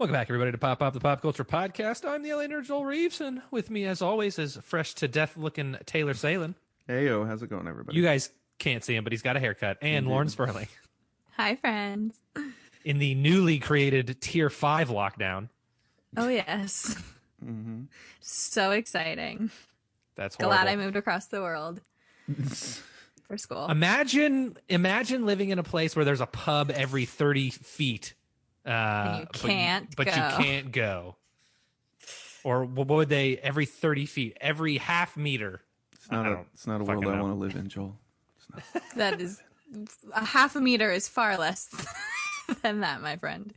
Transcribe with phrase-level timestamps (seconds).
[0.00, 2.08] Welcome back, everybody, to Pop Up, the Pop Culture Podcast.
[2.08, 5.36] I'm the LA nerd Joel Reeves, and with me, as always, is fresh to death
[5.36, 6.54] looking Taylor Salen.
[6.86, 7.98] Hey yo, how's it going, everybody?
[7.98, 9.76] You guys can't see him, but he's got a haircut.
[9.82, 10.68] And Lauren Sperling
[11.36, 12.16] Hi, friends.
[12.82, 15.50] in the newly created Tier 5 lockdown.
[16.16, 16.96] Oh, yes.
[17.44, 17.82] mm-hmm.
[18.20, 19.50] So exciting.
[20.16, 20.56] That's horrible.
[20.56, 21.82] Glad I moved across the world
[23.28, 23.66] for school.
[23.66, 28.14] Imagine, imagine living in a place where there's a pub every 30 feet.
[28.66, 30.12] Uh, And you but can't but, go.
[30.12, 31.16] you can't go.
[32.44, 35.60] Or what would they, every 30 feet, every half meter?
[35.92, 37.68] It's not I a don't it's not a fucking world I want to live in,
[37.68, 37.98] Joel.
[38.96, 39.42] that is
[40.14, 41.68] a half a meter is far less
[42.62, 43.52] than that, my friend.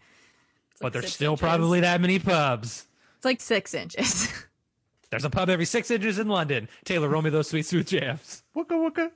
[0.72, 1.42] It's But like there's still inches.
[1.42, 2.86] probably that many pubs.
[3.18, 4.28] It's like six inches.
[5.10, 6.68] There's a pub every six inches in London.
[6.86, 8.42] Taylor, roll me those sweet, sweet jams.
[8.56, 9.12] Wooka wooka.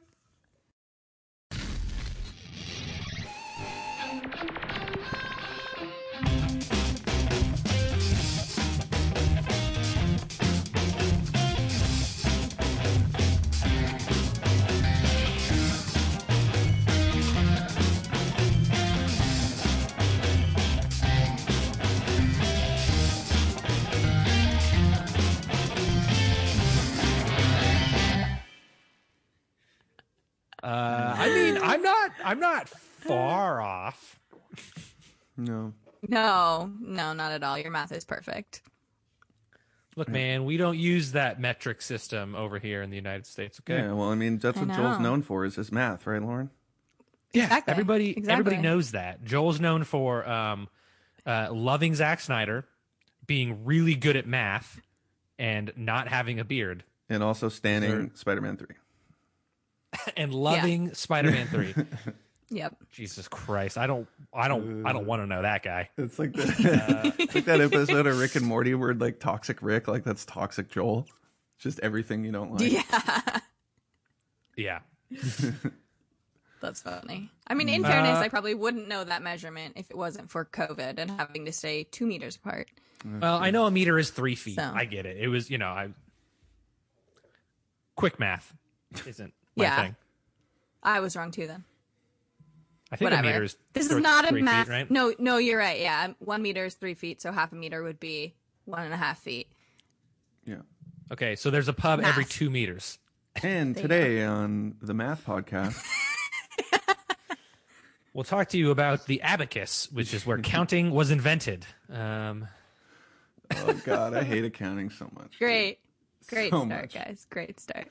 [30.67, 34.19] Uh, I mean, I'm not, I'm not far off.
[35.37, 35.73] No.
[36.07, 37.57] no, no, not at all.
[37.57, 38.61] Your math is perfect.
[39.95, 43.59] Look, man, we don't use that metric system over here in the United States.
[43.61, 46.21] Okay, Yeah, well, I mean, that's I what Joel's known for is his math, right,
[46.21, 46.49] Lauren?
[47.33, 47.43] yeah.
[47.45, 47.71] Exactly.
[47.71, 48.31] Everybody, Exactly.
[48.31, 49.23] everybody knows that.
[49.23, 50.67] Joel's known for um,
[51.25, 52.65] uh, loving Zack Snyder,
[53.25, 54.79] being really good at math,
[55.39, 58.67] and not having a beard, And also standing Spider-Man 3.
[60.17, 61.73] and loving Spider-Man Three.
[62.49, 62.77] Yep.
[62.89, 65.89] Jesus Christ, I don't, I don't, I don't want to know that guy.
[65.97, 69.89] It's like the, it's like that episode of Rick and Morty where like toxic Rick,
[69.89, 71.07] like that's toxic Joel.
[71.59, 72.71] Just everything you don't like.
[72.71, 73.39] Yeah.
[74.55, 74.79] Yeah,
[76.61, 77.29] That's funny.
[77.47, 80.45] I mean, in fairness, Uh, I probably wouldn't know that measurement if it wasn't for
[80.45, 82.67] COVID and having to stay two meters apart.
[83.05, 84.55] Well, I know a meter is three feet.
[84.55, 84.71] So.
[84.73, 85.17] I get it.
[85.17, 85.89] It was, you know, I
[87.95, 88.55] quick math
[89.05, 89.81] isn't my Yeah.
[89.83, 89.95] thing.
[90.83, 91.63] I was wrong too then.
[92.91, 93.27] I think Whatever.
[93.27, 94.69] a meter is this is not a three feet, math.
[94.69, 94.89] right?
[94.89, 95.79] No, no, you're right.
[95.81, 98.33] Yeah, one meter is three feet, so half a meter would be
[98.65, 99.51] one and a half feet.
[100.45, 100.61] Yeah.
[101.11, 102.97] Okay, so there's a pub every two meters.
[103.43, 105.77] And There today on the math podcast,
[108.13, 111.65] We'll talk to you about the abacus, which is where counting was invented.
[111.91, 112.47] Um,
[113.55, 115.37] oh god, I hate accounting so much.
[115.37, 115.77] Great,
[116.27, 116.93] great So start, much.
[116.95, 117.27] guys.
[117.29, 117.87] Great start.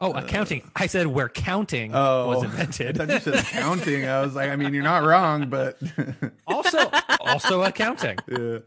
[0.00, 0.70] Oh, accounting.
[0.76, 2.96] I said where counting Oh, was I invented.
[2.96, 4.06] thought you said accounting.
[4.06, 5.78] I was like, I mean, you're not wrong, but
[6.46, 6.90] also,
[7.20, 8.18] also accounting.
[8.28, 8.58] yeah.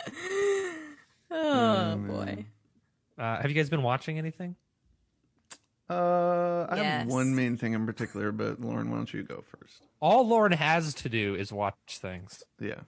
[1.30, 2.08] Oh, man.
[2.08, 2.46] boy.
[3.18, 4.56] Uh, have you guys been watching anything?
[5.90, 9.88] Uh, I have one main thing in particular, but Lauren, why don't you go first?
[10.02, 12.44] All Lauren has to do is watch things.
[12.60, 12.82] Yeah.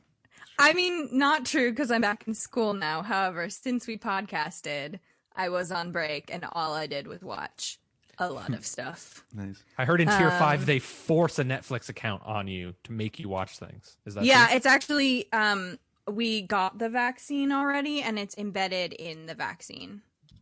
[0.58, 3.02] I mean, not true because I'm back in school now.
[3.02, 5.00] However, since we podcasted,
[5.34, 7.80] I was on break and all I did was watch
[8.20, 9.24] a lot of stuff.
[9.34, 9.64] Nice.
[9.78, 13.20] I heard in tier Um, five they force a Netflix account on you to make
[13.20, 13.98] you watch things.
[14.06, 14.56] Is that yeah, true?
[14.58, 15.78] it's actually um
[16.10, 20.02] we got the vaccine already and it's embedded in the vaccine.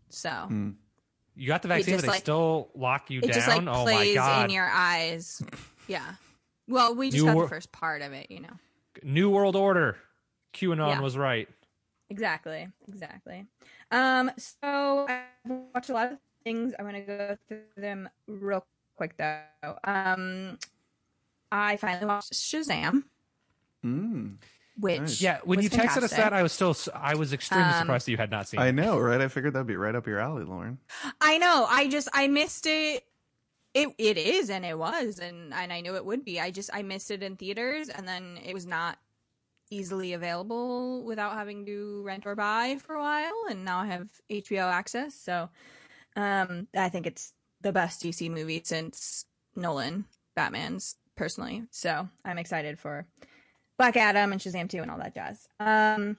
[0.10, 0.70] So Hmm.
[1.36, 3.32] You got the vaccine, just, but they like- still lock you it down.
[3.34, 4.46] just like oh my plays god!
[4.46, 5.42] in your eyes.
[5.88, 6.16] Yeah.
[6.68, 8.50] Well, we just New got wor- the first part of it, you know.
[9.04, 9.96] New World Order.
[10.54, 11.00] QAnon Yeah.
[11.00, 11.48] was right.
[12.10, 13.46] Exactly, exactly.
[13.92, 15.22] Um, so I've
[15.74, 16.18] watched a lot of
[16.48, 16.74] things.
[16.80, 18.66] I'm gonna go through them real
[18.96, 19.42] quick though.
[19.84, 20.58] Um,
[21.52, 23.04] I finally watched Shazam,
[23.86, 24.38] Mm.
[24.80, 25.22] which Nice.
[25.22, 28.08] Yeah, when was you texted us that, I was still I was extremely Um, surprised
[28.08, 28.60] that you had not seen.
[28.60, 28.72] I it.
[28.74, 29.20] know, right?
[29.22, 30.80] I figured that'd be right up your alley, Lauren.
[31.22, 31.66] I know.
[31.70, 33.04] I just I missed it.
[33.74, 36.40] It it is and it was and and I knew it would be.
[36.40, 38.98] I just I missed it in theaters and then it was not
[39.70, 44.08] easily available without having to rent or buy for a while and now I have
[44.30, 45.14] HBO access.
[45.14, 45.50] So
[46.18, 49.26] um I think it's the best DC movie since
[49.56, 50.06] Nolan
[50.36, 51.64] Batman's personally.
[51.72, 53.06] So I'm excited for
[53.78, 55.48] Black Adam and Shazam 2 and all that jazz.
[55.60, 56.18] Um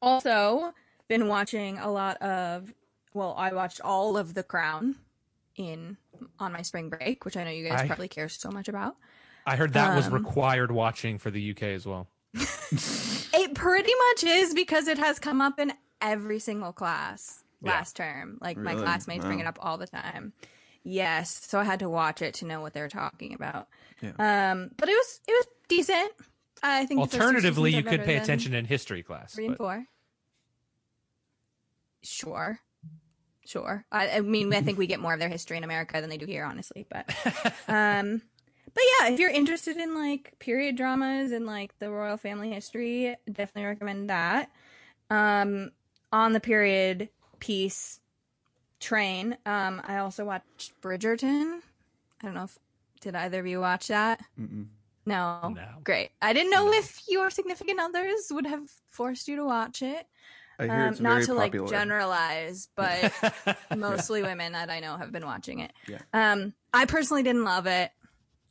[0.00, 0.72] also
[1.08, 2.72] been watching a lot of
[3.12, 4.96] well, I watched all of The Crown
[5.56, 5.96] in
[6.40, 8.96] on my spring break, which I know you guys I- probably care so much about.
[9.46, 12.08] I heard that was Um, required watching for the UK as well.
[13.36, 17.72] It pretty much is because it has come up in every single class Yeah.
[17.72, 18.38] last term.
[18.40, 18.82] Like my Really?
[18.84, 20.32] classmates bring it up all the time.
[20.82, 23.68] Yes, so I had to watch it to know what they're talking about.
[24.02, 24.10] Yeah.
[24.52, 26.12] Um, but it was it was decent.
[26.62, 29.34] I think the first two Alternatively, you could pay attention in history class.
[29.34, 29.86] Three and but- four.
[32.02, 32.58] Sure.
[33.46, 33.84] Sure.
[33.92, 36.16] I, I mean, I think we get more of their history in America than they
[36.16, 36.86] do here, honestly.
[36.88, 37.08] But,
[37.68, 38.22] um,
[38.72, 43.14] but yeah, if you're interested in like period dramas and like the royal family history,
[43.30, 44.50] definitely recommend that.
[45.10, 45.72] Um,
[46.12, 47.10] on the period
[47.44, 48.00] piece
[48.80, 51.60] train, um, I also watched Bridgerton.
[52.22, 52.58] I don't know if
[53.02, 54.20] did either of you watch that.
[54.40, 54.66] Mm-mm.
[55.04, 55.50] No.
[55.54, 55.68] No.
[55.84, 56.10] Great.
[56.22, 56.72] I didn't know No.
[56.72, 60.06] if your significant others would have forced you to watch it.
[60.58, 61.64] I hear Um, it's not very to popular.
[61.66, 63.12] like generalize, but
[63.76, 65.72] mostly women that I know have been watching it.
[65.86, 65.98] Yeah.
[66.14, 67.90] Um, I personally didn't love it.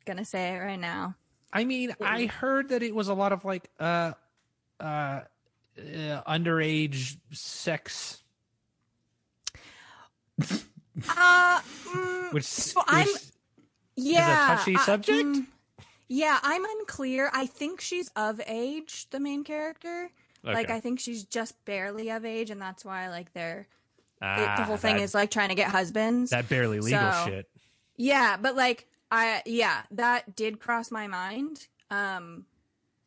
[0.04, 1.16] Gonna say it right now.
[1.52, 4.12] I mean, I heard that it was a lot of like uh
[4.78, 8.22] uh, uh underage sex
[10.40, 13.06] Uh, mm, which, So which I'm-
[13.96, 15.26] yeah, touchy uh, subject?
[15.28, 15.46] mm,
[16.08, 17.30] yeah, I'm unclear.
[17.32, 20.10] I think she's of age, the main character.
[20.42, 24.54] Like, I think she's just barely of age, and that's why like they're it- Ah,
[24.58, 26.30] the whole thing that, is like trying to get husbands.
[26.30, 27.50] that barely legal So- shit.
[27.96, 31.66] Yeah, but like I yeah, that did cross my mind.
[31.90, 32.44] Um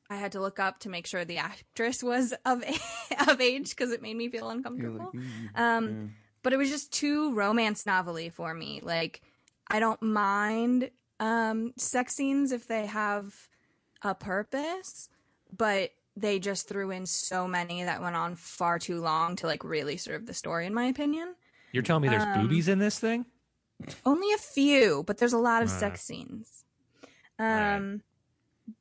[0.09, 2.63] I had to look up to make sure the actress was of
[3.27, 5.11] of age because it made me feel uncomfortable.
[5.13, 6.07] like, mm, um yeah.
[6.47, 8.79] But it was just too romance novelly for me.
[8.81, 9.19] Like
[9.69, 13.49] I don't mind um sex scenes if they have
[14.01, 15.09] a purpose,
[15.57, 19.65] but they just threw in so many that went on far too long to like
[19.65, 21.35] really serve the story in my opinion.
[21.73, 23.25] You're telling me there's um, boobies in this thing?
[24.05, 26.63] Only a few, but there's a lot of Uh, sex scenes.
[27.37, 28.03] Um.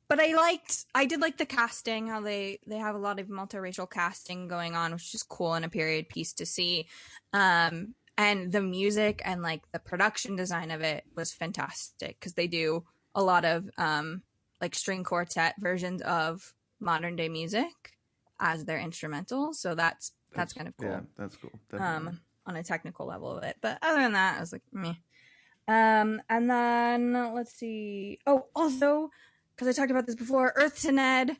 [0.07, 2.07] But I liked, I did like the casting.
[2.07, 5.63] How they they have a lot of multiracial casting going on, which is cool in
[5.63, 6.87] a period piece to see.
[7.33, 12.47] Um, and the music and like the production design of it was fantastic because they
[12.47, 12.83] do
[13.15, 14.23] a lot of um
[14.59, 17.95] like string quartet versions of modern day music
[18.39, 19.53] as their instrumental.
[19.53, 21.51] So that's that's, kind of cool Yeah, that's cool.
[21.71, 22.09] Definitely.
[22.09, 25.01] um on a technical level of it but other than that i was like me.
[25.67, 29.09] um and then let's see oh also
[29.57, 31.35] because i talked about this before earth to ned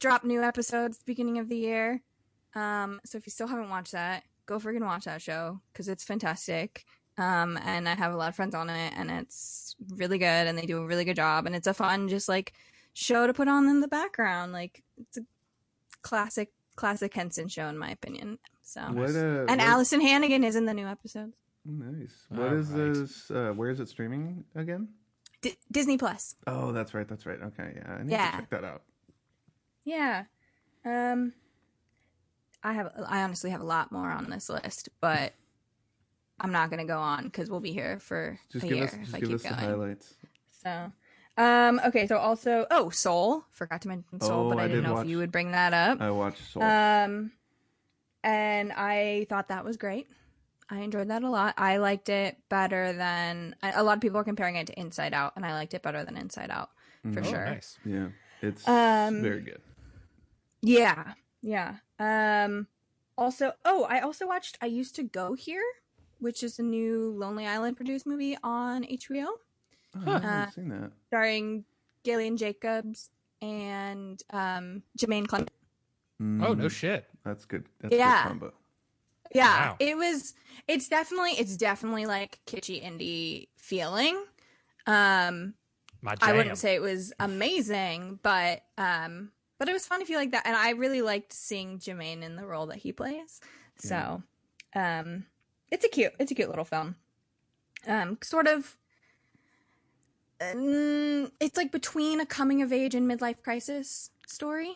[0.00, 2.02] dropped new episodes beginning of the year
[2.54, 6.04] um so if you still haven't watched that go freaking watch that show because it's
[6.04, 6.84] fantastic
[7.18, 10.58] um and i have a lot of friends on it and it's really good and
[10.58, 12.52] they do a really good job and it's a fun just like
[12.94, 15.22] show to put on in the background like it's a
[16.02, 20.56] classic classic henson show in my opinion so what, uh, and what- Alyson Hannigan is
[20.56, 21.34] in the new episodes.
[21.66, 22.24] Nice.
[22.30, 22.94] What All is right.
[22.94, 23.30] this?
[23.30, 24.88] Uh, where is it streaming again?
[25.42, 26.34] D- Disney Plus.
[26.46, 27.06] Oh, that's right.
[27.06, 27.38] That's right.
[27.42, 28.30] Okay, yeah, I need Yeah.
[28.30, 28.82] to check that out.
[29.84, 30.24] Yeah.
[30.84, 31.32] Um
[32.62, 35.32] I have I honestly have a lot more on this list, but
[36.40, 38.86] I'm not going to go on cuz we'll be here for Just a give year
[38.86, 39.60] us, if I keep us the going.
[39.60, 40.14] highlights.
[40.62, 40.92] So
[41.36, 43.44] um okay, so also oh, Soul.
[43.52, 45.32] Forgot to mention Soul, Oh, but I, I didn't did know watch- if you would
[45.32, 46.00] bring that up.
[46.00, 46.62] I watched Soul.
[46.62, 47.32] Um,
[48.22, 50.08] and I thought that was great.
[50.72, 51.52] I enjoyed that a lot.
[51.58, 55.34] I liked it better than a lot of people are comparing it to Inside Out,
[55.36, 56.70] and I liked it better than Inside Out
[57.12, 57.26] for Mhm.
[57.26, 57.44] Oh, sure.
[57.44, 57.78] nice.
[57.84, 58.08] yeah,
[58.40, 59.60] it's um, very good.
[60.62, 61.76] Yeah, yeah.
[61.98, 62.68] Um,
[63.18, 64.56] also, oh, I also watched.
[64.62, 65.62] I used to go here,
[66.20, 69.38] which is a new Lonely Island produced movie on HBO, Oh,
[69.94, 70.00] Huh.
[70.06, 70.92] I haven't Uh, seen that.
[71.08, 71.66] starring
[72.02, 73.10] Gillian Jacobs
[73.42, 75.50] and um, Jemaine Clement.
[76.40, 77.10] Oh no Mm, shit.
[77.24, 77.66] That's good.
[77.80, 78.22] That's Yeah.
[78.22, 78.54] good combo.
[79.34, 79.76] Yeah, Wow.
[79.78, 80.34] it was.
[80.68, 81.32] It's definitely.
[81.32, 84.16] It's definitely like kitschy indie feeling.
[84.86, 85.54] Um,
[86.00, 86.28] My jam.
[86.28, 90.32] I wouldn't say it was amazing, but um, but it was fun if you like
[90.32, 93.40] that, and I really liked seeing Jemaine in the role that he plays.
[93.78, 94.22] So,
[94.74, 95.26] um,
[95.70, 96.12] it's a cute.
[96.18, 96.96] It's a cute little film.
[97.86, 98.76] Um, sort of.
[100.40, 104.74] mm, it's like between a coming of age and midlife crisis story.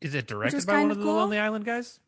[0.00, 1.14] Is it directed by one of of the cool.
[1.14, 1.98] Lonely Island guys?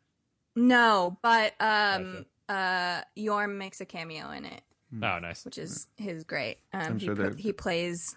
[0.57, 4.61] No, but um, uh, Jorma makes a cameo in it.
[4.93, 5.45] Oh, nice.
[5.45, 6.57] which is his great.
[6.73, 8.15] Um, I'm he, sure pl- they're- he plays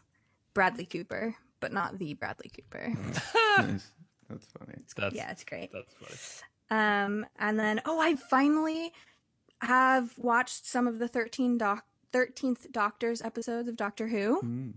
[0.54, 2.88] Bradley Cooper, but not the Bradley Cooper.
[3.58, 3.90] nice.
[4.28, 4.78] That's funny.
[4.96, 5.70] That's, yeah, it's great.
[5.72, 6.80] That's funny.
[6.80, 8.92] Um, and then oh, I finally
[9.60, 14.40] have watched some of the thirteen doc thirteenth Doctors episodes of Doctor Who.
[14.42, 14.72] Mm.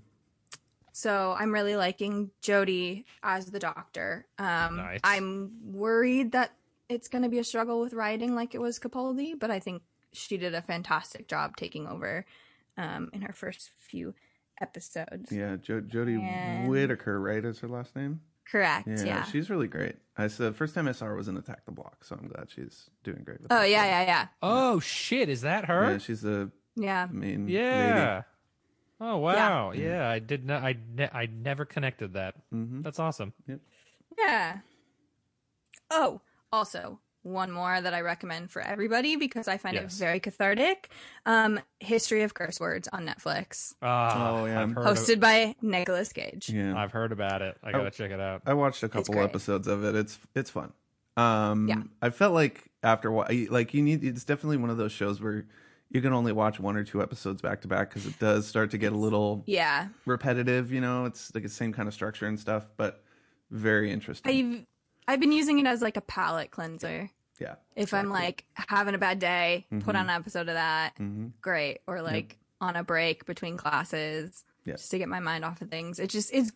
[0.91, 4.25] So I'm really liking Jodie as the Doctor.
[4.38, 5.00] Um, Nice.
[5.03, 6.51] I'm worried that
[6.93, 9.81] it's going to be a struggle with writing like it was Capaldi, but I think
[10.13, 12.25] she did a fantastic job taking over
[12.77, 14.13] um, in her first few
[14.62, 15.31] episodes.
[15.31, 17.43] Yeah, jo- Jodie And- Whittaker, right?
[17.43, 18.21] Is her last name?
[18.50, 18.88] Correct.
[18.88, 19.23] Yeah, Yeah.
[19.23, 19.95] she's really great.
[20.17, 22.27] I said the first time I saw her was in Attack the Block, so I'm
[22.27, 23.41] glad she's doing great.
[23.41, 25.29] With Oh yeah, yeah, yeah, Oh shit!
[25.29, 25.93] Is that her?
[25.93, 27.07] Yeah, she's the yeah.
[27.09, 27.53] main lady.
[27.53, 28.23] Yeah.
[29.01, 29.71] Oh wow.
[29.71, 30.07] Yeah.
[30.07, 30.62] I did not.
[30.63, 32.35] I ne- I never connected that.
[32.51, 33.33] hmm That's awesome.
[34.19, 34.59] Yeah.
[35.89, 36.21] Oh,
[36.53, 39.95] also one more that I recommend for everybody because I find Yes.
[39.95, 40.89] it very cathartic.
[41.25, 44.62] Um, History of Curse Words on Netflix, Ah, Oh, yeah.
[44.62, 46.50] I've heard, hosted by Nicolas Cage.
[46.50, 46.77] Yeah.
[46.77, 47.57] I've heard about it.
[47.63, 48.41] I gotta check it out.
[48.45, 49.95] I watched a couple episodes of it.
[49.95, 50.74] It's it's fun.
[51.15, 51.83] Um, Yeah.
[52.01, 55.45] I felt like after wa- like you need it's definitely one of those shows where
[55.89, 58.72] you can only watch one or two episodes back to back because it does start
[58.72, 60.74] to get a little Yeah, repetitive.
[60.74, 63.01] You know, it's like the same kind of structure and stuff, but
[63.51, 64.29] very interesting.
[64.60, 64.65] I've
[65.07, 67.10] I've been using it as like a palate cleanser.
[67.39, 69.88] yeah, If I'm like having a bad day, put Mhm.
[69.89, 70.93] on an episode of that.
[70.98, 71.79] hmm Great.
[71.88, 74.74] Or like on a break between classes, Yeah.
[74.75, 76.00] just to get my mind off of things.
[76.00, 76.53] It just is.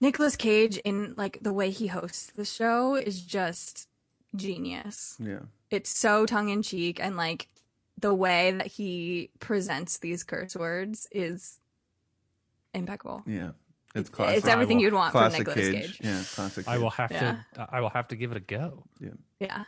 [0.00, 3.86] Nicolas Cage in like the way he hosts the show is just
[4.34, 5.16] genius.
[5.20, 5.40] yeah,
[5.70, 7.48] It's so tongue in cheek and like
[7.98, 11.58] the way that he presents these curse words is
[12.72, 13.22] impeccable.
[13.26, 13.50] yeah.
[13.94, 15.86] It's It's everything will- you'd want from classic Nicolas Cage.
[15.98, 16.00] Cage.
[16.02, 16.68] Yeah, classic.
[16.68, 17.38] I will have Yeah.
[17.54, 17.68] to.
[17.72, 18.84] I will have to give it a go.
[19.40, 19.64] Yeah.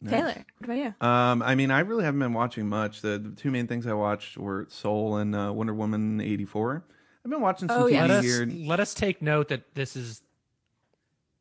[0.00, 0.10] Nice.
[0.10, 0.94] Taylor, what about you?
[1.06, 3.00] Um, I mean, I really haven't been watching much.
[3.00, 6.84] The, the two main things I watched were Soul and uh, Wonder Woman eighty four.
[7.24, 8.02] I've been watching some Oh, TV yeah.
[8.06, 8.46] Let us here.
[8.46, 10.20] let us take note that this is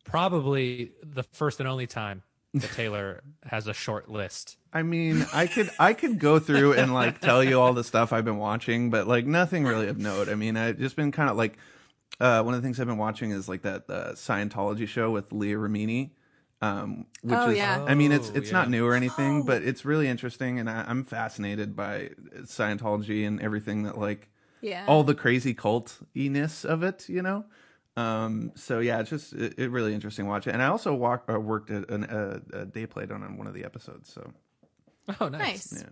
[0.05, 4.57] probably the first and only time that Taylor has a short list.
[4.71, 8.11] I mean, I could I could go through and like tell you all the stuff
[8.13, 10.29] I've been watching, but like nothing really of note.
[10.29, 11.57] I mean, I've just been kind of like
[12.19, 15.31] uh, one of the things I've been watching is like that uh, Scientology show with
[15.31, 16.11] Leah Remini.
[16.61, 17.83] Um, which Oh, is, yeah.
[17.85, 18.57] I mean, it's Oh, it's yeah.
[18.59, 19.43] not new or anything, Oh.
[19.45, 22.11] but it's really interesting, and I, I'm fascinated by
[22.43, 24.29] Scientology and everything that like
[24.61, 24.85] Yeah.
[24.87, 27.45] all the crazy cult ness of it, you know.
[27.95, 30.51] Um, so yeah, it's just it, it really interesting to watch it.
[30.53, 33.47] And I also walk, uh, worked at an, uh, a day played on on one
[33.47, 34.11] of the episodes.
[34.11, 34.31] So
[35.19, 35.71] Oh, nice.
[35.71, 35.83] nice.
[35.83, 35.89] yeah,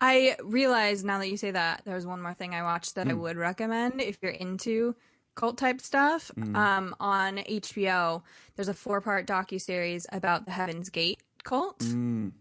[0.00, 3.12] I realize now that you say that there's one more thing I watched that I
[3.12, 4.94] would recommend if you're into
[5.34, 6.30] cult type stuff.
[6.38, 6.56] Mm.
[6.56, 8.22] Um, on HBO,
[8.56, 11.80] there's a four part docu series about the Heaven's Gate cult.
[11.80, 12.32] Mm,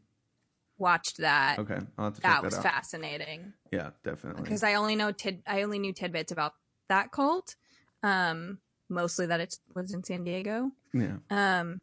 [0.78, 1.60] Watched that.
[1.60, 2.64] okay, I'll have to check That that, was out.
[2.64, 4.42] fascinating Yeah, definitely.
[4.44, 6.54] because I only know tid- I only knew tidbits about
[6.90, 7.56] that cult.
[8.04, 8.58] Um,
[8.92, 10.72] mostly that it was in San Diego.
[10.94, 11.82] yeah, Um,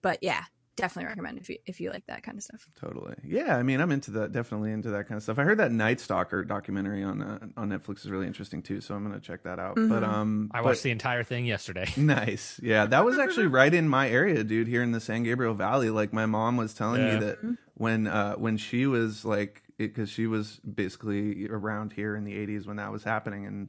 [0.00, 0.44] but yeah,
[0.76, 2.66] definitely recommend if you if you like that kind of stuff.
[2.80, 3.14] totally.
[3.24, 4.32] Yeah, I mean, I'm into that.
[4.32, 5.38] Definitely into that kind of stuff.
[5.38, 8.94] I heard that Night Stalker documentary on uh, on Netflix is really interesting too, so
[8.94, 9.74] I'm gonna check that out.
[9.76, 10.08] But Mhm.
[10.08, 11.86] um, I but- watched the entire thing yesterday.
[11.96, 12.58] Nice.
[12.62, 15.90] Yeah, that was actually right in my area, dude, here in the San Gabriel Valley.
[15.90, 17.14] Like my mom was telling Yeah.
[17.18, 17.38] me that
[17.74, 22.66] when uh when she was like because she was basically around here in the 80s
[22.66, 23.68] when that was happening and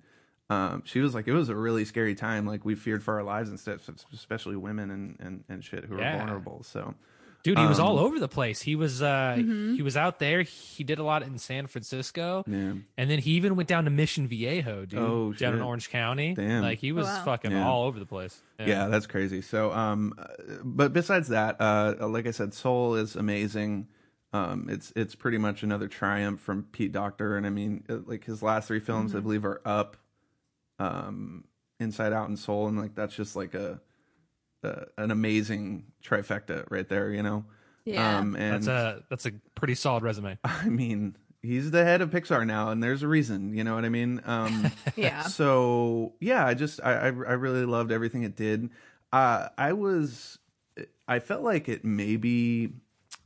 [0.53, 3.23] um she was like it was a really scary time like we feared for our
[3.23, 6.17] lives and stuff especially women and and, and shit who Yeah.
[6.17, 6.93] vulnerable so
[7.43, 8.61] Dude, he was Um, all over the place.
[8.61, 9.75] He was uh Mhm.
[9.75, 10.43] he was out there.
[10.43, 12.45] He did a lot in San Francisco.
[12.47, 14.97] yeah And then he even went down to Mission Viejo, dude.
[14.97, 15.61] Oh, down in.
[15.61, 16.35] Orange County.
[16.35, 16.61] Damn.
[16.63, 17.25] Like he was Wow.
[17.25, 17.67] fucking Yeah.
[17.67, 18.41] all over the place.
[18.59, 20.23] yeah that's crazy so um uh,
[20.63, 23.87] but besides that uh like i said soul is amazing
[24.31, 28.23] um it's it's pretty much another triumph from pete docter and i mean uh, like
[28.23, 29.97] his last three films i believe are up
[30.79, 31.43] um
[31.79, 33.79] inside out and soul and like that's just like a,
[34.63, 37.45] a an amazing trifecta right there you know
[37.85, 38.19] Yeah.
[38.19, 40.37] um and That's a that's a pretty solid resume.
[40.43, 43.83] i mean he's the head of pixar now and there's a reason you know what
[43.85, 45.23] i mean um yeah.
[45.23, 48.69] so yeah i just I, I i really loved everything it did
[49.11, 50.39] uh i was
[51.07, 52.71] i felt like it maybe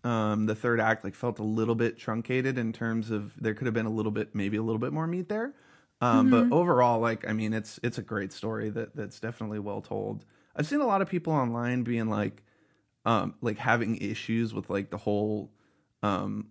[0.03, 3.67] um the third act like felt a little bit truncated in terms of there could
[3.67, 5.53] have been a little bit maybe a little bit more meat there
[6.01, 9.81] um but overall like i mean it's it's a great story that that's definitely well
[9.81, 10.25] told
[10.55, 12.43] i've seen a lot of people online being like
[13.05, 15.51] um like having issues with like the whole
[16.03, 16.47] um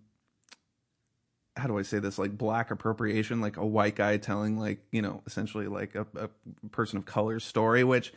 [1.57, 2.17] how do I say this?
[2.17, 6.29] Like black appropriation, like a white guy telling like, you know, essentially like a, a
[6.69, 8.13] person of color story, which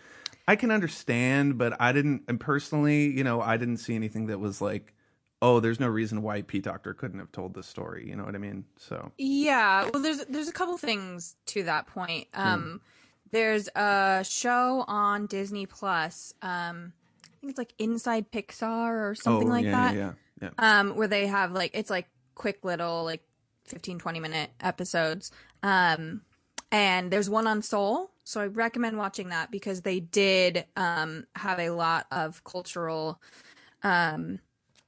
[0.46, 4.38] I can understand, but I didn't and personally, you know, I didn't see anything that
[4.40, 4.94] was like,
[5.42, 8.08] oh, there's no reason why Pete Docter couldn't have told this story.
[8.08, 8.64] You know what I mean?
[8.76, 12.28] So Yeah, well, there's there's a couple things to that point.
[12.34, 12.80] Um,
[13.30, 16.34] there's a show on Disney Plus.
[16.42, 16.92] Um,
[17.24, 19.94] I think it's like Inside Pixar or something oh, like yeah, that.
[19.94, 20.80] yeah, yeah, yeah.
[20.80, 23.22] Um, where they have like it's like quick little like
[23.66, 25.30] 15 20 minute episodes.
[25.62, 26.22] Um,
[26.72, 31.58] and there's one on Soul, so I recommend watching that because they did um have
[31.58, 33.20] a lot of cultural
[33.82, 34.38] um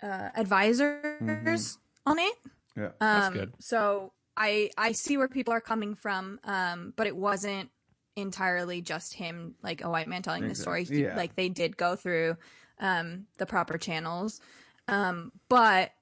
[0.02, 2.35] uh, advisors on it.
[2.76, 2.88] Yeah.
[3.00, 3.52] That's Um, good.
[3.59, 7.71] So I I see where people are coming from, um, but it wasn't
[8.16, 10.82] entirely just him, like a white man telling the story.
[10.82, 11.04] Exactly.
[11.04, 11.16] Yeah.
[11.16, 12.37] Like they did go through
[12.78, 14.40] um, the proper channels,
[14.88, 15.92] um, but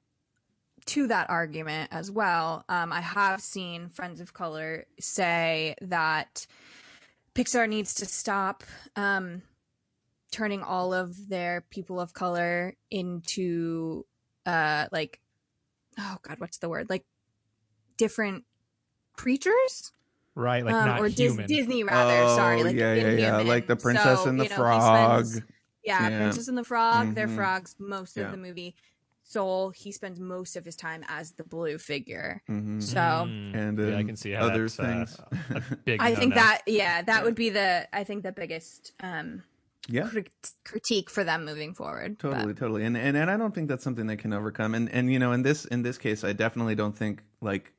[0.86, 6.46] to that argument as well, um, I have seen friends of color say that
[7.34, 8.64] Pixar needs to stop
[8.96, 9.42] um,
[10.30, 14.04] turning all of their people of color into
[14.46, 15.20] uh like
[15.98, 17.04] oh god what's the word like
[17.96, 18.44] different
[19.14, 19.92] creatures
[20.34, 21.46] right, like um, not or Dis- human.
[21.46, 24.50] Disney rather sorry Oh, like yeah, yeah, yeah, like the Princess So, and the you
[24.50, 25.26] know, Frog.
[25.26, 25.42] spends-
[25.84, 26.18] yeah, Yeah.
[26.18, 27.14] Princess and the Frog.
[27.14, 27.34] They're Mhm.
[27.36, 28.24] frogs most Yeah.
[28.26, 28.74] of the movie.
[29.22, 32.42] Soul, he spends most of his time as the blue figure.
[32.48, 32.82] Mhm.
[32.82, 35.18] So Mm, And, yeah, I can see how other that's, uh, things.
[35.72, 36.42] a big I think no-no.
[36.42, 39.42] that yeah, that would be the I think the biggest um
[39.90, 42.16] yeah, crit- critique for them moving forward.
[42.18, 42.84] But- totally, totally.
[42.84, 44.74] And, and and I don't think that's something they can overcome.
[44.74, 47.72] And and you know, in this in this case, I definitely don't think like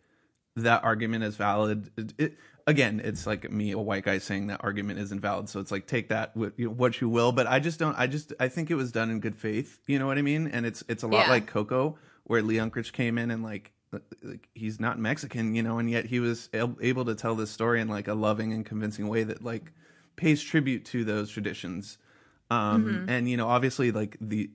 [0.55, 1.89] that argument is valid.
[1.97, 2.37] It, it-
[2.67, 5.49] again, it's like me, a white guy, saying that argument isn't valid.
[5.49, 7.31] So it's like take that with you know, what you will.
[7.31, 7.97] But I just don't.
[7.97, 9.79] I just I think it was done in good faith.
[9.87, 10.47] You know what I mean?
[10.47, 11.31] And it's it's a lot Yeah.
[11.31, 13.71] like Coco, where Lee Unkrich came in and like.
[14.23, 17.81] Like he's not Mexican, you know, and yet he was able to tell this story
[17.81, 19.73] in like a loving and convincing way that like
[20.21, 21.97] pays tribute to those traditions.
[22.51, 23.09] Um, Mm-hmm.
[23.09, 24.49] and you know, obviously, like the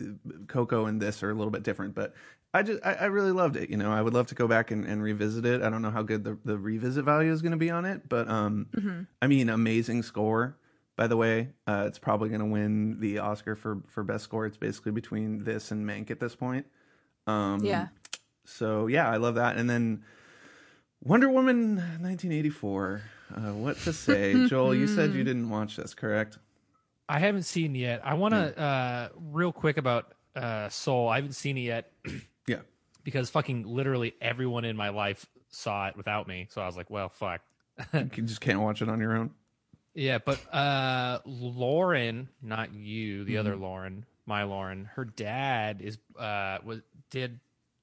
[0.48, 2.14] Coco and this are a little bit different, but
[2.54, 3.68] I just I, I really loved it.
[3.70, 5.62] You know, I would love to go back and, and revisit it.
[5.62, 8.08] I don't know how good the the revisit value is going to be on it,
[8.08, 9.02] but um, Mm-hmm.
[9.20, 10.56] I mean, amazing score.
[10.94, 14.46] By the way, uh, it's probably going to win the Oscar for for best score.
[14.46, 16.66] It's basically between this and Mank at this point.
[17.26, 17.88] Um, yeah.
[18.44, 19.56] So yeah, I love that.
[19.56, 20.04] And then
[21.02, 23.02] Wonder Woman 1984.
[23.34, 24.74] Uh, what to say, Joel?
[24.74, 26.38] You said you didn't watch this, correct?
[27.08, 28.00] I haven't seen yet.
[28.04, 28.40] I want Hmm.
[28.40, 31.08] to uh, real quick about uh, Soul.
[31.08, 31.92] I haven't seen it yet
[32.46, 32.60] Yeah.
[33.04, 36.48] because fucking literally everyone in my life saw it without me.
[36.50, 37.40] So I was like, well, fuck.
[37.92, 39.30] You just can't watch it on your own.
[39.94, 43.40] Yeah, but uh, Lauren, not you, the Mm-hmm.
[43.40, 46.80] other Lauren, my Lauren, her dad is uh was
[47.10, 47.38] did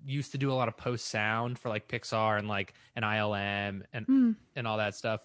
[0.06, 3.84] used to do a lot of post sound for like Pixar and like an ILM
[3.94, 4.36] and Mm.
[4.56, 5.22] and all that stuff.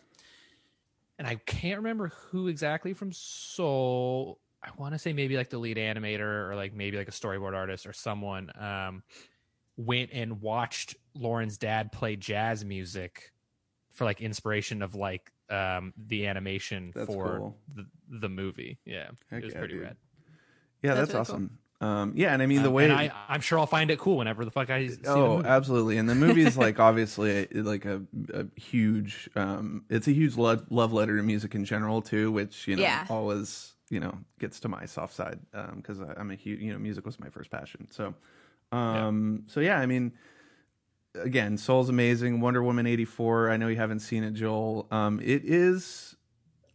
[1.19, 4.39] And I can't remember who exactly from Soul.
[4.63, 7.55] I want to say maybe like the lead animator or like maybe like a storyboard
[7.55, 9.03] artist or someone um
[9.77, 13.33] went and watched Lauren's dad play jazz music
[13.93, 17.57] for like inspiration of like um the animation That's for cool.
[17.75, 17.87] the
[18.21, 18.79] the movie.
[18.85, 19.83] Yeah, Heck it was yeah, pretty dude.
[19.85, 19.97] rad.
[20.83, 21.35] Yeah, That's that's, really cool.
[21.35, 21.59] awesome.
[21.81, 22.85] Um, yeah, and I mean the Um, way.
[22.85, 25.37] and I, I'm sure I'll find it cool whenever the fuck I see the oh,
[25.37, 25.49] movie.
[25.49, 25.97] absolutely.
[25.99, 28.03] And the movie is like obviously a, like a,
[28.35, 29.31] a huge.
[29.37, 32.83] Um, it's a huge love, love letter to music in general too, which you know
[32.83, 33.07] Yeah.
[33.09, 35.39] always you know gets to my soft side
[35.77, 37.87] because I I'm a huge you know music was my first passion.
[37.91, 38.15] So,
[38.73, 40.13] um, so yeah, I mean.
[41.15, 42.41] Again, Soul's amazing.
[42.41, 43.51] Wonder Woman eighty four.
[43.51, 44.87] I know you haven't seen it, Joel.
[44.91, 46.15] Um, it is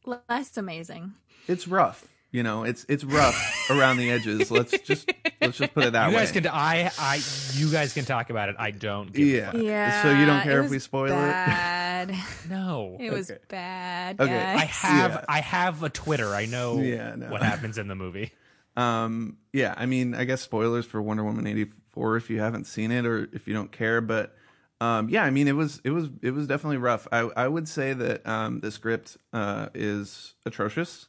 [0.06, 1.14] Less amazing.
[1.48, 2.08] it's rough.
[2.34, 4.50] You know, it's it's rough around the edges.
[4.52, 6.22] Let's just let's just put it that you way.
[6.24, 7.22] guys can I I
[7.54, 8.56] you guys can talk about it.
[8.60, 9.14] I don't.
[9.14, 9.50] Give Yeah.
[9.50, 9.62] A fuck.
[9.62, 10.02] Yeah.
[10.04, 11.10] So you don't care if we spoil it?
[11.10, 12.16] bad.
[12.50, 12.98] No.
[13.00, 13.40] it was Okay.
[13.48, 14.20] bad.
[14.20, 14.30] Okay.
[14.34, 14.60] guys.
[14.62, 15.26] I have Yeah.
[15.30, 16.34] I have a Twitter.
[16.34, 17.30] I know Yeah, no.
[17.30, 18.32] what happens in the movie.
[18.76, 22.66] Um, yeah, I mean, I guess spoilers for Wonder Woman eighty four if you haven't
[22.66, 24.36] seen it or if you don't care, but
[24.82, 27.08] um, yeah, I mean, it was it was it was definitely rough.
[27.12, 31.08] I I would say that um, the script uh, is atrocious,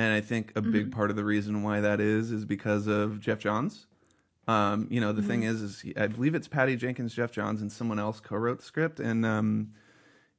[0.00, 3.20] and I think a big part of the reason why that is is because of
[3.20, 3.86] Geoff Johns.
[4.48, 7.70] Um, you know, the thing is, is I believe it's Patty Jenkins, Geoff Johns, and
[7.70, 9.72] someone else co-wrote the script, and um,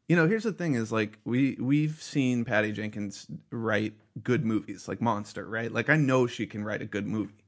[0.10, 3.94] you know, here's the thing: is like we we've seen Patty Jenkins write
[4.24, 5.72] good movies, like Monster, right?
[5.72, 7.46] Like I know she can write a good movie.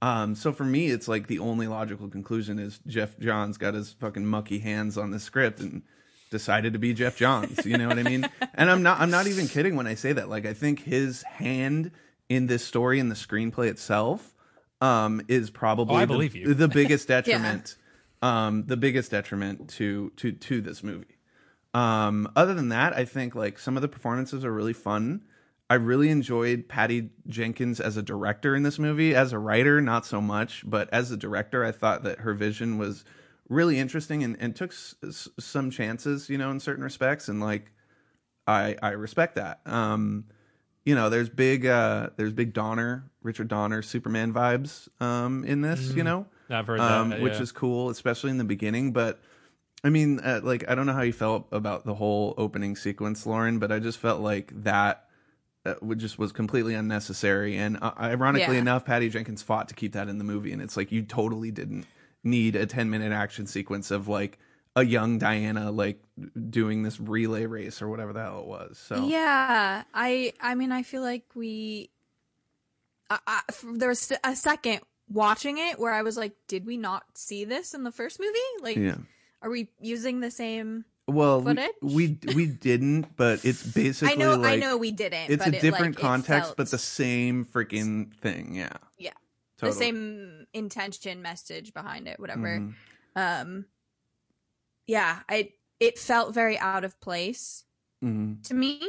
[0.00, 3.92] Um, so for me, it's like the only logical conclusion is Geoff Johns got his
[3.92, 5.82] fucking mucky hands on the script and
[6.30, 7.64] decided to be Geoff Johns.
[7.66, 8.28] You know what I mean?
[8.54, 10.28] And I'm not I'm not even kidding when I say that.
[10.28, 11.90] Like I think his hand
[12.28, 14.34] in this story and the screenplay itself
[14.80, 16.54] um, is probably Oh, I the, believe you.
[16.54, 17.76] the biggest detriment.
[18.22, 21.16] Um, the biggest detriment to to to this movie.
[21.72, 25.24] Um, other than that, I think like some of the performances are really fun.
[25.68, 29.14] I really enjoyed Patty Jenkins as a director in this movie.
[29.14, 32.76] As a writer, not so much, but as a director, I thought that her vision
[32.76, 33.04] was
[33.50, 37.28] really interesting and, and took s- s- some chances, you know, in certain respects.
[37.28, 37.72] And like,
[38.46, 39.60] I I respect that.
[39.66, 40.24] Um,
[40.86, 45.94] you know, there's big uh, there's big Donner, Richard Donner, Superman vibes um, in this.
[45.94, 47.42] You know, I've heard um, that, which yeah.
[47.42, 48.92] is cool, especially in the beginning.
[48.92, 49.20] But
[49.84, 53.26] I mean, uh, like, I don't know how you felt about the whole opening sequence,
[53.26, 55.06] Lauren, but I just felt like that
[55.66, 57.56] uh, just was completely unnecessary.
[57.56, 58.60] And uh, ironically Yeah.
[58.60, 61.50] enough, Patty Jenkins fought to keep that in the movie, and it's like you totally
[61.50, 61.86] didn't
[62.24, 64.38] need a ten minute action sequence of like
[64.76, 66.02] a young Diana like
[66.48, 68.78] doing this relay race or whatever the hell it was.
[68.78, 71.90] So Yeah, I I mean I feel like we
[73.10, 73.40] I, I,
[73.74, 74.80] there was a second
[75.10, 78.38] watching it where I was like, did we not see this in the first movie?
[78.62, 78.96] Like, yeah.
[79.42, 81.70] are we using the same well, we, footage?
[81.82, 85.30] we we didn't, but it's basically I know, like I know, we didn't.
[85.30, 88.54] it's a it, different like, context, felt but the same freaking thing.
[88.54, 89.10] Yeah, Yeah.
[89.60, 89.70] Totally.
[89.72, 92.60] the same intention, message behind it, whatever.
[92.60, 92.74] Mhm.
[93.16, 93.66] Um,
[94.86, 97.64] yeah, I it felt very out of place
[98.02, 98.42] Mhm.
[98.44, 98.80] to me,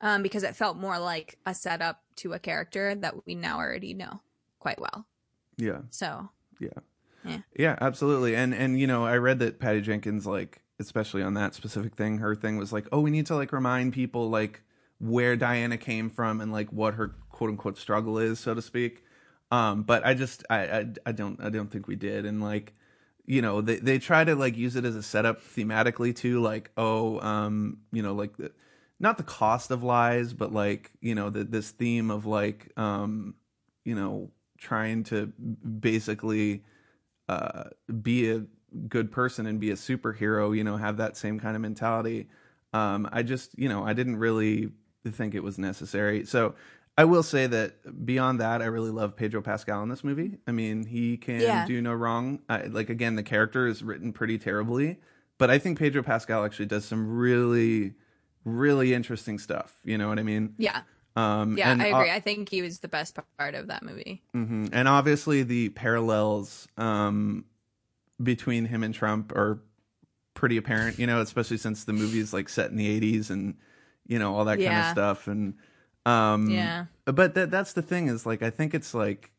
[0.00, 3.94] um, because it felt more like a setup to a character that we now already
[3.94, 4.22] know
[4.58, 5.06] quite well.
[5.56, 8.36] Yeah, So yeah, Yeah, absolutely.
[8.36, 12.18] And and you know, I read that Patty Jenkins, like especially on that specific thing,
[12.18, 14.62] her thing was like, oh, we need to like remind people like
[14.98, 19.02] where Diana came from and like what her quote unquote struggle is, so to speak.
[19.50, 22.74] Um, but I just I, I I don't I don't think we did, and like
[23.26, 26.70] you know they they try to like use it as a setup thematically too, like
[26.76, 28.52] oh um you know like the,
[28.98, 33.34] not the cost of lies, but like you know the, this theme of like um
[33.84, 36.64] you know trying to basically
[37.28, 37.64] uh
[38.02, 38.44] be a
[38.88, 42.28] good person and be a superhero, you know, have that same kind of mentality.
[42.72, 44.70] Um, I just, you know, I didn't really
[45.08, 46.24] think it was necessary.
[46.24, 46.54] So
[46.98, 50.38] I will say that beyond that, I really love Pedro Pascal in this movie.
[50.46, 51.64] I mean, he can Yeah.
[51.66, 52.40] do no wrong.
[52.48, 54.98] I, like again, the character is written pretty terribly,
[55.38, 57.94] but I think Pedro Pascal actually does some really,
[58.44, 59.76] really interesting stuff.
[59.84, 60.54] You know what I mean?
[60.56, 60.82] yeah,
[61.16, 62.10] Um, yeah, I agree.
[62.10, 64.22] I think he was the best part of that movie.
[64.32, 67.44] hmm And obviously, the parallels um,
[68.22, 69.62] between him and Trump are
[70.32, 70.98] pretty apparent.
[70.98, 73.56] You know, especially since the movie is like set in the '80s and
[74.06, 75.26] you know all that kind of stuff.
[75.26, 75.54] And
[76.06, 76.86] um, Yeah.
[77.04, 79.30] but that that's the thing is like I think it's like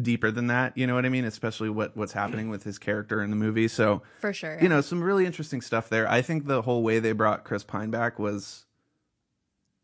[0.00, 0.76] deeper than that.
[0.76, 1.24] You know what I mean?
[1.24, 3.68] Especially what what's happening with his character in the movie.
[3.68, 4.58] So For sure.
[4.60, 6.10] you know, some really interesting stuff there.
[6.10, 8.64] I think the whole way they brought Chris Pine back was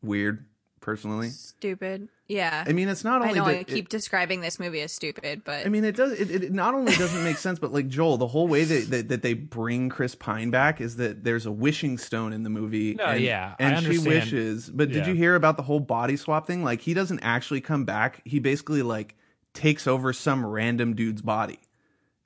[0.03, 0.44] weird,
[0.81, 1.29] personally.
[1.31, 2.09] stupid.
[2.30, 2.64] Yeah.
[2.66, 3.34] I mean, it's not only.
[3.34, 5.96] I know that I it- keep describing this movie as stupid, but I mean, it
[5.96, 6.12] does.
[6.12, 9.08] It, it not only doesn't make sense, but like Joel, the whole way that, that
[9.08, 12.94] that they bring Chris Pine back is that there's a wishing stone in the movie.
[12.94, 14.70] No, and, yeah, I and she wishes.
[14.70, 16.62] But did you hear about the whole body swap thing?
[16.62, 18.20] Like, he doesn't actually come back.
[18.24, 19.16] He basically like
[19.52, 21.58] takes over some random dude's body.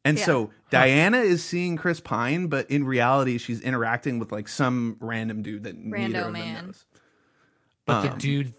[0.04, 0.24] And Yeah.
[0.26, 5.42] so Diana is seeing Chris Pine, but in reality, she's interacting with like some random
[5.42, 6.66] dude that neither of them man.
[6.66, 6.84] knows.
[7.86, 8.54] But Um, the dude,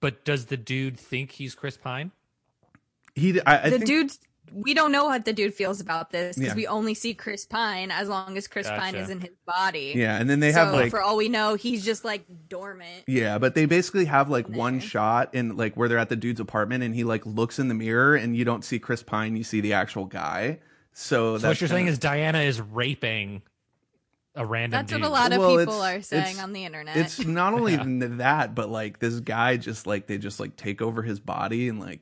[0.00, 2.12] but does the dude think he's Chris Pine?
[3.14, 4.12] He, I, I the think, dude
[4.52, 6.54] we don't know what the dude feels about this because Yeah.
[6.54, 9.92] we only see Chris Pine as long as Chris Pine is in his body.
[9.96, 13.02] yeah, and then they so have like for all we know, he's just like dormant.
[13.08, 16.16] Yeah, but they basically have like in one shot in like where they're at the
[16.16, 19.34] dude's apartment and he like looks in the mirror and you don't see Chris Pine,
[19.36, 20.60] you see the actual guy.
[20.92, 23.42] So, So what you're saying kinda- is Diana is raping
[24.36, 25.00] a random That's dude.
[25.02, 26.96] what a lot of Well, people are saying on the internet.
[26.96, 27.84] it's not only Yeah.
[28.16, 31.80] that, but like this guy just like they just like take over his body and
[31.80, 32.00] like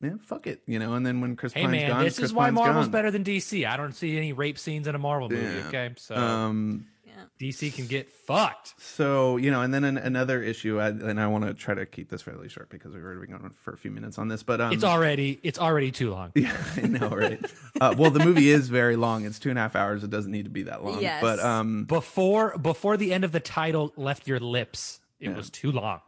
[0.00, 0.94] man, fuck it, you know.
[0.94, 2.92] And then when Chris Hey Pine's man, gone, this Chris is why Pine's Marvel's gone.
[2.92, 3.66] better than DC.
[3.66, 5.42] I don't see any rape scenes in a Marvel movie.
[5.42, 5.68] Yeah.
[5.68, 6.92] Okay, so Um, yeah.
[7.40, 8.74] DC can get fucked.
[8.80, 11.86] So you know, and then an, another issue, I, and I want to try to
[11.86, 14.42] keep this fairly short because we've already been going for a few minutes on this.
[14.42, 16.32] But um, It's already it's already too long.
[16.36, 17.40] Yeah, I know, right?
[17.80, 19.24] uh, well, the movie is very long.
[19.24, 20.04] It's two and a half hours.
[20.04, 21.00] It doesn't need to be that long.
[21.00, 21.20] Yes.
[21.22, 25.72] But um, Before before the end of the title left your lips, it was too
[25.72, 26.00] long.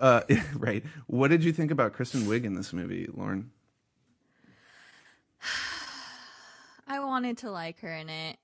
[0.00, 0.22] uh,
[0.56, 0.82] right.
[1.06, 3.50] What did you think about Kristen Wiig in this movie, Lauren?
[6.86, 8.38] I wanted to like her in it.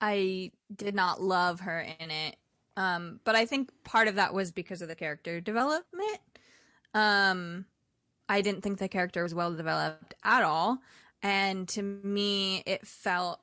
[0.00, 2.36] I did not love her in it.
[2.76, 6.20] Um, but I think part of that was because of the character development.
[6.94, 7.66] Um,
[8.28, 10.78] I didn't think the character was well developed at all.
[11.22, 13.40] And to me, it felt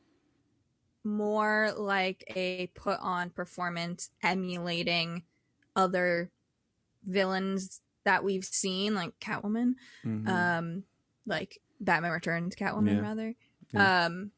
[1.03, 5.23] more like a put on performance emulating
[5.75, 6.31] other
[7.03, 10.27] villains that we've seen, like Catwoman Mhm.
[10.29, 10.85] um
[11.25, 13.01] like batman returns catwoman Yeah.
[13.01, 13.35] rather
[13.71, 13.89] Yeah.
[14.07, 14.31] um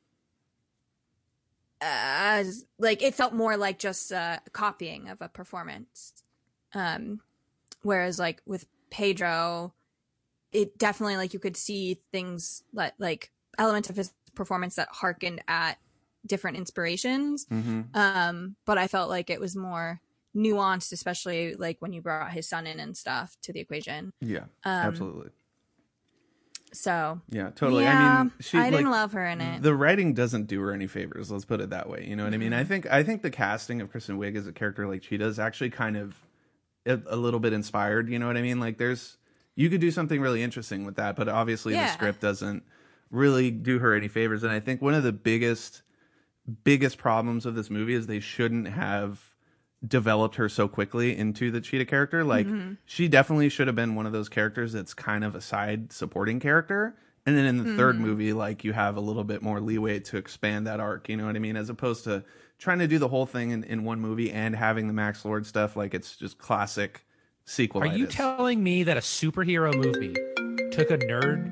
[1.86, 6.14] as like it felt more like just uh copying of a performance
[6.74, 7.20] um
[7.84, 9.74] whereas like with pedro
[10.52, 15.42] it definitely like you could see things like like elements of his performance that harkened
[15.48, 15.78] at
[16.26, 17.96] different inspirations Mhm.
[17.96, 20.02] um but i felt like it was more
[20.36, 24.46] nuanced especially like when you brought his son in and stuff to the equation Yeah,
[24.64, 25.30] um absolutely.
[26.76, 27.84] So Yeah, totally.
[27.84, 29.62] Yeah, I mean, she I didn't like, love her in it.
[29.62, 31.32] The writing doesn't do her any favors.
[31.32, 32.06] Let's put it that way.
[32.08, 32.52] You know what I mean?
[32.52, 32.60] Mm-hmm.
[32.60, 35.40] I think I think the casting of Kristen Wiig as a character like Cheetah is
[35.40, 36.16] actually kind of
[36.86, 38.10] a, a little bit inspired.
[38.10, 38.60] You know what I mean?
[38.60, 39.18] Like, there's
[39.56, 42.64] you could do something really interesting with that, but obviously the script doesn't
[43.10, 44.44] really do her any favors.
[44.44, 45.82] And I think one of the biggest
[46.64, 49.35] biggest problems of this movie is they shouldn't have
[49.88, 52.74] developed her so quickly into the cheetah character like Mm-hmm.
[52.86, 56.40] she definitely should have been one of those characters that's kind of a side supporting
[56.40, 56.96] character
[57.26, 57.76] And then in the Mm-hmm.
[57.78, 61.10] third movie, like you have a little bit more leeway to expand that arc.
[61.10, 61.58] You know what I mean?
[61.58, 62.24] As opposed to
[62.60, 65.46] trying to do the whole thing in, in one movie and having the Max Lord
[65.48, 65.76] stuff.
[65.76, 67.04] Like it's just classic
[67.46, 67.82] sequel.
[67.82, 70.14] Are you telling me that a superhero movie
[70.72, 71.52] took a nerd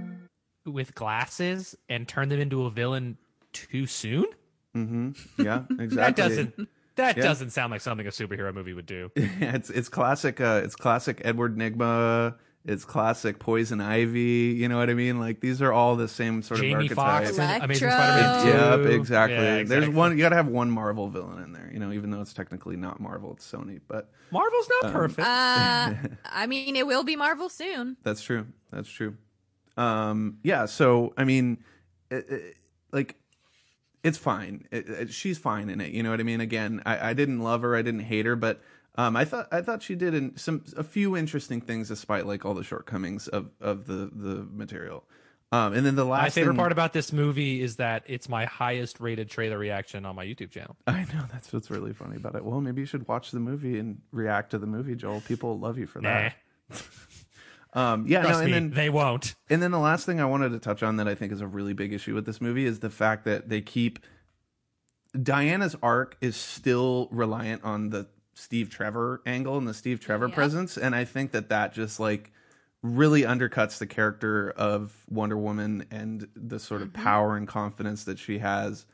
[0.65, 3.17] with glasses and turned them into a villain
[3.51, 4.25] too soon?
[4.73, 5.95] hmm Yeah, exactly.
[5.95, 7.23] That doesn't that Yeah.
[7.23, 9.11] doesn't sound like something a superhero movie would do.
[9.15, 10.39] Yeah, it's it's classic.
[10.41, 12.35] Uh, it's classic Edward Nygma.
[12.65, 14.55] It's classic Poison Ivy.
[14.57, 15.19] You know what I mean?
[15.19, 17.55] Like these are all the same sort Jamie of Foxx archetype.
[17.55, 18.39] and Amazing Electro.
[18.39, 19.35] Spider-Man Yep, exactly.
[19.35, 20.11] Yeah, There's one.
[20.13, 21.69] You got to have one Marvel villain in there.
[21.73, 23.81] You know, even though it's technically not Marvel, it's Sony.
[23.85, 25.27] But Marvel's not Um, perfect.
[25.27, 25.93] Uh,
[26.25, 27.97] I mean, it will be Marvel soon.
[28.03, 28.47] That's true.
[28.71, 29.17] That's true.
[29.75, 30.65] Um, yeah.
[30.65, 31.57] So I mean,
[32.09, 32.55] it, it-
[32.93, 33.15] like,
[34.03, 34.67] it's fine.
[34.71, 35.91] It, it- she's fine in it.
[35.91, 36.41] You know what I mean?
[36.41, 37.75] Again, I, I didn't love her.
[37.75, 38.61] I didn't hate her, but
[38.95, 42.45] um, I thought I thought she did in some a few interesting things, despite like
[42.45, 45.03] all the shortcomings of of the the material.
[45.51, 48.27] Um, and then the last my favorite thing- part about this movie is that it's
[48.27, 50.75] my highest rated trailer reaction on my YouTube channel.
[50.87, 52.43] I know that's what's really funny about it.
[52.43, 55.21] Well, maybe you should watch the movie and react to the movie, Joel.
[55.21, 56.35] People love you for Nah, that.
[57.75, 59.35] Um, yeah, trust no, and me, then they won't.
[59.49, 61.47] And then the last thing I wanted to touch on that I think is a
[61.47, 63.99] really big issue with this movie is the fact that they keep
[65.21, 70.35] Diana's arc is still reliant on the Steve Trevor angle and the Steve Trevor Yep.
[70.35, 72.31] presence, and I think that that just like
[72.81, 78.19] really undercuts the character of Wonder Woman and the sort of power and confidence that
[78.19, 78.85] she has,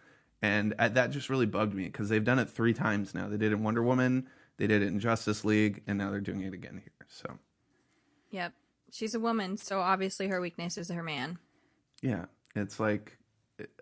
[0.41, 3.27] and uh, that just really bugged me because they've done it three times now.
[3.27, 6.19] They did it in Wonder Woman, they did it in Justice League, and now they're
[6.21, 7.07] doing it again here.
[7.07, 7.39] So
[8.31, 8.53] Yep.
[8.91, 11.37] She's a woman, so obviously her weakness is her man.
[12.01, 12.25] Yeah,
[12.55, 13.17] it's like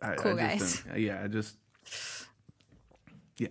[0.02, 0.84] I, Cool I just guys.
[0.84, 1.56] don't- yeah, I just
[3.38, 3.48] yeah.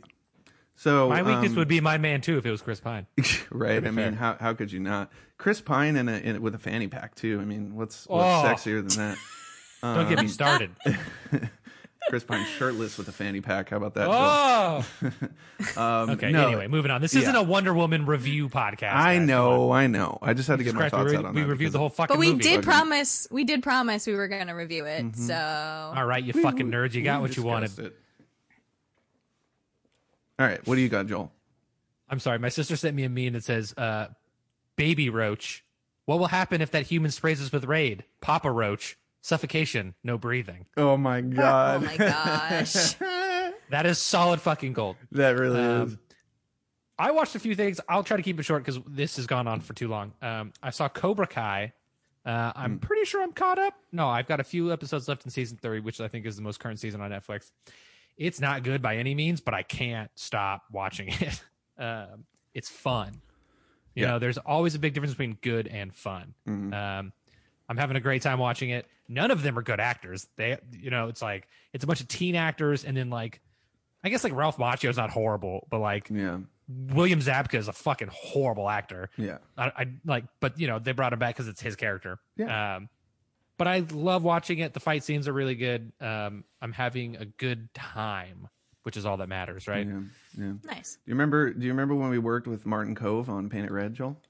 [0.75, 3.07] So My weakness um, would be my man too if it was Chris Pine.
[3.51, 3.77] right.
[3.77, 5.11] I be mean, how how could you not?
[5.39, 7.39] Chris Pine in a, in with a fanny pack too.
[7.41, 8.49] I mean, what's what's Oh.
[8.71, 9.19] sexier than that?
[9.83, 10.71] Don't get me Um, started.
[12.09, 13.71] Chris Pine shirtless with a fanny pack.
[13.71, 14.05] How about that?
[14.05, 14.15] Joel?
[15.77, 16.31] Oh, Um, okay.
[16.31, 17.01] no, anyway, moving on.
[17.01, 17.23] This yeah.
[17.23, 18.93] isn't a Wonder Woman review podcast.
[18.93, 19.27] I guys.
[19.27, 19.77] Know, on.
[19.79, 20.19] I know.
[20.23, 21.47] I just had to get my thoughts we, out on we that.
[21.47, 22.43] We reviewed the whole fucking But we movie.
[22.43, 22.63] did Okay.
[22.65, 23.27] promise.
[23.31, 25.05] We did promise we were going to review it.
[25.05, 25.21] Mm-hmm.
[25.21, 25.35] So
[25.97, 27.77] All right, you fucking nerds, you got what you wanted.
[27.79, 27.97] it.
[30.39, 31.33] All right, what do you got, Joel?
[32.09, 34.09] I'm sorry, my sister sent me a meme that says, uh,
[34.77, 35.65] "Baby Roach,
[36.05, 38.05] what will happen if that human sprays us with Raid?
[38.21, 41.83] Papa Roach, suffocation, no breathing." Oh my god.
[41.83, 42.95] oh my gosh.
[43.71, 44.95] That is solid fucking gold.
[45.11, 45.97] that really Um, is.
[47.01, 47.81] I watched a few things.
[47.89, 50.13] I'll try to keep it short because this has gone on for too long.
[50.23, 51.73] Um, I saw Cobra Kai.
[52.25, 52.53] Uh.
[52.55, 53.75] I'm pretty sure I'm caught up.
[53.91, 56.43] No, I've got a few episodes left in season three, which I think is the
[56.43, 57.51] most current season on Netflix.
[58.17, 61.43] It's not good by any means, but I can't stop watching it.
[61.77, 63.21] um, it's fun.
[63.97, 64.11] You Yeah.
[64.13, 66.35] know, there's always a big difference between good and fun.
[66.49, 66.73] Mhm.
[66.73, 67.13] Um,
[67.69, 68.87] I'm having a great time watching it.
[69.09, 70.27] None of them are good actors.
[70.37, 73.41] They, you know, it's like it's a bunch of teen actors, and then like,
[74.05, 77.73] I guess like Ralph Macchio is not horrible, but like Yeah, William Zabka is a
[77.73, 79.11] fucking horrible actor.
[79.17, 79.39] yeah.
[79.57, 82.19] I, I like, but you know they brought him back because it's his character.
[82.37, 82.77] Yeah.
[82.77, 82.89] Um,
[83.59, 84.75] but I love watching it.
[84.75, 85.91] The fight scenes are really good.
[86.01, 88.49] Um, I'm having a good time,
[88.83, 89.87] which is all that matters, right?
[89.87, 90.01] Yeah,
[90.37, 90.53] yeah.
[90.63, 90.83] Do you
[91.15, 91.53] remember?
[91.55, 94.21] Do you remember when we worked with Martin Kove on Paint It Red, Joel?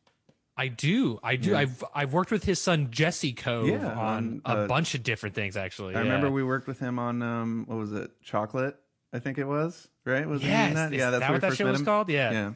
[0.57, 1.51] I do, I do.
[1.51, 1.59] Yeah.
[1.59, 5.03] I've I've worked with his son Jesse Kove Yeah, on, on, a uh, bunch of
[5.03, 5.57] different things.
[5.57, 6.05] Actually, I yeah.
[6.05, 8.11] remember we worked with him on um, what was it?
[8.23, 8.77] Chocolate,
[9.13, 9.89] I think it was.
[10.07, 10.27] Right?
[10.27, 10.93] Was he Yes, that?
[10.93, 11.85] Yeah, that's that what that show was him.
[11.85, 12.09] called?
[12.09, 12.31] Yeah.
[12.33, 12.53] Yeah,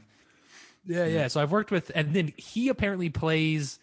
[0.86, 1.28] Yeah, yeah.
[1.28, 3.78] So I've worked with, and then he apparently plays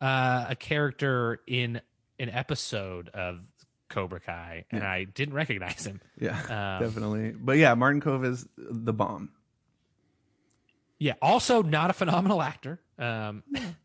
[0.00, 1.80] uh, a character in
[2.18, 3.38] an episode of
[3.88, 4.82] Cobra Kai, and.
[4.84, 6.00] I didn't recognize him.
[6.20, 6.38] yeah,
[6.78, 7.30] Um, definitely.
[7.30, 9.30] But yeah, Martin Kove is the bomb.
[10.98, 13.42] Yeah, also not a phenomenal actor, um,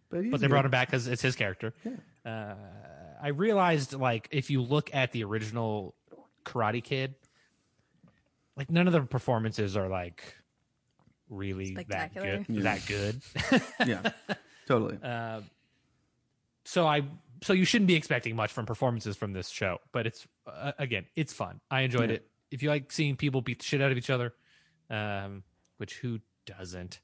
[0.09, 1.73] But, but they brought him back because it's his character.
[2.25, 2.53] Uh,
[3.21, 5.95] I realized, like, if you look at the original
[6.45, 7.15] Karate Kid,
[8.55, 10.23] like none of the performances are like
[11.29, 12.45] really that good.
[12.47, 12.61] Yeah.
[12.61, 13.21] That good.
[13.87, 14.11] Yeah,
[14.67, 14.99] totally.
[15.01, 15.41] Uh,
[16.65, 17.01] so I
[17.41, 21.05] so you shouldn't be expecting much from performances from this show, but it's uh, again
[21.15, 21.59] it's fun.
[21.71, 22.17] I enjoyed Yeah.
[22.17, 22.27] it.
[22.51, 24.33] If you like seeing people beat the shit out of each other,
[24.89, 25.43] um,
[25.77, 26.99] which who doesn't?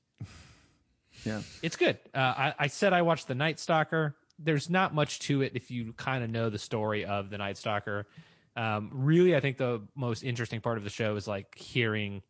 [1.25, 1.97] Yeah, It's good.
[2.13, 4.15] Uh, I, I said I watched the Night Stalker.
[4.37, 7.57] There's not much to it if you kind of know the story of the Night
[7.57, 8.07] Stalker.
[8.55, 12.21] Um, really, I think the most interesting part of the show is like hearing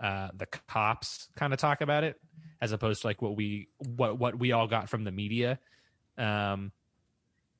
[0.00, 2.20] uh, the cops kind of talk about it,
[2.60, 5.58] as opposed to like what we what what we all got from the media.
[6.18, 6.72] Um,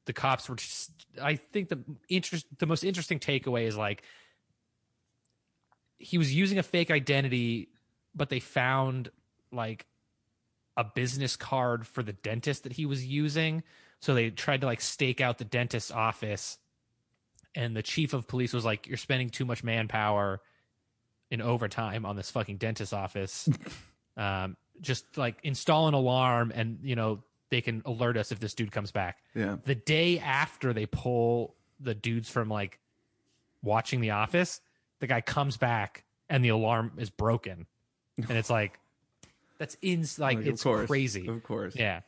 [0.06, 0.90] the cops were just.
[1.20, 4.02] I think the interest the most interesting takeaway is like
[5.98, 7.68] he was using a fake identity,
[8.14, 9.10] but they found
[9.52, 9.86] like
[10.76, 13.62] a business card for the dentist that he was using.
[14.00, 16.58] So they tried to like stake out the dentist's office
[17.54, 20.40] and the chief of police was like, "You're spending too much manpower
[21.30, 23.48] in overtime on this fucking dentist's office.
[24.16, 28.54] um, just like install an alarm, and you know they can alert us if this
[28.54, 29.56] dude comes back." Yeah.
[29.64, 32.80] The day after they pull the dudes from like
[33.62, 34.60] watching The Office,
[35.00, 37.66] the guy comes back and the alarm is broken,
[38.16, 38.78] and it's like
[39.58, 41.28] that's in like, Like, it's of course, crazy.
[41.28, 41.74] Of course.
[41.76, 42.00] Yeah.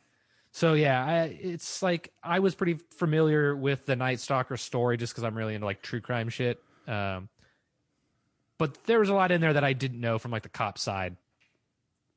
[0.51, 5.13] So yeah, I, it's like I was pretty familiar with the Night Stalker story just
[5.13, 6.61] because I'm really into like true crime shit.
[6.87, 7.29] Um,
[8.57, 10.77] but there was a lot in there that I didn't know from like the cop
[10.79, 11.15] side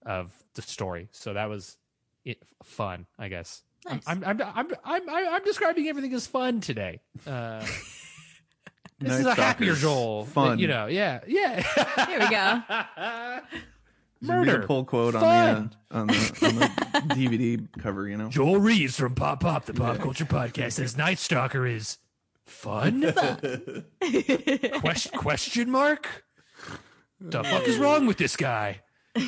[0.06, 1.08] of the story.
[1.12, 1.76] So that was
[2.24, 3.62] it, fun, I guess.
[3.84, 4.02] Nice.
[4.06, 7.00] I'm, I'm, I'm, I'm, I'm, I'm describing everything as fun today.
[7.26, 7.60] Uh,
[8.98, 9.82] this Night is a happier Stalkers.
[9.82, 10.24] Joel.
[10.26, 10.58] Fun.
[10.58, 11.62] You know, yeah, yeah.
[12.06, 13.40] Here we go.
[14.22, 14.62] Should read Murder.
[14.62, 15.74] a pull quote on Fun.
[15.90, 16.56] the, uh, on the on
[17.08, 18.06] the DVD cover.
[18.08, 18.28] You know.
[18.28, 21.98] Joel Reeves from Pop Pop, the pop culture podcast, says Night Stalker is
[22.44, 23.12] fun.
[24.80, 26.24] question, question mark?
[27.20, 28.80] The fuck is wrong with this guy?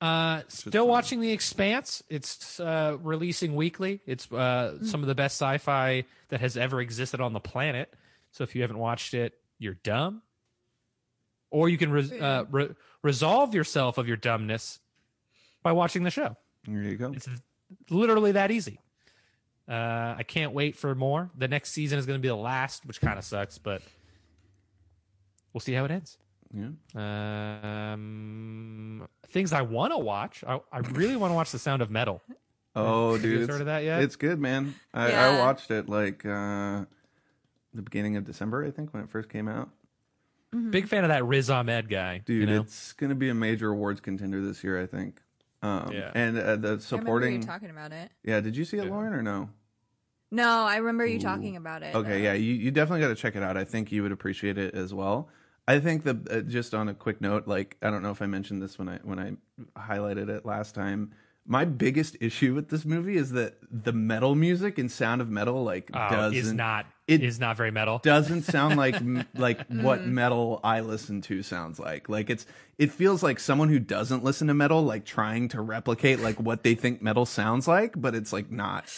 [0.00, 2.02] Uh, still watching The Expanse.
[2.10, 4.00] It's uh, releasing weekly.
[4.04, 7.94] It's uh, some of the best sci-fi that has ever existed on the planet.
[8.30, 10.20] So if you haven't watched it, you're dumb.
[11.54, 14.80] Or you can res- uh, re- resolve yourself of your dumbness
[15.62, 16.36] by watching the show.
[16.66, 17.12] There you go.
[17.12, 17.28] It's
[17.90, 18.80] literally that easy.
[19.68, 21.30] Uh, I can't wait for more.
[21.38, 23.82] The next season is going to be the last, which kind of sucks, but
[25.52, 26.18] we'll see how it ends.
[26.52, 27.92] Yeah.
[27.92, 30.42] Um, things I want to watch.
[30.44, 32.20] I, I really want to watch The Sound of Metal.
[32.74, 34.02] Oh, Have dude, guys it's, heard of that yet?
[34.02, 34.74] it's good, man.
[34.92, 36.84] I, I watched it like uh,
[37.72, 39.70] the beginning of December, I think, when it first came out.
[40.70, 42.18] Big fan of that Riz Ahmed guy.
[42.24, 42.62] Dude, you know?
[42.62, 45.20] it's gonna be a major awards contender this year, I think.
[45.62, 46.10] Um, Yeah.
[46.14, 47.40] And uh, the I remember you supporting.
[47.40, 48.10] talking about it.
[48.22, 48.90] Yeah, did you see it, Yeah.
[48.90, 49.50] Lauren, or no?
[50.30, 51.20] No, I remember you Ooh.
[51.22, 51.94] talking about it.
[51.94, 52.16] Okay, though.
[52.16, 53.56] yeah, you, you definitely got to check it out.
[53.56, 55.28] I think you would appreciate it as well.
[55.68, 58.26] I think the uh, just on a quick note, like I don't know if I
[58.26, 59.32] mentioned this when I when I
[59.80, 61.12] highlighted it last time.
[61.46, 65.62] My biggest issue with this movie is that the metal music and sound of metal
[65.62, 67.98] like Oh, doesn't is not it is not very metal.
[68.02, 68.96] doesn't sound like
[69.34, 72.08] like what metal I listen to sounds like.
[72.08, 72.46] Like it's
[72.78, 76.62] it feels like someone who doesn't listen to metal like trying to replicate like what
[76.62, 78.90] they think metal sounds like, but it's like not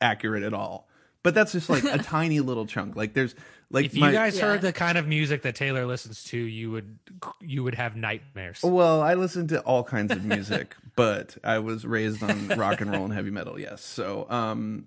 [0.00, 0.88] accurate at all.
[1.22, 2.94] But that's just like a tiny little chunk.
[2.96, 3.34] Like there's
[3.70, 4.42] like if you my, guys Yeah.
[4.46, 6.98] heard the kind of music that Taylor listens to, you would
[7.40, 8.60] you would have nightmares.
[8.62, 12.92] well, I listen to all kinds of music, but I was raised on rock and
[12.92, 13.58] roll and heavy metal.
[13.58, 14.86] Yes, so um,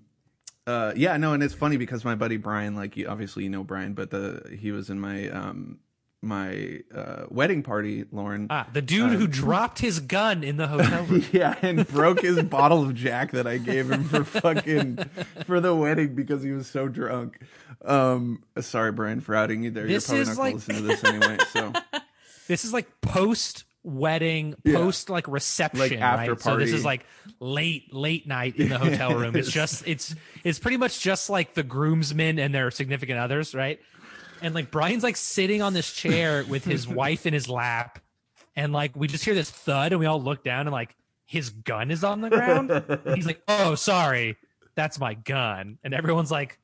[0.69, 3.63] uh, yeah, no, and it's funny because my buddy Brian, like you, obviously you know
[3.63, 5.79] Brian, but the he was in my um
[6.21, 8.47] my uh wedding party, Lauren.
[8.49, 11.23] Ah, the dude who dropped his gun in the hotel room.
[11.31, 14.97] Yeah, and broke his bottle of Jack that I gave him for fucking
[15.45, 17.39] for the wedding because he was so drunk.
[17.85, 19.87] Um, sorry, Brian, for outing you there.
[19.87, 21.37] This You're probably is not like- gonna listen to this anyway.
[21.53, 21.73] So
[22.49, 24.75] This is like post wedding, Yeah.
[24.75, 26.41] post like reception, Like after right?
[26.41, 27.05] So this is like
[27.39, 29.35] late late night in the hotel room.
[29.35, 33.79] It's just it's it's pretty much just like the groomsmen and their significant others, right?
[34.41, 37.99] And like Brian's like sitting on this chair with his wife in his lap,
[38.55, 41.49] and like we just hear this thud, and we all look down, and like his
[41.49, 42.71] gun is on the ground.
[42.71, 44.37] And he's like, "Oh, sorry,
[44.75, 46.57] that's my gun," and everyone's like,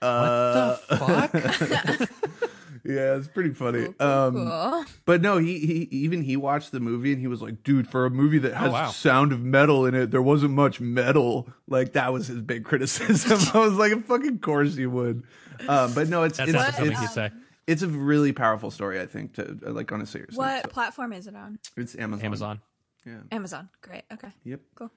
[0.00, 2.10] uh, "The fuck?"
[2.84, 3.92] yeah, it's pretty funny.
[3.98, 4.84] Cool, Um, cool.
[5.04, 8.06] but no, he he even he watched the movie and he was like, dude, for
[8.06, 8.90] a movie that has Oh, wow.
[8.90, 11.48] sound of metal in it, there wasn't much metal.
[11.66, 13.38] Like that was his big criticism.
[13.54, 15.24] I was like, of fucking course he would.
[15.68, 17.30] Um, but no, it's That's it's, not something it's, he'd say.
[17.66, 19.00] it's a really powerful story.
[19.00, 20.38] I think to uh, like on a serious note.
[20.38, 21.58] What So platform is it on?
[21.76, 22.24] it's Amazon.
[22.24, 22.60] Amazon.
[23.06, 23.18] Yeah.
[23.32, 23.68] Amazon.
[23.82, 24.04] Great.
[24.12, 24.28] Okay.
[24.44, 24.60] Yep.
[24.74, 24.90] Cool.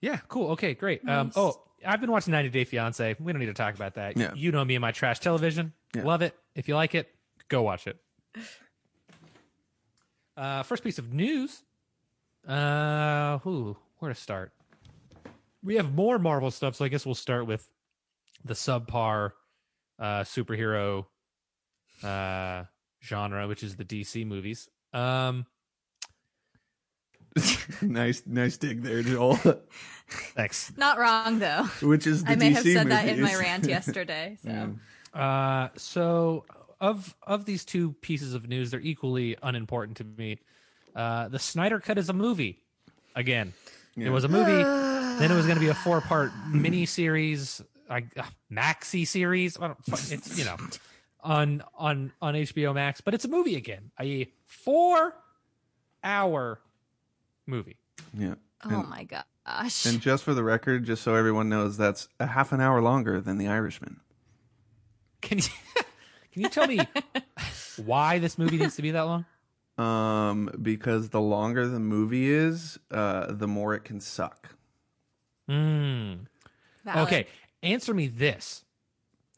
[0.00, 0.52] Yeah, cool.
[0.52, 1.06] Okay, great.
[1.08, 3.16] Um, oh, I've been watching 90 Day Fiance.
[3.20, 4.16] We don't need to talk about that.
[4.16, 4.32] Yeah.
[4.34, 5.72] You know me and my trash television.
[5.94, 6.04] Yeah.
[6.04, 6.34] Love it.
[6.54, 7.08] If you like it,
[7.48, 7.96] go watch it.
[10.36, 11.62] Uh, first piece of news.
[12.46, 14.52] Uh, ooh, where to start?
[15.62, 17.68] We have more Marvel stuff, so I guess we'll start with
[18.44, 19.32] the subpar
[19.98, 21.06] uh, superhero
[22.02, 22.64] uh,
[23.02, 24.68] genre, which is the DC movies.
[24.92, 25.46] Um,
[27.82, 29.36] nice, nice dig there, Joel.
[30.34, 30.72] thanks.
[30.76, 31.64] Not wrong though.
[31.82, 34.36] Which is the I may DC have said that in my rant yesterday.
[34.42, 34.68] So Yeah.
[35.14, 36.44] Uh, so
[36.80, 40.38] of of these two pieces of news, they're equally unimportant to me.
[40.94, 42.62] Uh, the Snyder Cut is a movie.
[43.14, 43.52] Again,
[43.96, 44.62] it was a movie.
[44.62, 47.60] then it was going to be a four part mini series,
[47.90, 48.22] like uh,
[48.52, 49.58] maxi series.
[49.58, 50.56] I don't, it's you know
[51.20, 53.90] on on on HBO Max, but it's a movie again.
[54.00, 55.14] A four
[56.04, 56.60] hour
[57.48, 57.76] movie.
[58.12, 58.34] Yeah.
[58.64, 59.86] Oh my gosh.
[59.86, 63.20] And just for the record, just so everyone knows, that's a half an hour longer
[63.20, 64.00] than The Irishman.
[65.20, 65.44] Can you
[66.32, 66.78] can you tell me
[67.84, 69.24] why this movie needs to be that long?
[69.78, 74.48] Um, because the longer the movie is, uh, the more it can suck.
[75.48, 76.26] Mm.
[76.84, 77.06] Valid.
[77.06, 77.26] Okay,
[77.62, 78.64] answer me this.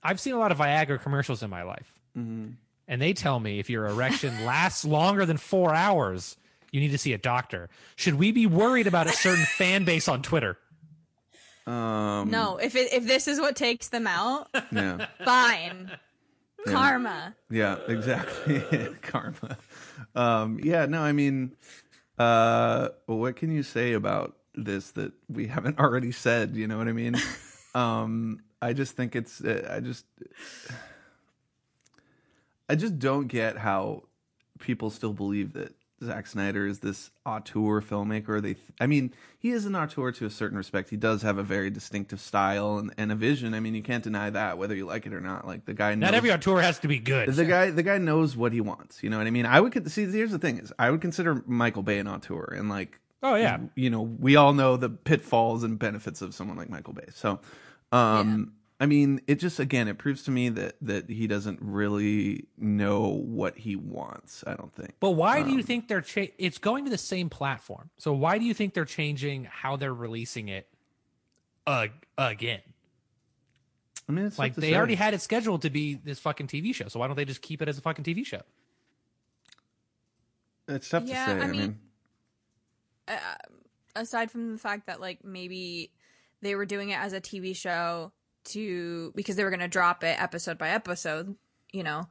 [0.02, 2.52] I've seen a lot of Viagra commercials in my life, Mm-hmm.
[2.88, 6.36] and they tell me if your erection lasts longer than four hours,
[6.73, 7.68] you need to see a doctor.
[7.97, 10.57] Should we be worried about a certain fan base on Twitter?
[11.66, 15.07] Um, No, if it, if this is what takes them out, Yeah.
[15.25, 15.91] fine.
[16.66, 16.73] Yeah.
[16.73, 17.35] Karma.
[17.51, 18.61] Yeah, exactly.
[19.03, 19.57] Karma.
[20.14, 21.53] Um, yeah, no, I mean,
[22.18, 26.57] uh, what can you say about this that we haven't already said?
[26.57, 27.16] You know what I mean?
[27.75, 30.05] um, I just think it's, uh, I just,
[32.68, 34.05] I just don't get how
[34.59, 38.40] people still believe that Zack Snyder is this auteur filmmaker.
[38.40, 40.88] They, I mean, he is an auteur to a certain respect.
[40.88, 43.53] He does have a very distinctive style and, and a vision.
[43.53, 45.46] I mean, you can't deny that, whether you like it or not.
[45.46, 47.28] Like the guy, Not knows- every auteur has to be good.
[47.34, 49.03] the guy, the guy knows what he wants.
[49.03, 49.44] You know what I mean?
[49.44, 50.07] I would see.
[50.07, 53.59] Here's the thing: is I would consider Michael Bay an auteur, and like, oh yeah,
[53.74, 57.09] you know, we all know the pitfalls and benefits of someone like Michael Bay.
[57.14, 57.40] So,
[57.92, 58.53] um,
[58.83, 63.09] I mean, it just again, it proves to me that that he doesn't really know
[63.09, 64.43] what he wants.
[64.47, 64.95] I don't think.
[65.01, 67.91] But why do you Um, think they're cha- it's going to the same platform?
[67.99, 70.66] So why do you think they're changing how they're releasing it
[71.66, 72.62] uh, again?
[74.09, 74.74] I mean, it's Like they say.
[74.74, 76.89] already had it scheduled to be this fucking TV show.
[76.89, 78.41] So why don't they just keep it as a fucking TV show?
[80.68, 81.39] It's tough Yeah, to say.
[81.39, 81.78] I I mean- mean,
[83.09, 83.18] Uh,
[83.97, 85.93] aside from the fact that like maybe
[86.43, 88.12] they were doing it as a TV show
[88.51, 91.34] to because they were going to drop it episode by episode,
[91.72, 92.09] you know,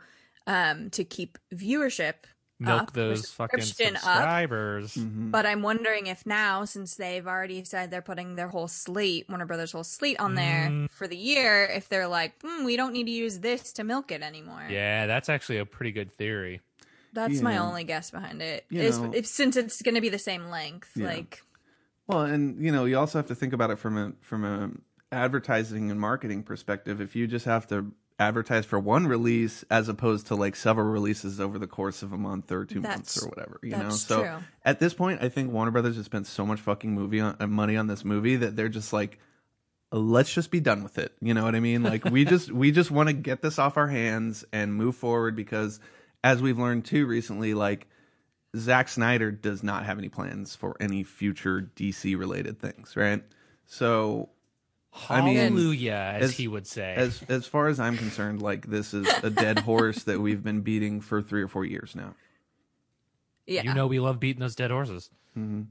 [0.47, 2.13] um, to keep viewership
[2.61, 4.01] Milk up, those fucking subscription up.
[4.01, 4.93] subscribers.
[4.95, 5.31] mhm.
[5.31, 9.45] But I'm wondering if now, since they've already said they're putting their whole slate, Warner
[9.45, 10.91] Brothers' whole slate on there Mm.
[10.91, 14.11] for the year, if they're like, hmm, we don't need to use this to milk
[14.11, 14.65] it anymore.
[14.69, 16.59] Yeah, that's actually a pretty good theory.
[17.13, 17.63] That's my Yeah.
[17.63, 18.65] only guess behind it.
[18.69, 21.07] Is know- if since it's going to be the same length, Yeah.
[21.07, 21.41] like
[22.07, 24.69] Well, and you know, you also have to think about it from a from a
[25.12, 27.01] advertising and marketing perspective.
[27.01, 31.39] If you just have to advertise for one release as opposed to like several releases
[31.39, 33.89] over the course of a month or two months or whatever, you know.
[33.89, 34.38] So true.
[34.66, 37.47] at this point, I think Warner Brothers has spent so much fucking movie on, uh,
[37.47, 39.20] money on this movie that they're just like
[39.91, 41.14] let's just be done with it.
[41.20, 41.82] You know what I mean?
[41.82, 45.36] Like we just we just want to get this off our hands and move forward
[45.36, 45.80] because
[46.24, 47.88] as we've learned too recently like
[48.57, 53.24] Zack Snyder does not have any plans for any future DC related things, right?
[53.66, 54.30] So
[55.09, 56.93] I mean, Hallelujah, as, as- he would say.
[56.95, 60.61] as as far as I'm concerned, like this is a dead horse that we've been
[60.61, 62.15] beating for three or four years now.
[63.47, 65.09] yeah, You know we love beating those dead horses.
[65.35, 65.61] hmm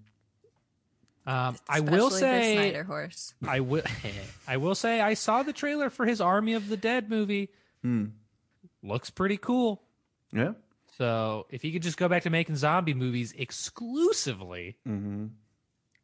[1.26, 3.34] Um, I will Especially the say Snyder horse.
[3.46, 3.82] I will
[4.48, 7.50] I will say I saw the trailer for his Army of the Dead movie.
[7.82, 8.06] Hmm.
[8.82, 9.82] Looks pretty cool.
[10.32, 10.52] Yeah.
[10.96, 15.26] So if he could just go back to making zombie movies exclusively, hmm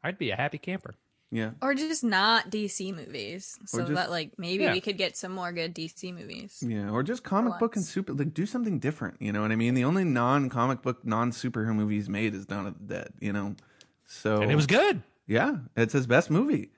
[0.02, 0.94] I'd be a happy camper.
[1.34, 1.50] Yeah.
[1.60, 4.72] Or just not DC movies, so just- that like maybe Yeah.
[4.72, 6.62] we could get some more good DC movies.
[6.64, 9.16] Yeah, or just comic book and super like do something different.
[9.20, 9.74] You know what I mean?
[9.74, 13.12] The only non comic book, non superhero movie he's made is Dawn of the Dead.
[13.18, 13.56] You know,
[14.06, 15.02] so And it was good.
[15.26, 16.70] yeah, it's his best movie.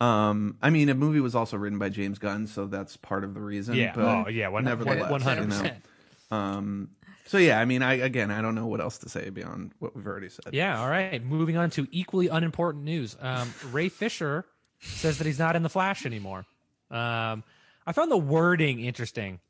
[0.00, 3.34] Um, I mean, a movie was also written by James Gunn, so that's part of
[3.34, 3.74] the reason.
[3.74, 3.92] Yeah.
[3.96, 4.46] but oh yeah.
[4.46, 5.58] One nevertheless, one hundred you know.
[5.58, 6.88] percent.
[7.26, 9.96] So yeah, I mean, I again, I don't know what else to say beyond what
[9.96, 10.52] we've already said.
[10.52, 10.80] Yeah.
[10.80, 11.22] All right.
[11.24, 13.16] Moving on to equally unimportant news.
[13.20, 14.44] Um, Ray Fisher
[14.80, 16.44] says that he's not in the Flash anymore.
[16.90, 17.42] Um,
[17.86, 19.40] I found the wording interesting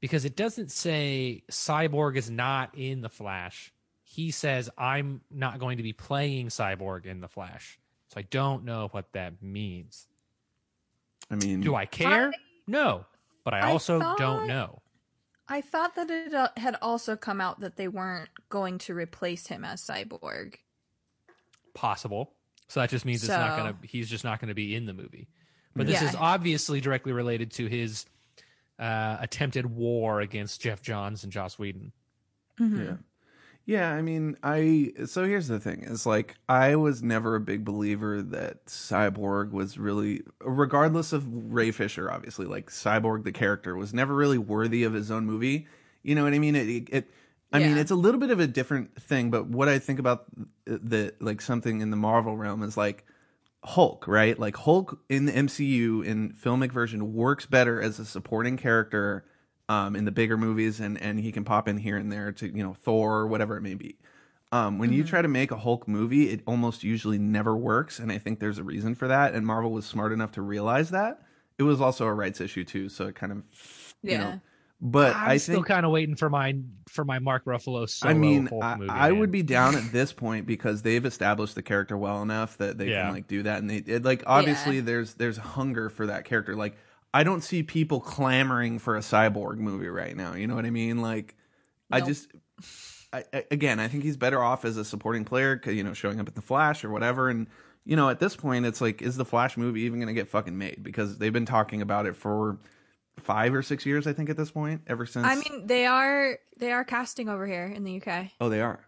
[0.00, 3.72] because it doesn't say Cyborg is not in the Flash.
[4.02, 7.78] He says I'm not going to be playing Cyborg in the Flash.
[8.08, 10.06] So I don't know what that means.
[11.30, 12.32] I mean, Do I care?
[12.66, 13.06] No,
[13.44, 14.81] but I I also thought- don't know.
[15.48, 19.48] I thought that it uh, had also come out that they weren't going to replace
[19.48, 20.54] him as Cyborg.
[21.74, 22.32] Possible.
[22.68, 23.76] So that just means it's not gonna.
[23.82, 25.28] He's just not going to be in the movie.
[25.74, 26.08] But this Yeah.
[26.08, 28.06] is obviously directly related to his
[28.78, 31.92] uh, attempted war against Geoff Johns and Joss Whedon.
[32.58, 32.86] Mhm.
[32.86, 32.96] Yeah.
[33.64, 37.64] Yeah, I mean, I so here's the thing is like I was never a big
[37.64, 43.94] believer that Cyborg was really regardless of Ray Fisher obviously like Cyborg the character was
[43.94, 45.68] never really worthy of his own movie.
[46.02, 46.56] You know what I mean?
[46.56, 47.10] It, it, it
[47.52, 50.24] I mean, it's a little bit of a different thing, but what I think about
[50.64, 53.04] the like something in the Marvel realm is like
[53.62, 54.38] Hulk, right?
[54.38, 59.24] Like Hulk in the MCU in filmic version works better as a supporting character
[59.72, 62.46] um, in the bigger movies, and and he can pop in here and there to
[62.46, 63.98] you know Thor or whatever it may be.
[64.52, 68.12] Um, when you try to make a Hulk movie, it almost usually never works, and
[68.12, 69.34] I think there's a reason for that.
[69.34, 71.22] And Marvel was smart enough to realize that.
[71.58, 73.44] It was also a rights issue too, so it kind of,
[74.08, 74.18] you Yeah.
[74.18, 74.40] know.
[74.80, 76.54] But I'm I still kind of waiting for my
[76.88, 79.06] for my Mark Ruffalo solo I mean, Hulk I, movie.
[79.08, 79.12] I man.
[79.12, 82.90] would be down at this point because they've established the character well enough that they
[82.90, 82.92] Yeah.
[82.92, 86.56] can like do that, and they it, like obviously there's there's hunger for that character.
[86.56, 86.76] Like
[87.14, 90.34] I don't see people clamoring for a cyborg movie right now.
[90.34, 91.02] You know what I mean?
[91.02, 91.36] Like
[91.90, 92.28] I just.
[93.12, 96.18] I, I- again, I think he's better off as a supporting player, you know, showing
[96.18, 97.28] up at the Flash or whatever.
[97.28, 97.46] And
[97.84, 100.28] you know, at this point, it's like, is the Flash movie even going to get
[100.28, 100.82] fucking made?
[100.82, 102.56] Because they've been talking about it for
[103.18, 105.26] five or six years, I think, at this point, ever since.
[105.26, 108.28] I mean, they are they are casting over here in the UK.
[108.40, 108.80] oh, they are.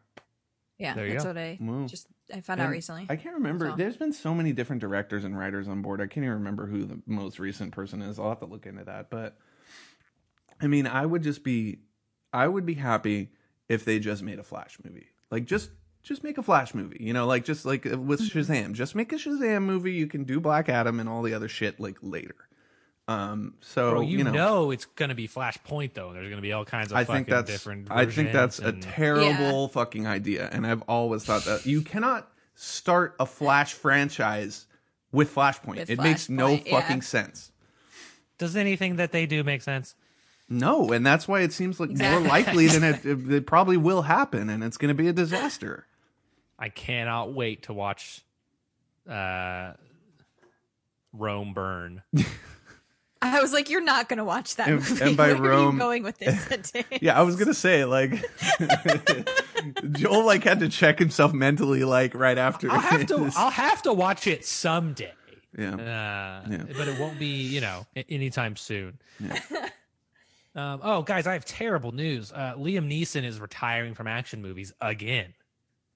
[0.79, 1.31] Yeah, There you that's go.
[1.31, 1.87] what I Wow.
[1.87, 3.07] just I found out recently.
[3.09, 3.71] I can't remember.
[3.71, 3.77] So.
[3.77, 6.01] There's been so many different directors and writers on board.
[6.01, 8.19] I can't even remember who the most recent person is.
[8.19, 9.09] I'll have to look into that.
[9.09, 9.37] But
[10.61, 11.79] I mean, I would just be,
[12.33, 13.31] I would be happy
[13.69, 15.07] if they just made a Flash movie.
[15.31, 15.71] Like just,
[16.03, 16.99] just make a Flash movie.
[17.01, 18.39] You know, like just like with Mm-hmm.
[18.39, 18.73] Shazam.
[18.73, 19.93] Just make a Shazam movie.
[19.93, 22.35] You can do Black Adam and all the other shit like later.
[23.07, 23.55] Um.
[23.61, 24.31] So Bro, you, you know.
[24.33, 26.13] know, it's gonna be Flashpoint though.
[26.15, 27.89] There's gonna be all kinds of I fucking think that's different.
[27.91, 31.83] I think that's a versions and- terrible fucking idea, and I've always thought that you
[31.83, 34.67] cannot start a Flash franchise
[35.13, 35.77] with Flashpoint.
[35.77, 36.81] With it makes no Flashpoint, yeah.
[36.81, 37.53] fucking sense.
[38.39, 39.95] Does anything that they do make sense?
[40.49, 42.21] No, and that's why it seems like Exactly.
[42.21, 45.13] more likely than it, it, it probably will happen, and it's going to be a
[45.13, 45.87] disaster.
[46.59, 48.23] I cannot wait to watch
[49.09, 49.75] uh
[51.13, 52.03] Rome burn.
[53.25, 55.03] I was like, you're not gonna watch that And- movie.
[55.05, 56.87] and by Where are Rome- you going with this sentence?
[57.01, 58.25] Yeah, I was gonna say like
[59.93, 62.71] Joel like had to check himself mentally like right after.
[62.71, 63.31] I'll have to.
[63.37, 65.13] I'll have to watch it someday.
[65.57, 65.75] yeah.
[65.75, 66.65] Uh, Yeah.
[66.77, 68.99] but it won't be, you know, anytime soon.
[70.57, 72.31] Um, oh, guys, I have terrible news.
[72.33, 75.35] Uh, Liam Neeson is retiring from action movies again.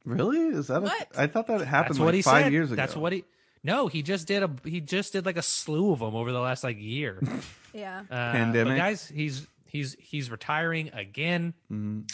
[0.05, 0.41] Really?
[0.49, 0.83] Is that?
[0.83, 1.09] What?
[1.15, 2.53] A, I thought that happened That's like what he five said.
[2.53, 2.77] years ago.
[2.77, 3.25] That's what he.
[3.65, 4.51] No, he just did a.
[4.65, 7.21] He just did like a slew of them over the last like year.
[7.75, 8.01] Yeah.
[8.11, 8.73] Uh, Pandemic.
[8.73, 11.53] But guys, he's he's he's retiring again.
[11.71, 12.11] Mhm.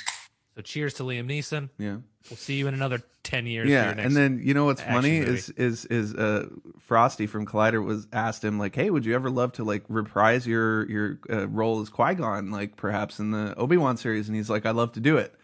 [0.56, 1.70] So cheers to Liam Neeson.
[1.78, 1.98] Yeah.
[2.28, 3.68] We'll see you in another ten years.
[3.70, 5.30] Yeah, next- and then you know what's funny movie.
[5.32, 6.48] is is is uh
[6.80, 10.44] Frosty from Collider was asked him like, "Hey, would you ever love to like reprise
[10.46, 14.36] your your uh, role as Qui Gon, like perhaps in the Obi Wan series?" And
[14.36, 15.34] he's like, "I'd love to do it."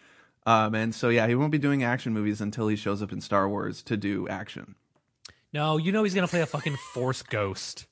[0.45, 3.21] Um, and so yeah, he won't be doing action movies until he shows up in
[3.21, 4.75] Star Wars to do action.
[5.53, 7.87] No, you know he's gonna play a fucking Force Ghost.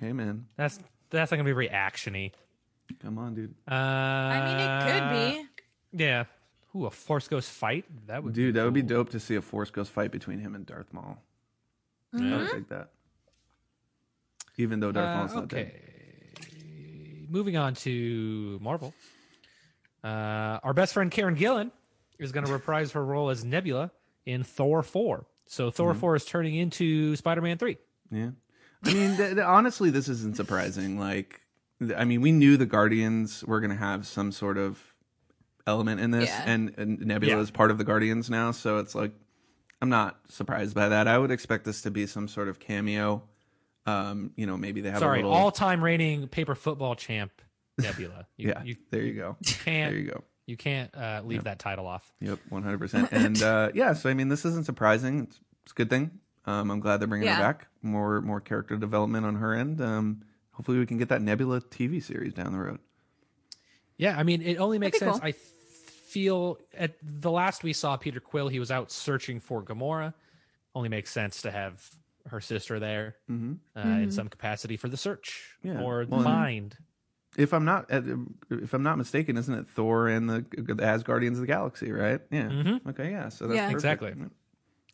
[0.00, 0.78] Hey man, That's
[1.10, 2.32] that's not gonna be very actiony.
[3.00, 5.42] come on, dude, Uh, I mean, it could
[5.92, 6.02] be.
[6.04, 6.24] Yeah.
[6.74, 7.84] Ooh, a Force Ghost fight?
[8.06, 10.38] That would dude, be that would be dope to see a Force Ghost fight between
[10.38, 11.18] him and Darth Maul.
[12.14, 12.36] I Mm-hmm.
[12.36, 12.90] would like that.
[14.58, 15.66] Even though Darth Uh, Maul's not dead.
[15.66, 17.26] okay.
[17.28, 18.94] Moving on to Marvel.
[20.04, 21.70] Uh, our best friend Karen Gillan
[22.18, 23.90] is going to reprise her role as Nebula
[24.24, 25.26] in Thor 4.
[25.46, 26.00] So Thor Mm-hmm.
[26.00, 27.76] 4 is turning into Spider-Man 3.
[28.10, 28.30] Yeah.
[28.84, 30.98] I mean, th- th- honestly, this isn't surprising.
[30.98, 31.40] Like,
[31.80, 34.80] th- I mean, we knew the Guardians were going to have some sort of
[35.66, 36.42] element in this, Yeah.
[36.46, 37.40] and, and Nebula Yeah.
[37.40, 39.12] is part of the Guardians now, so it's like,
[39.82, 41.06] I'm not surprised by that.
[41.08, 43.22] I would expect this to be some sort of cameo.
[43.86, 45.32] Um, you know, maybe they have Sorry, a little.
[45.32, 47.30] Sorry, all-time reigning paper football champ
[47.78, 48.26] Nebula.
[48.36, 49.36] You, yeah, you, there you go.
[49.44, 50.24] can't There you go.
[50.46, 52.10] You can't uh, leave that title off.
[52.20, 53.08] Yep, 100%.
[53.12, 55.24] And uh, yeah, so I mean, this isn't surprising.
[55.24, 56.10] It's, it's a good thing.
[56.46, 57.66] Um, I'm glad they're bringing her back.
[57.82, 59.80] More more character development on her end.
[59.80, 60.22] Um,
[60.52, 62.78] hopefully, we can get that Nebula TV series down the road.
[63.96, 65.36] Yeah, I mean, it only makes That'd be sense.
[65.36, 65.38] I
[66.08, 70.14] feel at the last we saw Peter Quill, he was out searching for Gamora.
[70.74, 71.82] Only makes sense to have
[72.28, 73.54] her sister there Mm-hmm.
[73.78, 75.80] uh, in some capacity for the search Yeah.
[75.80, 76.76] or the Well, and- find.
[77.36, 78.00] If I'm not uh,
[78.50, 82.20] if I'm not mistaken, isn't it Thor and the, the Asgardians of the Galaxy, right?
[82.30, 82.48] Yeah.
[82.48, 82.86] Mhm.
[82.88, 83.10] Okay.
[83.10, 83.28] Yeah.
[83.28, 83.62] So that's Yeah.
[83.70, 83.74] perfect.
[83.74, 84.14] Exactly.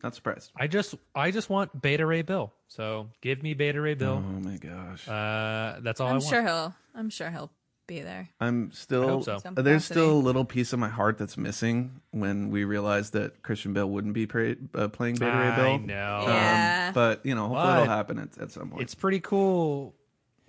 [0.02, 0.50] Not surprised.
[0.56, 2.52] I just, I just want Beta Ray Bill.
[2.66, 4.14] So give me Beta Ray Bill.
[4.26, 5.06] Oh my gosh.
[5.08, 6.24] Uh, that's all I I'm want.
[6.28, 6.74] sure he'll.
[6.96, 7.52] I'm sure he'll
[7.86, 8.28] be there.
[8.40, 9.04] I'm still.
[9.04, 9.38] I hope so.
[9.54, 13.72] There's still a little piece of my heart that's missing when we realized that Christian
[13.74, 15.74] Bale wouldn't be pra- uh, playing Beta Ray Bill.
[15.74, 15.86] I Bill.
[15.86, 16.16] know.
[16.22, 16.90] Um, Yeah.
[16.92, 18.82] but you know, hopefully But- it'll happen at, at some point.
[18.82, 19.94] It's pretty cool.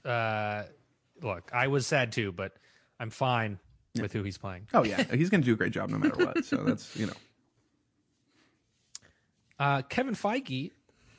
[0.03, 0.63] Uh,
[1.23, 2.53] look, I was sad too, but
[2.99, 3.59] I'm fine
[3.99, 4.67] with who he's playing.
[4.73, 6.45] Oh yeah, he's gonna do a great job no matter what.
[6.45, 7.13] So that's you know.
[9.59, 10.71] Uh, Kevin Feige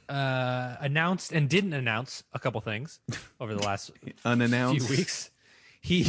[0.09, 2.99] uh, announced and didn't announce a couple things
[3.41, 3.93] over the last
[4.25, 4.87] Unannounced.
[4.87, 5.31] few weeks.
[5.81, 6.07] He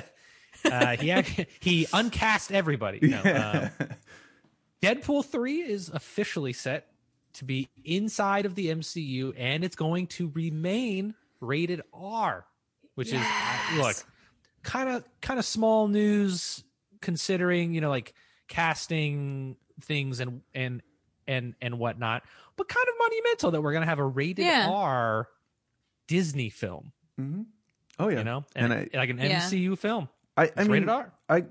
[0.64, 3.00] uh, he act- he uncast everybody.
[3.02, 3.68] No, uh,
[4.82, 6.88] Deadpool three is officially set
[7.34, 12.46] to be inside of the MCU, and it's going to remain rated R,
[12.98, 13.96] which is uh, look
[14.64, 16.64] kind of kind of small news
[17.00, 18.12] considering you know like
[18.48, 20.82] casting things and and
[21.28, 22.24] and and whatnot,
[22.56, 24.68] but kind of monumental that we're gonna have a rated Yeah.
[24.68, 25.28] R
[26.08, 26.92] Disney film.
[27.16, 27.42] hmm
[28.00, 29.40] Oh yeah, You know, and and, I, like an Yeah.
[29.40, 30.08] MCU film.
[30.36, 31.12] I, It's I mean, rated R.
[31.28, 31.44] I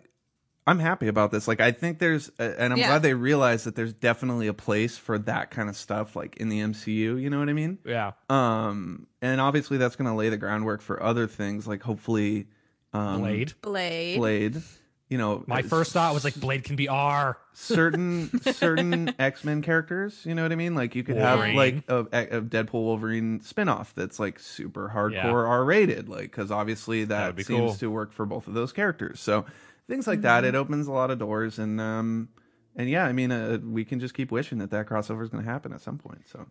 [0.67, 1.47] I'm happy about this.
[1.47, 2.87] Like I think there's uh, and I'm Yeah.
[2.87, 6.49] glad they realize that there's definitely a place for that kind of stuff like in
[6.49, 7.77] the MCU, you know what I mean?
[7.85, 8.11] Yeah.
[8.29, 12.47] Um and obviously that's going to lay the groundwork for other things like hopefully
[12.93, 13.53] um Blade.
[13.61, 14.17] Blade.
[14.17, 14.61] Blade,
[15.09, 15.43] you know.
[15.47, 17.37] My uh, first thought was like Blade can be R.
[17.53, 20.75] certain certain X-Men characters, you know what I mean?
[20.75, 21.83] Like you could Wolverine.
[21.87, 25.31] have like a, a Deadpool Wolverine spin-off that's like super hardcore Yeah.
[25.31, 27.75] R-rated like cuz obviously that, would seems cool.
[27.75, 29.19] to work for both of those characters.
[29.19, 29.45] So
[29.87, 32.29] things like that it opens a lot of doors and um
[32.75, 35.43] and yeah, I mean uh, we can just keep wishing that that crossover is going
[35.43, 36.27] to happen at some point.
[36.29, 36.45] So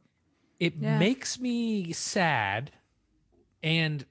[0.59, 0.99] It Yeah.
[0.99, 2.73] makes me sad
[3.63, 4.05] and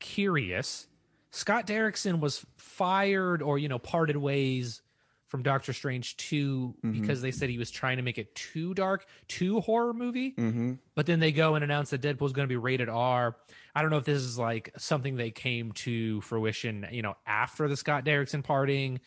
[0.00, 0.88] curious.
[1.30, 4.82] Scott Derrickson was fired or, you know, parted ways
[5.28, 9.06] from Doctor Strange 2 because they said he was trying to make it too dark,
[9.26, 10.32] too horror movie.
[10.32, 10.78] mhm.
[10.94, 13.36] But then they go and announce that Deadpool's going to be rated R.
[13.74, 17.66] I don't know if this is like something they came to fruition, you know, after
[17.68, 19.00] the Scott Derrickson parting.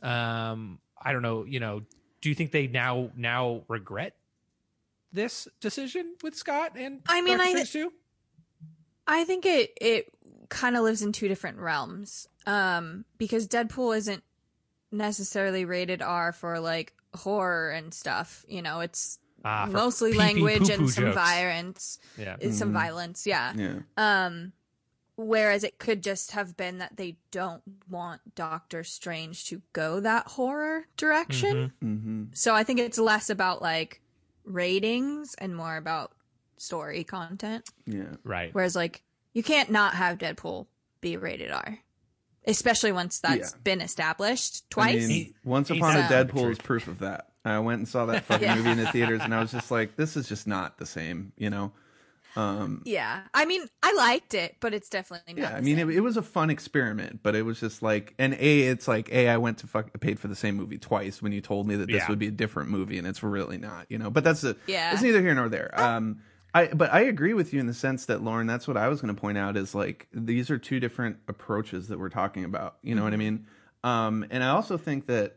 [0.00, 1.82] Um, I don't know, you know,
[2.20, 4.14] do you think they now now regret
[5.12, 7.92] this decision with Scott and I mean, Doctor I- Strange 2?
[9.06, 10.06] I think it it
[10.48, 12.28] kind of lives in two different realms.
[12.46, 14.22] Um, because Deadpool isn't
[14.94, 18.44] necessarily rated R for like horror and stuff.
[18.48, 21.14] You know, it's Ah, mostly pee-pee language poo-poo and some jokes.
[21.14, 22.36] violence, Yeah.
[22.50, 22.72] some Mhm.
[22.72, 23.26] violence.
[23.26, 23.52] Yeah.
[23.54, 23.78] yeah.
[23.98, 24.52] Um,
[25.16, 30.26] whereas it could just have been that they don't want Doctor Strange to go that
[30.28, 31.72] horror direction.
[31.82, 32.00] Mhm.
[32.30, 32.36] Mhm.
[32.36, 34.00] So I think it's less about like
[34.44, 36.12] ratings and more about
[36.56, 37.68] story content.
[37.86, 38.16] Yeah.
[38.24, 38.52] Right.
[38.54, 39.02] Whereas like
[39.34, 40.66] you can't not have Deadpool
[41.00, 41.78] be rated R.
[42.46, 43.58] Especially once that's Yeah.
[43.64, 45.08] been established I twice.
[45.08, 47.28] mean, Once Upon a a- Deadpool is proof of that.
[47.44, 48.54] I went and saw that fucking Yeah.
[48.56, 51.32] movie in the theaters, and I was just like, "This is just not the same,"
[51.36, 51.72] you know.
[52.36, 53.20] Um, yeah.
[53.32, 55.40] I mean, I liked it, but it's definitely not.
[55.42, 55.90] yeah, the I mean, it, same.
[55.90, 59.28] it was a fun experiment, but it was just like, and a, it's like, a,
[59.28, 61.86] I went to fuck, paid for the same movie twice when you told me that
[61.86, 62.08] this Yeah.
[62.08, 64.10] would be a different movie, and it's really not, you know.
[64.10, 64.92] But that's a, Yeah.
[64.92, 65.70] it's neither here nor there.
[65.80, 66.22] Um,
[66.54, 69.00] I, but I agree with you in the sense that Lauren, that's what I was
[69.00, 72.76] going to point out is like these are two different approaches that we're talking about.
[72.82, 73.46] You know what I mean?
[73.82, 75.36] Um, and I also think that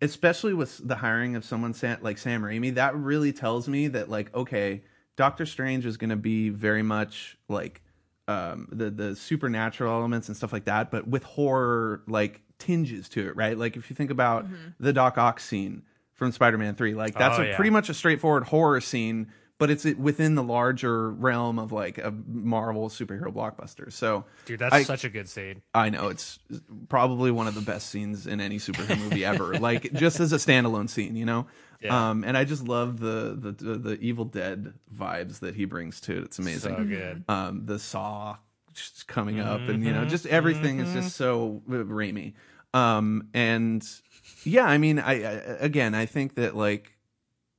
[0.00, 4.34] especially with the hiring of someone like Sam Raimi, that really tells me that like
[4.34, 4.82] okay,
[5.16, 7.82] Doctor Strange is going to be very much like
[8.28, 13.26] um, the the supernatural elements and stuff like that, but with horror like tinges to
[13.28, 13.58] it, right?
[13.58, 14.46] Like if you think about
[14.78, 15.82] the Doc Ock scene
[16.14, 17.56] from Spider-Man Three, like that's Oh, a yeah.
[17.56, 19.32] pretty much a straightforward horror scene.
[19.60, 23.92] But it's within the larger realm of like a Marvel superhero blockbuster.
[23.92, 25.60] So Dude, that's I- such a good scene.
[25.74, 26.38] I know it's
[26.88, 29.58] probably one of the best scenes in any superhero movie ever.
[29.58, 31.46] like just as a standalone scene, you know.
[31.82, 32.10] Yeah.
[32.10, 36.00] Um, and I just love the, the the the Evil Dead vibes that he brings
[36.02, 36.24] to it.
[36.24, 36.76] It's amazing.
[36.76, 37.24] So good.
[37.28, 38.38] Um, the Saw
[38.72, 42.32] just coming up, and you know, just everything is just so uh, Raimi.
[42.72, 43.86] Um, and
[44.44, 46.96] yeah, I mean, I, I again, I think that like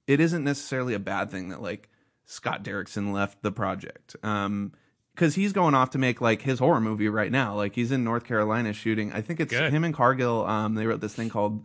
[0.07, 1.89] it isn't necessarily a bad thing that like
[2.31, 4.15] Scott Derrickson left the project.
[4.23, 4.71] Um,
[5.13, 7.53] because he's going off to make like his horror movie right now.
[7.55, 9.11] Like he's in North Carolina shooting.
[9.11, 9.73] I think it's Good.
[9.73, 10.45] him and Cargill.
[10.45, 11.61] Um, they wrote this thing called,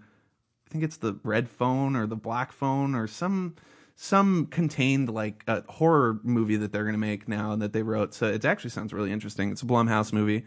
[0.67, 3.55] I think it's the Red Phone or the Black Phone or some
[3.95, 8.13] some contained like a horror movie that they're gonna make now that they wrote.
[8.13, 9.53] So it actually sounds really interesting.
[9.53, 10.45] It's a Blumhouse movie.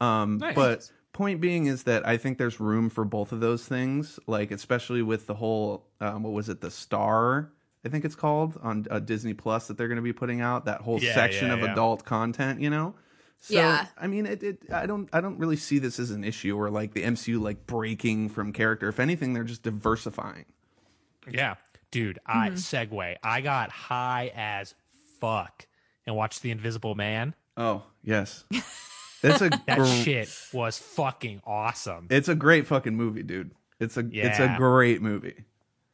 [0.00, 0.54] Um, Nice.
[0.56, 4.18] but point being is that I think there's room for both of those things.
[4.26, 7.52] Like especially with the whole um, what was it, the Star.
[7.84, 10.66] I think it's called on uh, Disney Plus that they're going to be putting out
[10.66, 11.72] that whole Yeah, section yeah, of yeah.
[11.72, 12.94] adult content, you know.
[13.40, 13.86] So Yeah.
[13.98, 14.58] I mean, it, it.
[14.72, 15.08] I don't.
[15.14, 18.52] I don't really see this as an issue or like the MCU like breaking from
[18.52, 18.88] character.
[18.88, 20.44] If anything, they're just diversifying.
[21.30, 21.54] Yeah.
[21.90, 23.16] Dude, I segue.
[23.22, 24.74] I got high as
[25.20, 25.66] fuck
[26.06, 27.34] and watched The Invisible Man.
[27.56, 28.44] Oh yes,
[29.22, 32.06] it's a That gr- shit was fucking awesome.
[32.10, 33.50] It's a great fucking movie, dude.
[33.80, 35.44] It's a it's a great movie.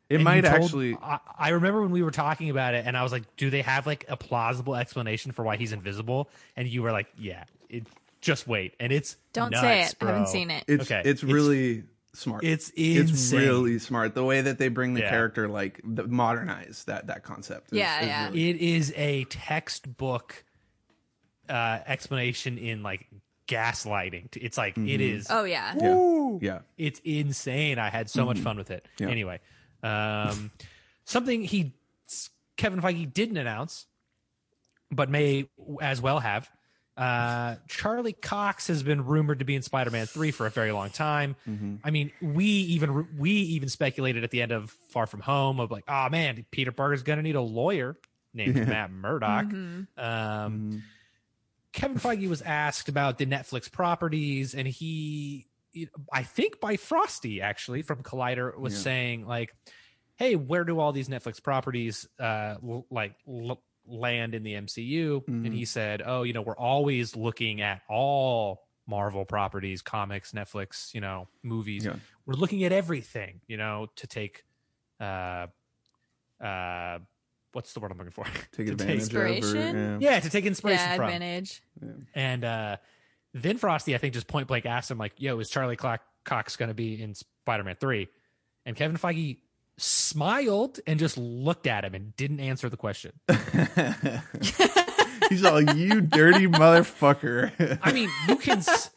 [0.08, 0.96] It And might you told- actually.
[1.02, 3.62] I, I remember when we were talking about it, and I was like, "Do they
[3.62, 7.86] have like a plausible explanation for why he's invisible?" And you were like, "Yeah, it,
[8.20, 9.94] just wait." And it's Don't nuts, say it.
[10.00, 10.64] I haven't seen it.
[10.68, 11.84] It's Okay, it's it's- really
[12.14, 12.44] smart.
[12.44, 14.14] It's it's really smart.
[14.14, 15.10] The way that they bring the Yeah.
[15.10, 17.72] character like the, modernize that that concept.
[17.72, 18.26] is- Yeah, is yeah.
[18.28, 20.44] really- It is a textbook
[21.48, 23.06] uh, explanation in like
[23.48, 24.28] gaslighting.
[24.36, 25.26] It's like it is.
[25.30, 25.74] oh yeah.
[25.80, 26.58] yeah, yeah.
[26.78, 27.78] It's insane.
[27.78, 28.86] I had so much fun with it.
[28.98, 29.08] Yeah.
[29.08, 29.40] Anyway,
[29.82, 30.50] um,
[31.04, 31.72] something he
[32.56, 33.86] Kevin Feige didn't announce,
[34.90, 35.48] but may
[35.80, 36.48] as well have,
[36.96, 40.88] Uh, Charlie Cox has been rumored to be in Spider-Man three for a very long
[40.88, 41.36] time.
[41.46, 41.80] Mhm.
[41.84, 45.70] I mean, we even we even speculated at the end of Far From Home of
[45.70, 47.98] like, oh man, Peter Parker's gonna need a lawyer
[48.32, 48.64] named Yeah.
[48.64, 49.44] Matt Murdock.
[49.44, 49.86] Mhm.
[49.98, 50.82] Um, Mhm.
[51.72, 55.46] Kevin Feige was asked about the Netflix properties, and he,
[56.12, 58.80] I think by Frosty actually from Collider was Yeah.
[58.80, 59.54] saying like,
[60.16, 65.22] "Hey, where do all these Netflix properties uh l- like l- land in the MCU?"
[65.22, 65.46] Mhm.
[65.46, 70.94] And he said, "Oh, you know, we're always looking at all Marvel properties, comics, Netflix,
[70.94, 71.84] you know, movies.
[71.84, 71.96] Yeah.
[72.24, 74.44] We're looking at everything, you know, to take,
[75.00, 75.46] uh,
[76.40, 76.98] uh."
[77.52, 78.24] What's the word I'm looking for?
[78.52, 79.56] Take To advantage Inspiration?
[79.56, 79.98] over.
[79.98, 80.10] Yeah.
[80.12, 81.04] yeah, to take inspiration Yeah, from.
[81.06, 81.62] advantage.
[82.14, 82.76] And uh,
[83.42, 86.56] then Frosty, I think, just point blank asked him, like, yo, is Charlie Clock- Cox
[86.56, 88.08] going to be in Spider Man 3?
[88.64, 89.38] And Kevin Feige
[89.78, 93.12] smiled and just looked at him and didn't answer the question.
[95.28, 97.78] He's all you dirty motherfucker.
[97.82, 98.90] I mean, you can s-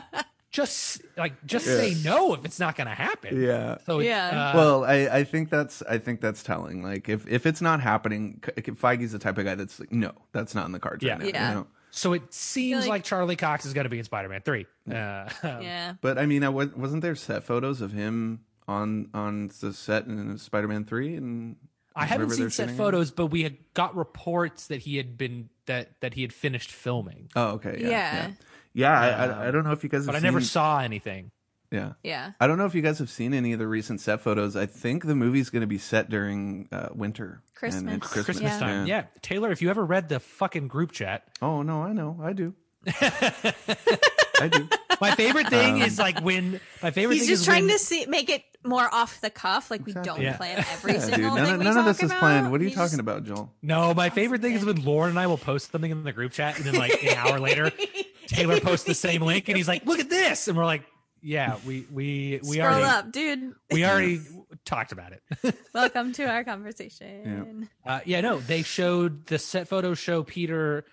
[0.52, 1.76] just like just Yeah.
[1.78, 3.42] say no if it's not going to happen.
[3.42, 3.78] yeah.
[3.86, 4.50] So Yeah.
[4.52, 6.82] uh, well, I, I think that's I think that's telling.
[6.82, 10.12] Like if if it's not happening, K- Feige's the type of guy that's like, no,
[10.32, 11.14] that's not in the cards Yeah.
[11.14, 11.26] right now.
[11.28, 11.48] Yeah.
[11.48, 11.66] You know?
[11.96, 14.66] So it seems like- like, Charlie Cox is going to be in Spider Man 3.
[14.90, 15.94] Uh, Yeah.
[16.00, 20.06] But I mean, I wa- wasn't there set photos of him on on the set
[20.06, 21.56] in Spider-Man three and
[21.94, 22.78] I haven't seen set shooting it?
[22.78, 26.70] photos, but we had got reports that he had been that that he had finished
[26.72, 28.14] filming, Oh, okay, yeah, Yeah.
[28.16, 28.30] yeah.
[28.76, 30.40] Yeah, I, I, I Um, don't know if you guys, have but I seen, never
[30.40, 31.30] saw anything.
[31.70, 32.32] Yeah, Yeah.
[32.40, 34.54] I don't know if you guys have seen any of the recent set photos.
[34.54, 37.94] I think the movie's going to be set during uh, winter, and Christmas.
[37.96, 38.86] it's Christmas, Christmas, time.
[38.86, 39.04] Yeah.
[39.22, 42.54] Taylor, if you ever read the fucking group chat, Oh no, I know, I do,
[42.86, 44.68] I do.
[45.00, 47.72] my favorite thing Um, is like when my favorite He's thing just is trying when,
[47.72, 50.12] to see make it more off the cuff, like we Exactly.
[50.14, 50.36] don't Yeah.
[50.36, 52.50] plan every Yeah, dude, single none, thing of- we none of talk this is planned.
[52.50, 53.52] What are you We talking just- about, Joel?
[53.62, 56.32] No, my favorite thing is when Lauren and I will post something in the group
[56.32, 57.72] chat, and then like an hour later,
[58.26, 60.82] Taylor posts the same link, and he's like, "Look at this," and we're like,
[61.24, 63.52] "Yeah, we we we Scroll already up, dude.
[63.70, 64.20] we already
[64.64, 67.68] talked about it." Welcome to our conversation.
[67.84, 70.84] Uh, yeah, no, they showed the set photos show Peter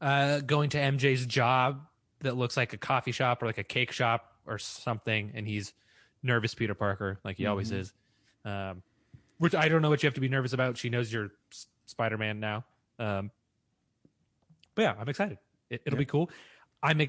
[0.00, 1.80] uh, going to MJ's job
[2.20, 5.72] that looks like a coffee shop or like a cake shop or something, and he's
[6.22, 7.78] nervous, Peter Parker, like he always Mhm.
[7.78, 7.92] is.
[8.44, 8.82] Um,
[9.38, 10.76] which I don't know what you have to be nervous about.
[10.76, 11.30] She knows you're
[11.86, 12.64] Spider Man now.
[12.98, 13.30] Um,
[14.74, 15.38] but yeah, I'm excited.
[15.70, 16.00] It, it'll Yeah.
[16.00, 16.30] be cool.
[16.82, 17.00] I'm.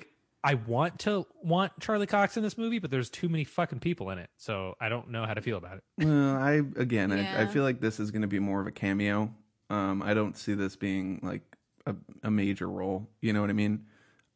[0.44, 3.80] Ex- I want to want Charlie Cox in this movie, but there's too many fucking
[3.80, 5.84] people in it, so I don't know how to feel about it.
[6.06, 8.72] Well, I again, I, I feel like this is going to be more of a
[8.72, 9.34] cameo.
[9.70, 11.42] Um, I don't see this being like
[11.86, 13.10] a, a major role.
[13.22, 13.86] You know what I mean?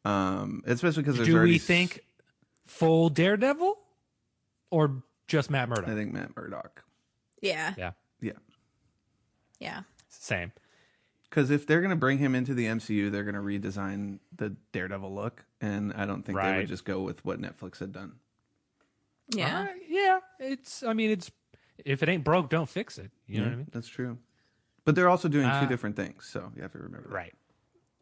[0.06, 2.02] Um, especially because there's Do already we s- think
[2.68, 3.78] full Daredevil
[4.70, 5.88] or just Matt Murdock?
[5.88, 6.84] I think Matt Murdock.
[7.42, 7.74] Yeah.
[7.78, 7.92] Yeah.
[8.22, 8.32] Yeah.
[9.60, 9.82] Yeah.
[10.10, 10.52] Same.
[11.34, 14.56] Because if they're going to bring him into the MCU, they're going to redesign the
[14.72, 18.14] Daredevil look, and I don't think they would just go with what Netflix had done.
[19.36, 19.62] Yeah.
[19.64, 20.20] Uh, yeah.
[20.40, 20.84] It's.
[20.84, 21.32] I mean, it's.
[21.84, 23.10] If it ain't broke, don't fix it.
[23.26, 23.68] You know what I mean?
[23.72, 24.20] That's true.
[24.86, 27.08] But they're also doing Uh, two different things, so you have to remember.
[27.10, 27.16] that.
[27.16, 27.34] Right.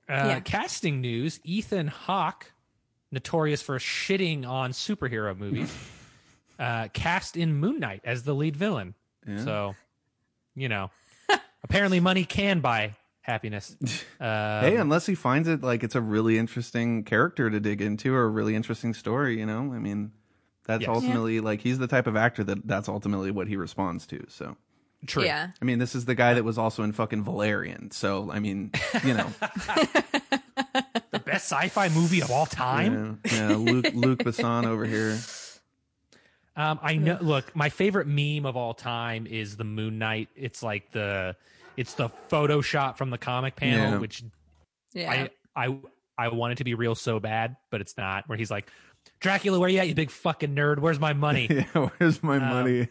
[0.09, 0.39] Uh, Yeah.
[0.41, 2.51] Casting news: Ethan Hawke,
[3.11, 5.73] notorious for shitting on superhero movies,
[6.59, 8.93] uh, cast in Moon Knight as the lead villain.
[9.25, 9.45] Yeah.
[9.45, 9.75] So,
[10.53, 10.91] you know,
[11.63, 13.75] apparently money can buy happiness.
[14.21, 14.27] Um,
[14.63, 18.23] hey, unless he finds it like it's a really interesting character to dig into or
[18.25, 19.73] a really interesting story, you know.
[19.73, 20.11] I mean,
[20.67, 20.89] that's Yes.
[20.89, 24.23] ultimately like he's the type of actor that that's ultimately what he responds to.
[24.29, 24.57] So,
[25.07, 25.23] true.
[25.23, 25.47] Yeah.
[25.59, 27.89] I mean, this is the guy that was also in fucking Valerian.
[27.89, 28.71] So, I mean,
[29.03, 29.27] you know,
[31.11, 33.19] The best sci-fi movie of all time.
[33.25, 35.17] yeah, yeah, Luc Luc Besson over here.
[36.55, 37.17] Um, I know.
[37.21, 40.29] Look, my favorite meme of all time is the Moon Knight.
[40.35, 41.35] It's like the,
[41.77, 43.97] it's the Photoshop from the comic panel, Yeah.
[43.99, 44.23] which
[44.93, 45.29] Yeah.
[45.55, 45.77] I, I,
[46.17, 48.27] I want it to be real so bad, but it's not.
[48.27, 48.69] Where he's like,
[49.19, 50.79] Dracula, where are you at, you big fucking nerd?
[50.79, 51.47] Where's my money?
[51.49, 52.87] Yeah, where's my Um, money?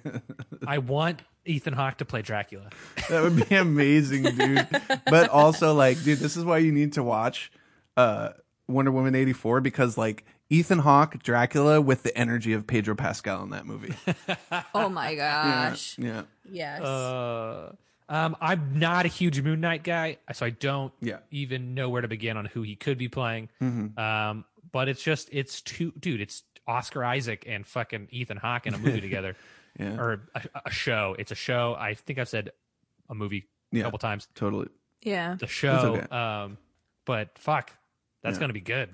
[0.67, 2.69] I want Ethan Hawke to play Dracula.
[3.09, 4.67] that would be amazing, dude.
[5.07, 7.53] But also, like, dude, this is why you need to watch
[7.97, 8.31] uh,
[8.69, 13.43] Wonder Woman eighty four because like Ethan Hawke Dracula with the energy of Pedro Pascal
[13.45, 13.95] in that movie.
[14.75, 15.97] oh my Yeah, gosh.
[15.99, 16.81] yeah, Yes.
[16.83, 17.73] Uh,
[18.11, 21.19] um, I'm not a huge Moon Knight guy, so I don't yeah.
[21.31, 23.49] even know where to begin on who he could be playing.
[23.63, 23.97] Mhm.
[23.99, 26.21] Um, but it's just, it's too, dude.
[26.21, 29.35] It's Oscar Isaac and fucking Ethan Hawke in a movie together.
[29.79, 31.15] Yeah, or a, a show.
[31.19, 31.75] It's a show.
[31.79, 32.51] I think I've said
[33.09, 33.83] a movie a Yeah.
[33.85, 34.29] couple times.
[34.35, 34.69] totally.
[35.03, 35.37] yeah.
[35.39, 35.97] The show.
[36.03, 36.09] okay.
[36.17, 36.59] Um,
[37.07, 37.73] but fuck,
[38.23, 38.41] that's Yeah.
[38.41, 38.91] gonna be good.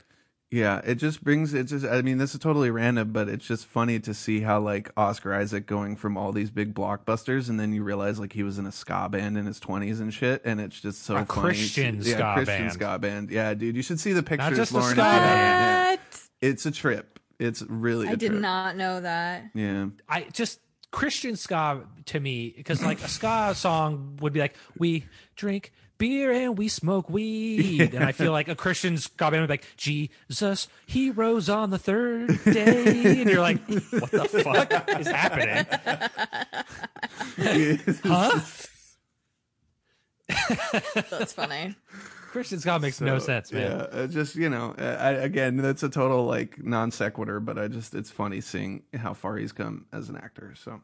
[0.50, 3.66] Yeah, it just brings it just I mean this is totally random, but it's just
[3.66, 7.72] funny to see how like Oscar Isaac going from all these big blockbusters and then
[7.72, 10.60] you realize like he was in a ska band in his 20s and shit and
[10.60, 11.40] it's just so A funny.
[11.48, 12.72] Christian yeah, ska Christian band.
[12.72, 13.30] ska band.
[13.30, 14.90] Yeah, dude, you should see the pictures Not just a Lauren.
[14.92, 15.98] ska band.
[16.00, 16.48] Yeah.
[16.48, 17.18] It's a trip.
[17.40, 18.40] It's really a I did trip.
[18.40, 19.50] not know that.
[19.52, 19.86] Yeah.
[20.08, 20.60] I just
[20.96, 26.32] Christian ska to me because like a ska song would be like we drink beer
[26.32, 29.66] and we smoke weed, and I feel like a Christian ska band would be like
[29.76, 35.66] Jesus, he rose on the third day, and you're like, what the fuck is happening?
[38.02, 38.40] Huh?
[41.10, 41.74] That's funny.
[42.36, 43.62] Christian ska makes no sense, man.
[43.70, 47.58] Yeah, uh, just you know, uh, I, again, that's a total like non sequitur, but
[47.58, 50.52] I just it's funny seeing how far he's come as an actor.
[50.54, 50.82] So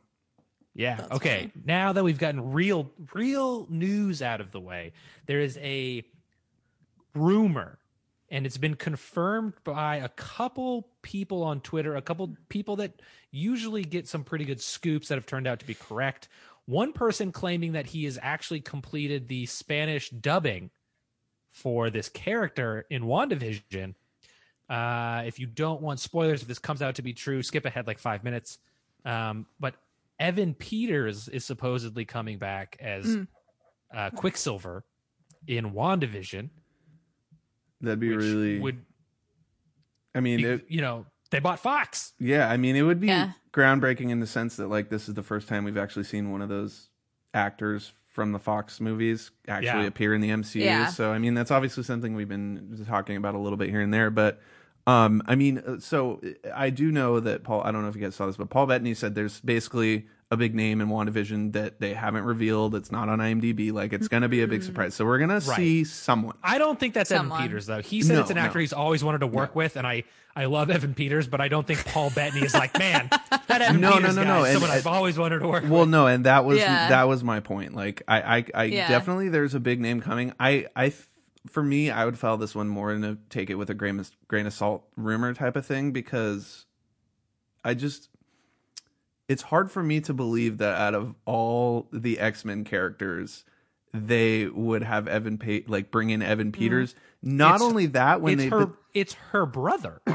[0.75, 0.97] Yeah.
[0.97, 1.53] That's okay.
[1.67, 4.95] Now that we've gotten real, real news out of the way,
[5.27, 6.05] there is a
[7.15, 7.79] rumor,
[8.31, 13.85] and it's been confirmed by a couple people on Twitter, a couple people that usually
[13.85, 16.29] get some pretty good scoops that have turned out to be correct.
[16.65, 20.71] One person claiming that he has actually completed the Spanish dubbing
[21.53, 23.95] for this character in WandaVision.
[24.69, 27.87] Uh, if you don't want spoilers, if this comes out to be true, skip ahead
[27.87, 28.59] like five minutes.
[29.05, 29.75] Um, but
[30.19, 33.27] Evan Peters is supposedly coming back as Mm.
[33.95, 34.85] uh, Quicksilver
[35.47, 36.49] in WandaVision.
[37.81, 38.59] that'd be which really.
[38.61, 38.85] would
[40.15, 42.13] I mean, be, it, you know they bought Fox.
[42.19, 43.33] yeah, I mean, it would be Yeah.
[43.53, 46.41] groundbreaking in the sense that like this is the first time we've actually seen one
[46.43, 46.89] of those
[47.35, 49.87] actors from the Fox movies actually Yeah.
[49.87, 50.61] appear in the MCU.
[50.65, 50.87] Yeah.
[50.87, 53.93] So I mean, that's obviously something we've been talking about a little bit here and
[53.93, 54.41] there, but.
[54.85, 56.21] Um, I mean, uh, so
[56.53, 57.63] I do know that Paul.
[57.63, 60.37] I don't know if you guys saw this, but Paul Bettany said there's basically a
[60.37, 62.75] big name in WandaVision that they haven't revealed.
[62.75, 63.71] It's not on IMDb.
[63.71, 64.65] Like it's going to be a big mm.
[64.65, 64.95] surprise.
[64.95, 66.35] So we're gonna see someone.
[66.43, 67.37] I don't think that's Someone.
[67.39, 67.83] Evan Peters though.
[67.83, 68.43] He said No, it's an no.
[68.43, 70.05] actor he's always wanted to work with, and I
[70.35, 73.11] I love Evan Peters, but I don't think Paul Bettany is like man
[73.47, 75.49] that Evan No, no, Peters no, guy no, is and- someone I've always wanted to
[75.49, 75.91] work Well, with.
[75.91, 76.89] no, and that was Yeah.
[76.89, 77.75] that was my point.
[77.75, 78.89] Like, I, I, I Yeah.
[78.89, 80.33] definitely there's a big name coming.
[80.41, 80.95] I, I,
[81.47, 84.01] for me, I would file this one more in a take it with a grain
[84.01, 86.65] of, grain of salt rumor type of thing because
[87.63, 88.09] I just
[89.29, 93.45] it's hard for me to believe that out of all the X Men characters,
[93.95, 96.95] they would have Evan pa- like bring in Evan Peters.
[97.23, 100.01] Not It's- only that, when it's they her but- it's her brother.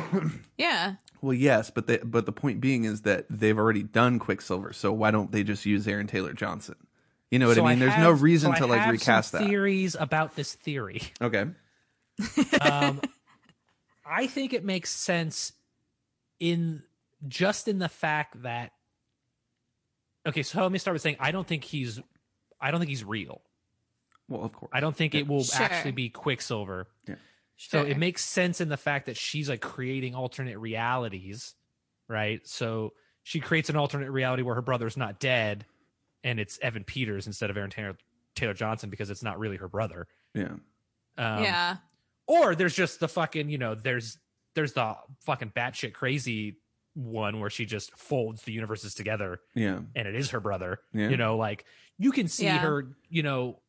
[0.58, 0.96] Yeah.
[1.22, 4.92] well, yes, but the but the point being is that they've already done Quicksilver, so
[4.92, 6.76] why don't they just use Aaron Taylor Johnson?
[7.30, 7.80] You know what So I mean?
[7.80, 9.48] There's no reason so to I like have recast some that.
[9.50, 11.02] Theories about this theory.
[11.22, 11.46] Okay.
[12.62, 13.02] um,
[14.06, 15.54] I think it makes sense
[16.40, 16.82] in
[17.28, 18.72] just in the fact that
[20.28, 20.44] okay.
[20.44, 22.00] So let me start with saying I don't think he's
[22.62, 23.42] I don't think he's real.
[24.28, 24.70] Well, of course.
[24.74, 25.62] I don't think it will Sure.
[25.64, 26.88] actually be Quicksilver.
[27.08, 27.14] So
[27.82, 27.88] Sure.
[27.88, 31.56] it makes sense in the fact that she's like creating alternate realities,
[32.08, 32.46] right?
[32.48, 35.66] So she creates an alternate reality where her brother's not dead,
[36.24, 37.98] and it's Evan Peters instead of Aaron Taylor,
[38.36, 40.08] Taylor Johnson because it's not really her brother.
[40.34, 40.56] Yeah.
[41.18, 41.78] Um, yeah.
[42.28, 44.18] or there's just the fucking you know there's
[44.56, 46.58] there's the fucking batshit crazy
[46.98, 49.80] one where she just folds the universes together Yeah.
[49.96, 51.10] and it is her brother Yeah.
[51.10, 51.64] you know like
[52.00, 52.58] you can see Yeah.
[52.58, 53.60] her you know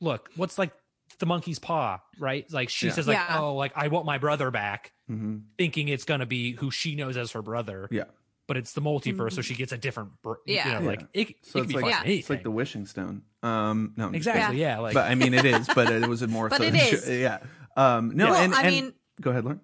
[0.00, 0.72] look what's like
[1.18, 2.92] the monkey's paw right like she Yeah.
[2.92, 3.40] says like Yeah.
[3.40, 7.16] oh like i want my brother back hmm thinking it's gonna be who she knows
[7.16, 8.04] as her brother Yeah.
[8.48, 10.50] but it's the multiverse so she gets a different br- Mm-hmm.
[10.50, 10.66] Yeah.
[10.66, 12.18] you know like it, So it it's could like fucking Yeah.
[12.18, 13.22] it's like the wishing stone.
[13.42, 13.92] Um.
[13.96, 14.06] No.
[14.06, 14.58] I'm exactly kidding.
[14.60, 15.66] yeah like But I mean, it is.
[15.74, 16.48] But it was a more.
[16.50, 17.08] But so, it is.
[17.08, 17.38] Yeah.
[17.76, 18.12] Um.
[18.14, 18.30] No.
[18.30, 19.60] Well, and, I and- mean- go ahead, Lauren.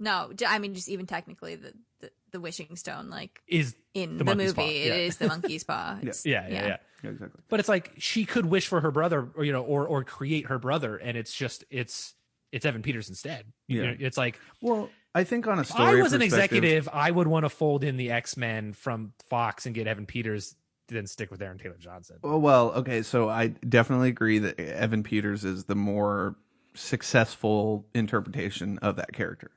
[0.00, 4.24] No, I mean just even technically the the, the wishing stone, like is in The
[4.24, 5.26] the, movie, it paw, is yeah.
[5.26, 5.98] the monkey's paw.
[6.02, 6.12] Yeah.
[6.24, 6.66] Yeah yeah yeah
[7.04, 7.10] Yeah.
[7.10, 7.40] Exactly.
[7.48, 10.46] but it's like she could wish for her brother or you know or or create
[10.46, 12.14] her brother and it's just it's
[12.52, 13.90] it's evan peters instead You Yeah.
[13.92, 17.10] know, it's like Well, I think on a story, if i was an executive i
[17.10, 20.54] would want to fold in the x-men from fox and get evan peters
[20.88, 25.02] then stick with aaron taylor johnson Oh, well, okay, so I definitely agree that Evan
[25.04, 26.34] Peters is the more
[26.74, 29.50] successful interpretation of that character.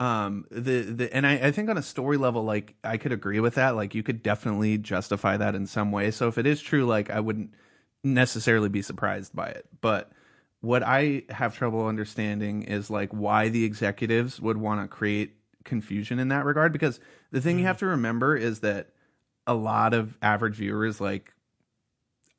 [0.00, 3.40] Um, the the and I, I think on a story level, like I could agree
[3.40, 3.76] with that.
[3.76, 6.10] Like you could definitely justify that in some way.
[6.10, 7.54] So if it is true, like I wouldn't
[8.02, 9.66] necessarily be surprised by it.
[9.80, 10.10] But
[10.60, 16.18] what I have trouble understanding is like why the executives would want to create confusion
[16.18, 16.72] in that regard.
[16.72, 18.90] Because the thing you have to remember is that
[19.46, 21.32] a lot of average viewers like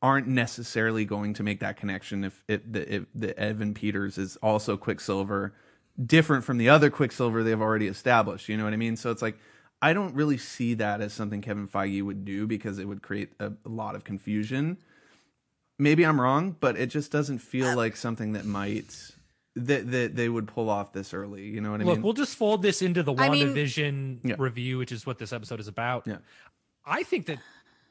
[0.01, 4.35] aren't necessarily going to make that connection if it the, if the Evan Peters is
[4.37, 5.53] also Quicksilver,
[6.03, 8.49] different from the other Quicksilver they've already established.
[8.49, 8.95] You know what I mean?
[8.95, 9.37] So it's like
[9.81, 13.31] I don't really see that as something Kevin Feige would do because it would create
[13.39, 14.77] a, a lot of confusion.
[15.77, 19.11] Maybe I'm wrong, but it just doesn't feel uh, like something that might
[19.55, 21.43] that that they would pull off this early.
[21.43, 22.03] You know what I Look, mean?
[22.03, 24.35] we'll just fold this into the I mean- WandaVision Yeah.
[24.37, 26.07] review, which is what this episode is about.
[26.07, 26.17] Yeah.
[26.85, 27.39] I think that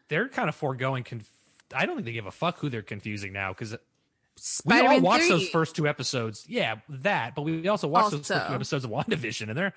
[0.09, 1.05] they're kind of foregoing.
[1.05, 1.29] Conf-
[1.75, 3.75] I don't think they give a fuck who they're confusing now because
[4.65, 5.29] we all watched 3.
[5.31, 6.45] those first two episodes.
[6.49, 9.75] Yeah, that, but we also watched those first two episodes of WandaVision, and they're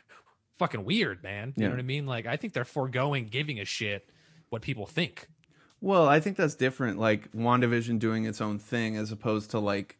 [0.60, 1.54] fucking weird, man.
[1.56, 1.68] You Yeah.
[1.70, 2.06] know what I mean?
[2.06, 4.10] Like, I think they're foregoing giving a shit
[4.50, 5.28] what people think.
[5.82, 6.98] Well, I think that's different.
[6.98, 9.98] Like WandaVision doing its own thing as opposed to like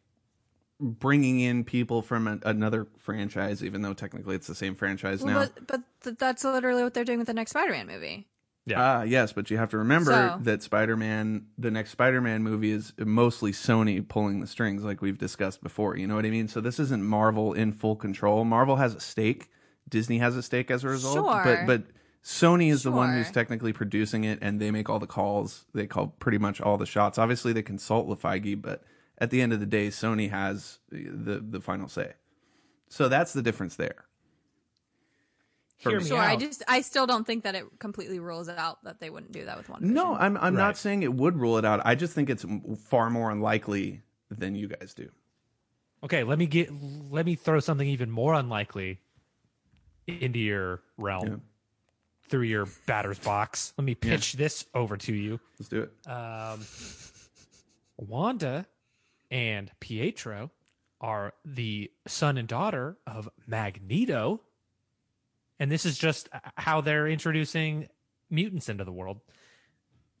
[0.80, 5.40] bringing in people from a, another franchise, even though technically it's the same franchise now.
[5.40, 8.26] But but th- that's literally what they're doing with the next Spider-Man movie.
[8.68, 8.80] Yeah.
[9.00, 12.92] Ah, yes, but you have to remember So- that Spider-Man, the next Spider-Man movie is
[12.98, 15.96] mostly Sony pulling the strings, like we've discussed before.
[15.96, 16.48] You know what I mean?
[16.48, 18.44] So this isn't Marvel in full control.
[18.44, 19.48] Marvel has a stake.
[19.88, 21.14] Disney has a stake as a result.
[21.16, 21.42] Sure.
[21.44, 21.82] But but
[22.22, 23.32] Sony is the one who's Sure.
[23.34, 25.64] technically producing it, and they make all the calls.
[25.72, 27.16] They call pretty much all the shots.
[27.16, 28.82] Obviously, they consult with Feige, but
[29.18, 32.12] at the end of the day, Sony has the the final say.
[32.90, 34.04] So that's the difference there.
[35.78, 36.04] For Hear me.
[36.04, 39.10] me Sure, I just I still don't think that it completely rules out that they
[39.10, 39.80] wouldn't do that with one.
[39.92, 40.62] No, I'm I'm Right.
[40.64, 41.80] not saying it would rule it out.
[41.84, 42.44] I just think it's
[42.88, 45.08] far more unlikely than you guys do.
[46.02, 46.70] Okay, let me get
[47.10, 49.00] let me throw something even more unlikely
[50.08, 51.36] into your realm Yeah.
[52.28, 53.72] through your batter's box.
[53.78, 55.38] Let me pitch this over to you.
[55.60, 56.10] Let's do it.
[56.10, 56.60] Um,
[57.96, 58.66] Wanda
[59.30, 60.50] and Pietro
[61.00, 64.40] are the son and daughter of Magneto,
[65.58, 67.88] and this is just how they're introducing
[68.30, 69.20] mutants into the world.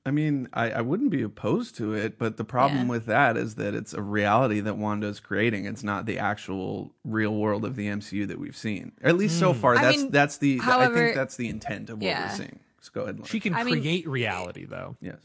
[0.06, 2.88] I mean, I, I wouldn't be opposed to it, but the problem Yeah.
[2.88, 5.66] with that is that it's a reality that Wanda's creating.
[5.66, 8.92] It's not the actual real world of the MCU that we've seen.
[9.02, 9.76] At least so far.
[9.76, 12.30] I That's mean, that's the I think that's the intent of what Yeah.
[12.30, 12.60] we're seeing.
[12.78, 14.96] Just go ahead and She can I mean- create reality, though.
[15.00, 15.18] Yes.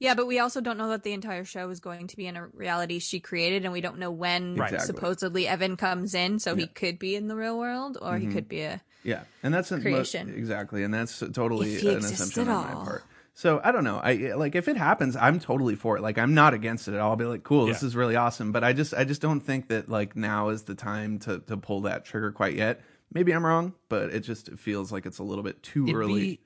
[0.00, 2.36] Yeah, but we also don't know that the entire show is going to be in
[2.36, 4.78] a reality she created, and we don't know when Exactly.
[4.86, 6.66] supposedly Evan comes in, so he Yeah.
[6.68, 6.74] Mm-hmm.
[6.74, 8.80] could be in the real world, or he could be a.
[9.02, 10.32] Yeah, and that's a, Creation.
[10.36, 13.04] exactly, and that's totally an assumption on my part.
[13.34, 13.98] So I don't know.
[14.02, 16.02] I like if it happens, I'm totally for it.
[16.02, 16.96] Like I'm not against it.
[16.96, 18.52] I'll be like, cool, this is really awesome.
[18.52, 21.56] But I just I just don't think that like now is the time to to
[21.56, 22.82] pull that trigger quite yet.
[23.12, 26.20] Maybe I'm wrong, but it just feels like it's a little bit too It'd early.
[26.20, 26.40] be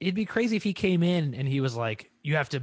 [0.00, 2.62] it'd be crazy if he came in and he was like, "You have to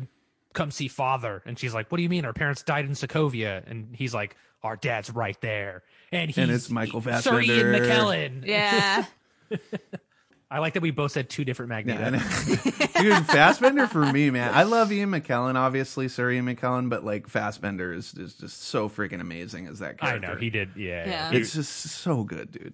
[0.54, 2.26] come see father," and she's like, "What do you mean?
[2.26, 6.70] Our parents died in Sokovia," and he's like, "Our dad's right there," and he's it's
[6.70, 8.46] Michael Sir Ian McKellen.
[8.46, 9.06] Yeah,
[10.52, 12.18] I like that we both said two different Magneto.
[12.18, 14.54] Yeah, Dude, Fassbender for me, man.
[14.54, 18.90] I love Ian McKellen, obviously, Sir Ian McKellen, but like Fassbender is, is just so
[18.90, 20.28] freaking amazing as that character.
[20.28, 20.72] I know he did.
[20.76, 21.32] Yeah, Yeah.
[21.32, 22.74] It's just so good, dude.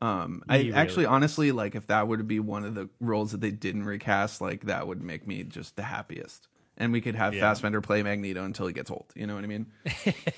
[0.00, 3.40] Um, I really actually, honestly, like if that would be one of the roles that
[3.40, 6.48] they didn't recast, like that would make me just the happiest.
[6.76, 7.40] And we could have Yeah.
[7.42, 9.06] Fassbender play Magneto until he gets old.
[9.14, 9.66] You know what I mean?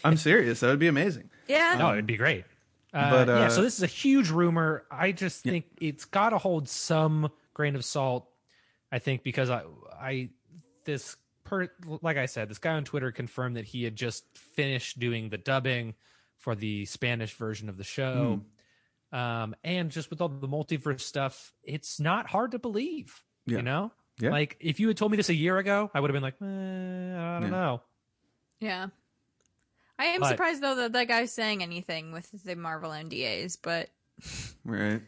[0.05, 0.61] I'm serious.
[0.61, 1.31] That would be amazing.
[1.49, 1.77] yeah.
[1.79, 2.45] no, it'd be great.
[2.93, 4.85] Uh, But, yeah, uh, so this is a huge rumor.
[4.91, 8.29] I just think it's got to hold some grain of salt.
[8.93, 9.63] I think because I,
[10.01, 10.31] I,
[10.85, 11.69] this per,
[12.03, 15.39] like I said, this guy on Twitter confirmed that he had just finished doing the
[15.39, 15.95] dubbing
[16.39, 18.41] for the Spanish version of the show.
[19.13, 19.17] Hmm.
[19.19, 23.23] Um, and just with all the multiverse stuff, it's not hard to believe.
[23.47, 23.59] Yeah.
[23.59, 24.31] You know, Yeah.
[24.31, 26.35] like if you had told me this a year ago, I would have been like,
[26.41, 27.49] eh, I don't Yeah.
[27.51, 27.83] know.
[28.61, 28.87] Yeah.
[29.99, 33.91] I am But- surprised though that that guy's saying anything with the Marvel NDAs, but
[34.65, 35.03] Right.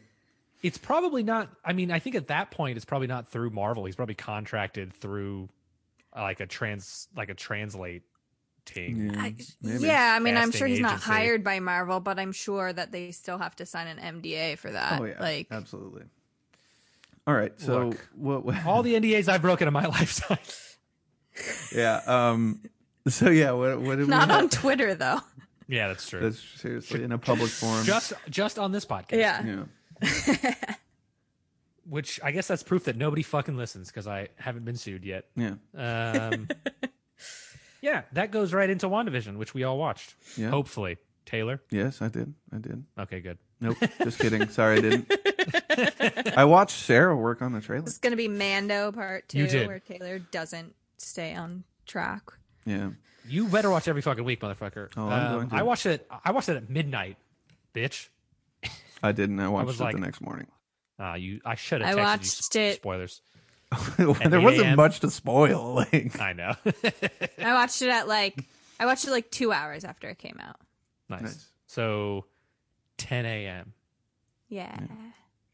[0.61, 3.85] it's probably not i mean i think at that point it's probably not through marvel
[3.85, 5.49] he's probably contracted through
[6.15, 8.03] uh, like a trans like a translate
[8.65, 9.21] team Yeah.
[9.21, 12.91] I, yeah, I mean, I'm sure he's not hired by Marvel, but I'm sure that
[12.91, 14.99] they still have to sign an NDA for that.
[15.01, 15.19] Oh yeah.
[15.19, 16.03] like absolutely.
[17.29, 17.53] All right.
[17.59, 18.07] So Look.
[18.15, 18.43] what?
[18.45, 20.37] what all the ndas i've broken in my lifetime
[21.73, 22.01] yeah.
[22.07, 22.61] Um.
[23.07, 23.51] So yeah.
[23.51, 23.79] What?
[23.81, 24.39] What did we not have?
[24.43, 25.19] on Twitter though.
[25.67, 27.85] yeah that's true That's seriously in a public forum.
[27.85, 29.63] just just on this podcast Yeah.
[30.01, 30.55] yeah.
[31.85, 35.25] which i guess that's proof that nobody fucking listens because i haven't been sued yet
[35.35, 35.55] Yeah.
[35.75, 36.47] um
[37.81, 40.49] yeah that goes right into wandavision which we all watched Yeah.
[40.49, 40.97] hopefully
[41.29, 42.33] taylor Yes, I did.
[42.53, 42.83] I did.
[42.99, 43.75] okay good Nope.
[44.03, 44.47] Just kidding.
[44.49, 45.11] Sorry, I didn't.
[46.37, 47.83] I watched Sarah work on the trailer.
[47.85, 49.67] It's gonna be Mando Part Two, You did.
[49.67, 52.21] where Taylor doesn't stay on track.
[52.65, 52.91] Yeah.
[53.27, 55.55] you better watch every fucking week motherfucker Oh, I'm Um, going to.
[55.57, 57.17] i watched it i watched it at midnight
[57.75, 58.07] bitch
[59.03, 59.39] I didn't.
[59.39, 60.47] I watched was it like- the next morning.
[60.97, 61.39] Ah, you.
[61.45, 61.97] I should have.
[61.97, 63.21] I texted watched you it- Spoilers.
[63.97, 64.09] there
[64.39, 64.75] 8 wasn't a.m.?
[64.77, 65.75] much to spoil.
[65.75, 66.53] Like, I know.
[67.43, 68.45] I watched it at like
[68.79, 70.55] I watched it like two hours after it came out.
[71.09, 71.21] Nice.
[71.21, 71.47] Nice.
[71.67, 72.25] So,
[72.97, 73.73] 10 a.m.
[74.49, 74.77] Yeah.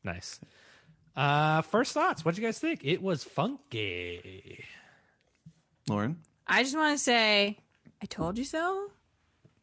[0.04, 0.40] Nice.
[1.16, 2.24] Uh, first thoughts.
[2.24, 2.82] What'd you guys think?
[2.84, 4.64] It was funky.
[5.88, 6.18] Lauren.
[6.48, 7.58] I just want to say,
[8.02, 8.88] I told you so.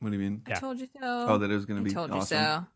[0.01, 0.43] What do you mean?
[0.47, 0.59] I Yeah.
[0.61, 1.27] told you so.
[1.29, 2.05] Oh, that it was going to be fun.
[2.05, 2.39] I told awesome.
[2.39, 2.67] you so.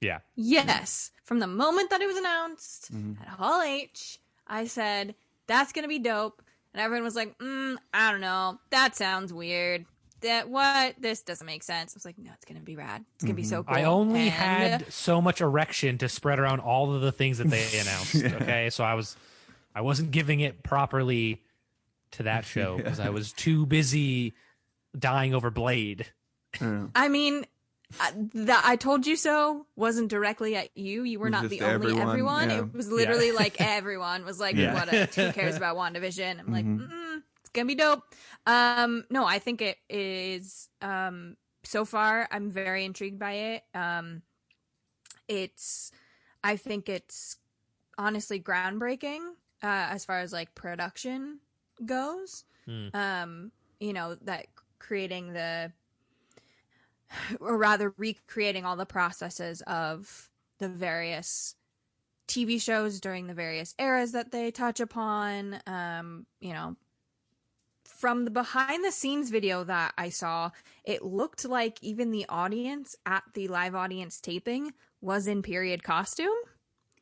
[0.00, 0.18] Yeah.
[0.34, 1.10] Yes.
[1.24, 3.20] From the moment that it was announced Mhm.
[3.20, 5.14] at Hall H, I said,
[5.46, 6.42] that's going to be dope.
[6.74, 8.58] And everyone was like, mm, I don't know.
[8.70, 9.84] That sounds weird.
[10.22, 10.94] That what?
[10.98, 11.94] This doesn't make sense.
[11.94, 13.04] I was like, no, it's going to be rad.
[13.14, 13.74] It's going to be so cool.
[13.74, 13.84] Mm-hmm.
[13.84, 17.48] I only And- had so much erection to spread around all of the things that
[17.48, 18.14] they announced.
[18.14, 18.34] Yeah.
[18.36, 19.16] Okay, so I was,
[19.74, 21.42] I wasn't giving it properly
[22.12, 24.34] to that show because I was too busy
[24.98, 26.06] dying over Blade.
[26.60, 26.86] Yeah.
[26.94, 27.46] I mean,
[28.00, 31.02] uh, the I told you so wasn't directly at you.
[31.02, 32.50] You were not the only everyone, everyone.
[32.50, 32.58] yeah.
[32.60, 34.72] It was literally like everyone was like, Yeah.
[34.74, 34.88] "What?
[34.92, 36.78] A, who cares about WandaVision?" I'm like, Mhm.
[36.90, 38.02] Mm-mm, "It's gonna be dope."
[38.46, 40.68] Um, no, I think it is.
[40.80, 43.64] Um, so far, I'm very intrigued by it.
[43.74, 44.22] Um,
[45.28, 45.92] it's,
[46.42, 47.36] I think it's
[47.98, 49.20] honestly groundbreaking
[49.62, 51.40] uh, as far as like production
[51.84, 52.88] goes Hmm.
[52.94, 54.46] um you know that
[54.78, 55.72] creating the
[57.40, 61.54] or rather recreating all the processes of the various
[62.28, 66.76] TV shows during the various eras that they touch upon um you know
[68.02, 70.50] from the behind the scenes video that I saw
[70.84, 76.34] it looked like even the audience at the live audience taping was in period costume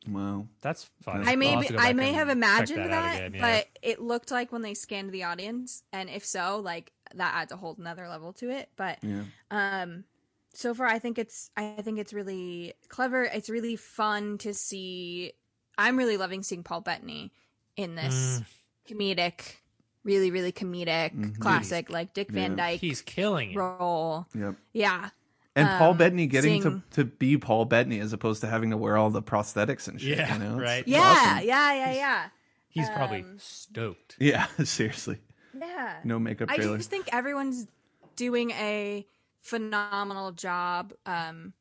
[0.07, 0.47] Wow.
[0.61, 1.27] That's fine.
[1.27, 3.41] I may I'll have be, I may have imagined out that, again, yeah.
[3.41, 7.51] but it looked like when they scanned the audience, and if so, like that adds
[7.51, 8.69] a whole nother level to it.
[8.75, 9.25] But Yeah.
[9.51, 10.05] um,
[10.53, 13.23] so far, I think it's I think it's really clever.
[13.23, 15.33] It's really fun to see.
[15.77, 17.31] I'm really loving seeing Paul Bettany
[17.77, 18.45] in this Mm.
[18.89, 19.60] comedic,
[20.03, 21.39] really really comedic Mhm.
[21.39, 22.57] classic like Dick Van Yeah.
[22.57, 23.55] Dyke he's killing it.
[23.57, 24.27] role.
[24.35, 24.55] Yep.
[24.73, 25.09] Yeah,
[25.55, 28.69] And Paul Um, Bettany getting seeing- to, to be Paul Bettany as opposed to having
[28.71, 30.17] to wear all the prosthetics and shit.
[30.17, 30.57] Yeah, you know?
[30.57, 30.79] Right.
[30.79, 30.99] it's yeah,
[31.35, 31.47] awesome.
[31.47, 32.29] yeah, yeah, yeah,
[32.69, 34.15] He's probably Um, stoked.
[34.17, 34.45] Yeah.
[34.63, 35.19] Seriously.
[35.53, 35.99] yeah.
[36.05, 37.67] No makeup I just think everyone's
[38.15, 39.05] doing a
[39.41, 41.51] phenomenal job um,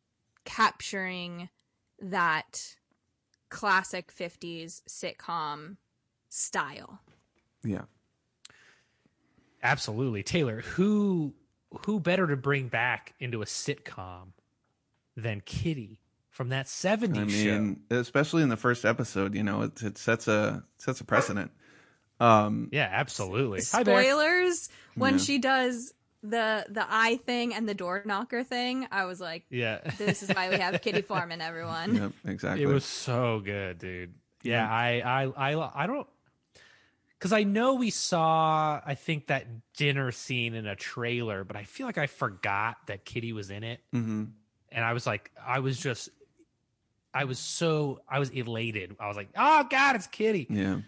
[0.44, 1.48] capturing
[2.00, 2.76] that
[3.48, 5.76] classic 50s sitcom
[6.28, 7.00] style.
[7.64, 7.82] Yeah.
[9.62, 10.60] Absolutely, Taylor.
[10.60, 11.34] Who
[11.86, 14.28] who better to bring back into a sitcom
[15.16, 16.00] than Kitty
[16.30, 17.60] from that '70s I show?
[17.60, 21.50] mean, especially in the first episode, you know, it, it sets a sets a precedent.
[22.18, 23.60] Um, Yeah, absolutely.
[23.72, 24.02] Hi, Bear.
[24.02, 25.18] Spoilers when Yeah.
[25.20, 28.86] she does the the eye thing and the door knocker thing.
[28.90, 31.94] I was like, Yeah, this is why we have Kitty Forman, everyone.
[31.94, 32.62] yep, exactly.
[32.62, 34.14] it was so good, dude.
[34.42, 35.00] Yeah, I,
[35.36, 36.06] I, I, I don't,
[37.20, 39.46] because I know we saw, I think that
[39.76, 43.62] dinner scene in a trailer, but I feel like I forgot that Kitty was in
[43.62, 44.24] it, hmm
[44.72, 46.10] and I was like, I was just,
[47.12, 48.94] I was so, I was elated.
[49.00, 50.78] I was like, oh god, it's Kitty, Yeah.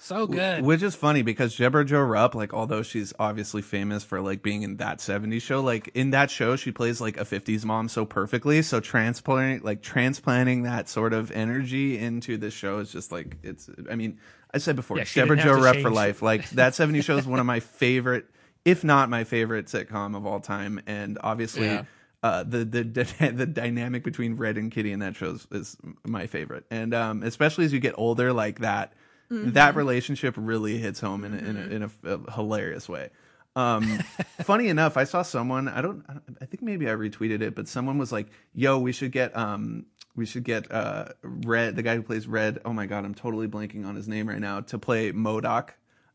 [0.00, 0.62] So good.
[0.64, 4.62] Which is funny because Debra Jo Rupp, like, although she's obviously famous for like being
[4.62, 8.04] in that '70s show, like in that show she plays like a '50s mom so
[8.04, 8.62] perfectly.
[8.62, 13.68] So transplanting, like transplanting that sort of energy into this show is just like it's.
[13.90, 14.20] I mean,
[14.54, 16.22] I said before, Yeah, Debra Jo Rupp for life.
[16.22, 18.26] Like that '70s show is one of my favorite,
[18.64, 21.66] if not my favorite sitcom of all time, and obviously.
[21.66, 21.84] Yeah.
[22.20, 22.82] Uh, the the
[23.32, 27.22] the dynamic between Red and Kitty in that show is, is my favorite, and um,
[27.22, 28.92] especially as you get older, like that
[29.30, 33.10] that relationship really hits home in a, in, a, in a, a hilarious way.
[33.56, 33.98] Um,
[34.42, 35.68] funny enough, I saw someone.
[35.68, 36.04] I don't.
[36.40, 39.86] I think maybe I retweeted it, but someone was like, "Yo, we should get um,
[40.14, 42.60] we should get uh, Red, the guy who plays Red.
[42.64, 45.70] Oh my god, I'm totally blanking on his name right now to play MODOK."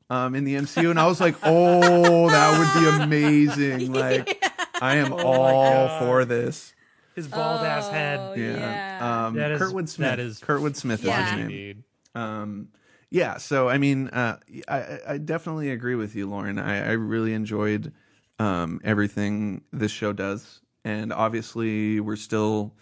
[0.09, 4.43] Um, in the MCU, and I was like, "Oh, that would be amazing!" Like,
[4.81, 6.73] I am all for this.
[7.15, 8.37] His bald ass Oh, head.
[8.39, 9.25] Yeah, Yeah.
[9.27, 10.09] Um, That is- Kurtwood Smith.
[10.09, 11.25] that is Kurtwood Smith is Yeah.
[11.25, 11.47] his name.
[11.49, 11.83] dude.
[12.15, 12.67] Um,
[13.13, 14.37] yeah, so I mean, uh,
[14.67, 16.57] I, I- definitely agree with you, Lauren.
[16.57, 17.93] I, I really enjoyed
[18.39, 22.73] um, everything this show does, and obviously we're still,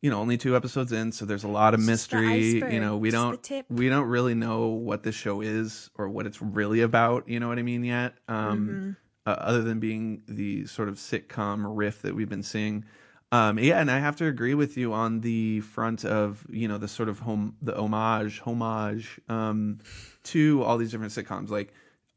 [0.00, 2.54] you know, only two episodes in, so there's a lot of just mystery.
[2.56, 3.32] iceberg, You know, we don't
[3.68, 7.28] we don't really know what this show is or what it's really about.
[7.28, 7.84] You know what I mean?
[7.84, 8.90] Yet, um, Mm-hmm.
[9.26, 12.86] uh, other than being the sort of sitcom riff that we've been seeing.
[13.32, 16.76] Um, yeah, and I have to agree with you on the front of you know
[16.78, 19.78] the sort of home the homage homage um,
[20.24, 21.48] to all these different sitcoms.
[21.48, 21.72] Like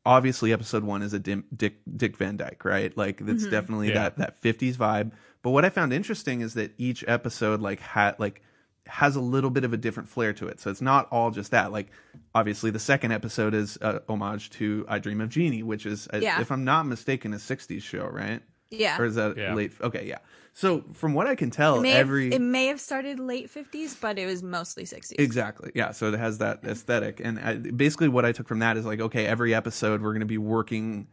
[0.06, 2.96] obviously, episode one is a Dim, Dick Dick Van Dyke, right?
[2.98, 3.94] Like that's definitely Yeah.
[4.04, 5.14] that that fifties vibe.
[5.42, 8.42] But what I found interesting is that each episode like had like
[8.88, 10.60] has a little bit of a different flair to it.
[10.60, 11.72] So it's not all just that.
[11.72, 11.88] Like
[12.36, 16.18] obviously, the second episode is a homage to I Dream of Jeannie, which is uh,
[16.18, 16.42] Yeah.
[16.42, 18.42] if I'm not mistaken, a '60s show, right?
[18.70, 19.00] Yeah.
[19.00, 19.54] Or is that Yeah.
[19.54, 19.72] late?
[19.80, 20.18] Okay, yeah.
[20.58, 23.54] So from what I can tell, It may, every have, it may have started late
[23.54, 25.16] 50s, but it was mostly 60s.
[25.20, 25.92] exactly, yeah.
[25.92, 29.02] So it has that aesthetic, and I, basically what I took from that is like,
[29.02, 31.08] okay, every episode we're going to be working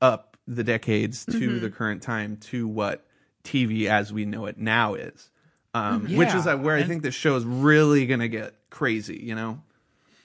[0.00, 1.60] up the decades to Mm-hmm.
[1.60, 3.06] the current time to what
[3.44, 5.30] TV as we know it now is.
[5.74, 9.20] Um, which is uh, where I think the show is really gonna get crazy.
[9.22, 9.62] You know?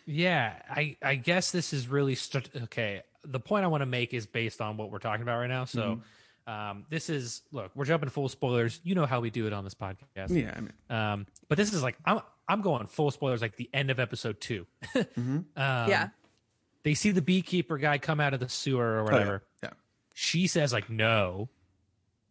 [0.07, 3.03] Yeah, I I guess this is really st- okay.
[3.23, 5.65] The point I want to make is based on what we're talking about right now.
[5.65, 6.01] So,
[6.47, 8.79] um, this is look, we're jumping full spoilers.
[8.83, 10.29] You know how we do it on this podcast.
[10.29, 10.53] Yeah.
[10.55, 13.89] I mean, Um, but this is like I'm I'm going full spoilers, like the end
[13.89, 14.65] of episode 2
[14.95, 16.09] um, yeah.
[16.83, 19.43] They see the beekeeper guy come out of the sewer or oh, whatever.
[19.63, 19.71] yeah.
[20.13, 21.49] She says like no,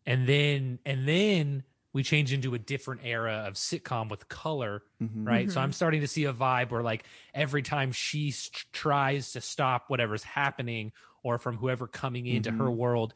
[0.06, 5.26] and then and then we change into a different era of sitcom with color, Mhm.
[5.26, 5.50] right?
[5.50, 7.04] So I'm starting to see a vibe where like
[7.34, 10.92] every time she s- tries to stop whatever's happening
[11.22, 13.14] or from whoever coming into her world,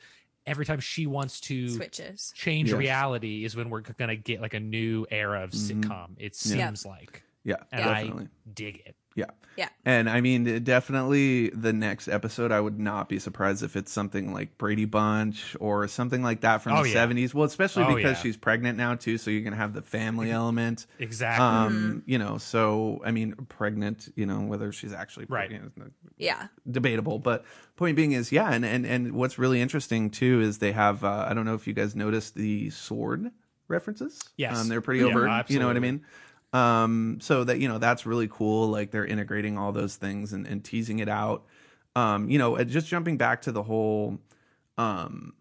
[0.49, 2.33] every time she wants to Switches.
[2.35, 2.79] change Yes.
[2.79, 5.83] reality is when we're gonna get like a new era of Mhm.
[5.85, 6.11] sitcom.
[6.17, 6.67] It Yeah.
[6.67, 7.57] seems like, Yeah.
[7.71, 8.25] and definitely.
[8.25, 8.97] I dig it.
[9.19, 9.27] Yeah.
[9.57, 9.69] Yeah.
[9.85, 14.33] And I mean, definitely the next episode, I would not be surprised if it's something
[14.33, 17.05] like Brady Bunch or something like that from Oh, the yeah.
[17.05, 17.35] 70s.
[17.35, 18.23] Well, especially Oh, because yeah.
[18.23, 19.19] she's pregnant now, too.
[19.19, 20.87] So you're going to have the family element.
[21.01, 21.45] Exactly.
[21.45, 25.49] Um, you know, so I mean, pregnant, you know, whether she's actually Right.
[25.51, 26.47] pregnant is Yeah.
[26.71, 27.19] debatable.
[27.19, 28.53] But point being is, yeah.
[28.53, 31.67] And, and, and what's really interesting, too, is they have, uh, I don't know if
[31.67, 33.33] you guys noticed the sword
[33.67, 34.21] references.
[34.37, 34.57] Yes.
[34.57, 35.51] Um, they're pretty Yeah, overt.
[35.51, 36.05] You know what I mean?
[36.53, 40.47] Um so that you know that's really cool like they're integrating all those things and,
[40.47, 41.45] and teasing it out.
[41.95, 44.19] Um you know just jumping back to the whole
[44.79, 45.35] um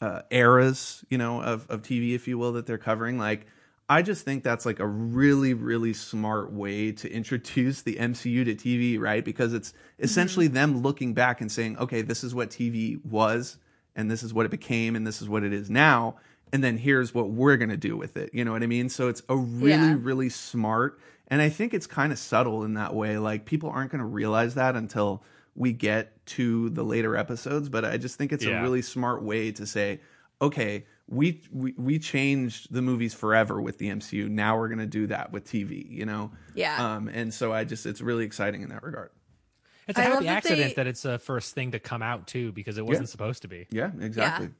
[0.00, 3.46] uh eras you know of of tv if you will that they're covering like
[3.88, 8.54] i just think that's like a really really smart way to introduce the mcu to
[8.54, 9.24] tv right?
[9.24, 13.56] Because it's essentially them looking back and saying okay this is what tv was
[13.94, 16.16] and this is what it became and this is what it is now
[16.52, 18.88] and then here's what we're going to do with it you know what i mean
[18.88, 19.96] so it's a really Yeah.
[20.00, 20.98] really smart
[21.28, 24.04] and i think it's kind of subtle in that way like people aren't going to
[24.06, 25.22] realize that until
[25.54, 28.60] we get to the later episodes but i just think it's Yeah.
[28.60, 30.00] a really smart way to say
[30.40, 34.86] okay we, we we changed the movies forever with the mcu now we're going to
[34.86, 36.94] do that with tv you know Yeah.
[36.96, 39.10] um and so i just it's really exciting in that regard
[39.88, 42.02] It's a I love happy that accident they- that it's the first thing to come
[42.02, 43.66] out too, because it wasn't supposed to be.
[43.70, 44.50] yeah exactly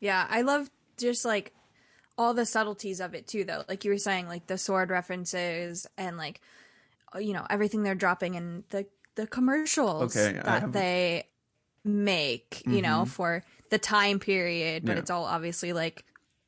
[0.00, 0.68] Yeah, I love
[1.02, 1.52] just like
[2.16, 3.64] all the subtleties of it too, though.
[3.68, 6.40] Like you were saying, like the sword references and like
[7.14, 11.24] uh, you know everything they're dropping in the the commercials Okay, that have- they
[11.84, 14.84] make, you know, for the time period.
[14.84, 14.98] But Yeah.
[15.00, 16.04] it's all obviously like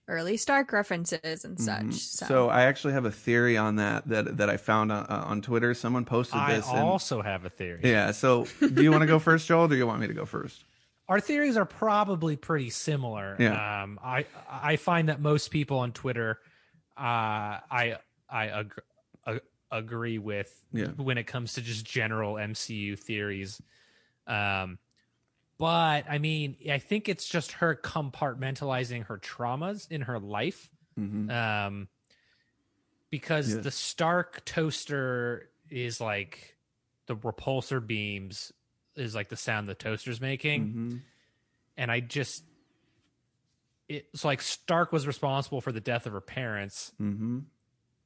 [0.06, 1.82] early Stark references and such.
[1.85, 1.93] Mhm.
[1.94, 5.24] So, So I actually have a theory on that that that I found on, uh,
[5.26, 5.74] on Twitter.
[5.74, 6.68] Someone posted I this.
[6.68, 7.81] and- also have a theory.
[7.82, 8.10] yeah.
[8.12, 10.24] So do you want to go first, Joel, or do you want me to go
[10.26, 10.64] first?
[11.09, 13.36] Our theories are probably pretty similar.
[13.39, 13.82] Yeah.
[13.82, 16.40] Um, I I find that most people on Twitter,
[16.97, 17.98] uh, I
[18.28, 18.82] I ag-
[19.26, 19.40] ag-
[19.70, 20.89] agree with Yeah.
[20.93, 23.60] when it comes to just general MCU theories.
[24.26, 24.78] Um,
[25.59, 30.70] but I mean, I think it's just her compartmentalizing her traumas in her life.
[30.97, 31.89] hmm um
[33.10, 33.64] because Yes.
[33.64, 36.56] the stark toaster is like
[37.06, 38.52] the repulsor beams
[38.96, 40.96] is like the sound the toaster's making hmm
[41.76, 42.44] and i just
[43.88, 47.40] it's like stark was responsible for the death of her parents hmm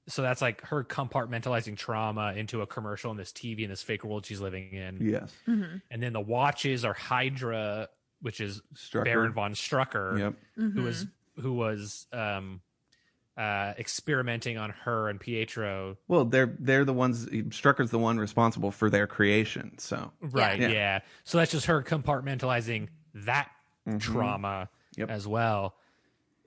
[0.09, 4.05] so that's like her compartmentalizing trauma into a commercial and this tv and this fake
[4.05, 5.33] world she's living in Yes.
[5.47, 5.83] Mhm.
[5.91, 7.89] and then the watches are hydra
[8.23, 9.05] which is Strucker.
[9.05, 10.35] baron von strucker Yep.
[10.75, 11.43] who was Mhm.
[11.43, 12.61] who was um
[13.39, 15.97] uh experimenting on her and Pietro.
[16.09, 17.27] Well, they're they're the ones.
[17.27, 19.79] Strucker's the one responsible for their creation.
[19.79, 20.69] So Right, Yeah.
[20.69, 20.99] yeah.
[21.25, 23.51] So that's just her compartmentalizing that
[23.87, 24.01] Mhm.
[24.01, 25.11] trauma Yep.
[25.11, 25.77] as well.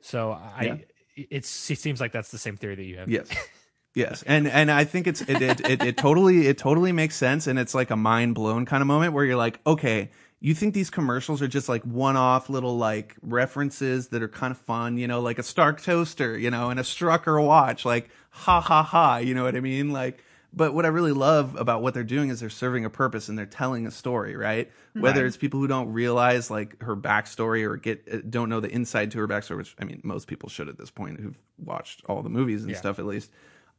[0.02, 0.84] So I
[1.16, 3.10] it's it seems like that's the same theory that you have.
[3.10, 3.30] Yes.
[3.94, 7.46] Yes, and and I think it's it, it it it totally it totally makes sense,
[7.46, 10.12] and it's like a mind blown kind of moment where you're like, okay,
[10.44, 14.50] you think these commercials are just like one off little like references that are kind
[14.52, 18.10] of fun, you know, like a Stark toaster, you know, and a Strucker watch, like
[18.32, 19.92] ha ha ha, you know what I mean?
[19.92, 23.30] Like, but what I really love about what they're doing is they're serving a purpose
[23.30, 24.70] and they're telling a story, right?
[24.94, 28.70] Whether it's people who don't realize like her backstory or get uh, don't know the
[28.70, 32.02] inside to her backstory, which I mean most people should at this point who've watched
[32.08, 32.78] all the movies and Yeah.
[32.78, 33.32] stuff at least.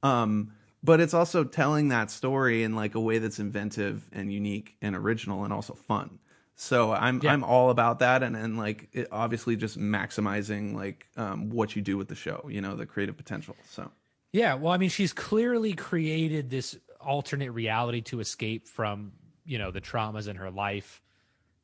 [0.02, 0.52] Um,
[0.84, 4.94] but it's also telling that story in like a way that's inventive and unique and
[4.96, 6.18] original and also fun.
[6.62, 7.32] So I'm Yeah.
[7.32, 11.82] I'm all about that and and like it obviously just maximizing like um, what you
[11.82, 13.56] do with the show, you know, the creative potential.
[13.68, 13.90] So
[14.32, 19.10] Yeah, well, I mean, she's clearly created this alternate reality to escape from,
[19.44, 21.02] you know, the traumas in her life.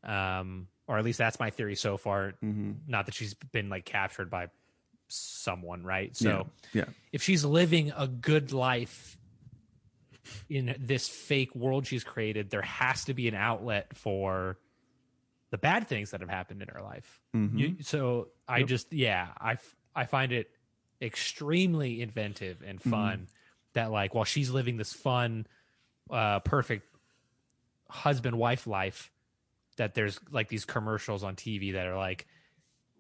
[0.03, 2.35] Um, or at least that's my theory so far.
[2.43, 2.79] mhm.
[2.89, 4.49] Not that she's been like captured by
[5.07, 6.17] someone, right?
[6.17, 9.17] So yeah, if she's living a good life
[10.51, 14.59] in this fake world she's created, there has to be an outlet for
[15.51, 17.21] the bad things that have happened in her life.
[17.35, 17.59] Mhm.
[17.59, 18.69] You, so I Yep.
[18.69, 20.51] just yeah, I f- I find it
[21.01, 22.91] extremely inventive and Mm-hmm.
[22.91, 23.29] fun
[23.75, 25.47] that like while she's living this fun,
[26.11, 26.87] uh, perfect
[27.89, 29.11] husband wife life,
[29.77, 32.27] that there's like these commercials on TV that are like,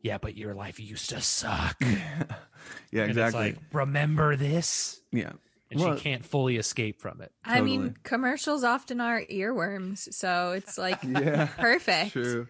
[0.02, 1.76] yeah, but your life used to suck.
[1.80, 3.48] yeah, And exactly.
[3.48, 5.00] it's like, remember this?
[5.12, 5.32] yeah.
[5.70, 7.30] And Well- she can't fully escape from it.
[7.44, 11.46] I mean, commercials often are earworms, so it's like Yeah.
[11.58, 12.12] perfect.
[12.12, 12.48] True.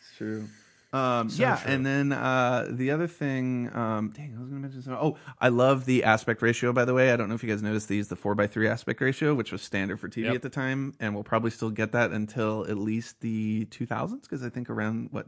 [0.00, 0.48] It's true.
[0.92, 1.72] Um, So yeah, true.
[1.72, 5.00] and then uh, the other thing, um, dang, I was going to mention something.
[5.02, 6.72] Oh, I love the aspect ratio.
[6.72, 8.66] By the way, I don't know if you guys noticed these, the four by three
[8.68, 10.34] aspect ratio, which was standard for TV Yep.
[10.36, 14.42] at the time, and we'll probably still get that until at least the 2000s, because
[14.42, 15.26] I think around what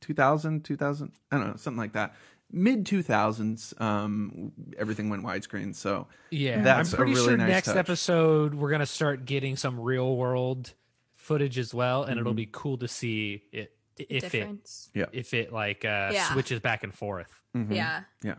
[0.00, 2.14] 2000, 2000, I don't know, something like that.
[2.52, 5.74] Mid 2000s, um, everything went widescreen.
[5.74, 7.76] So Yeah, That's I'm a pretty really sure nice next touch.
[7.76, 10.74] episode we're gonna start getting some real world
[11.14, 12.20] footage as well, and Mm-hmm.
[12.20, 14.90] it'll be cool to see it if it Difference.
[15.12, 16.32] if it like uh, Yeah.
[16.32, 17.40] switches back and forth.
[17.56, 17.72] Mm-hmm.
[17.74, 18.00] Yeah.
[18.22, 18.34] Yeah,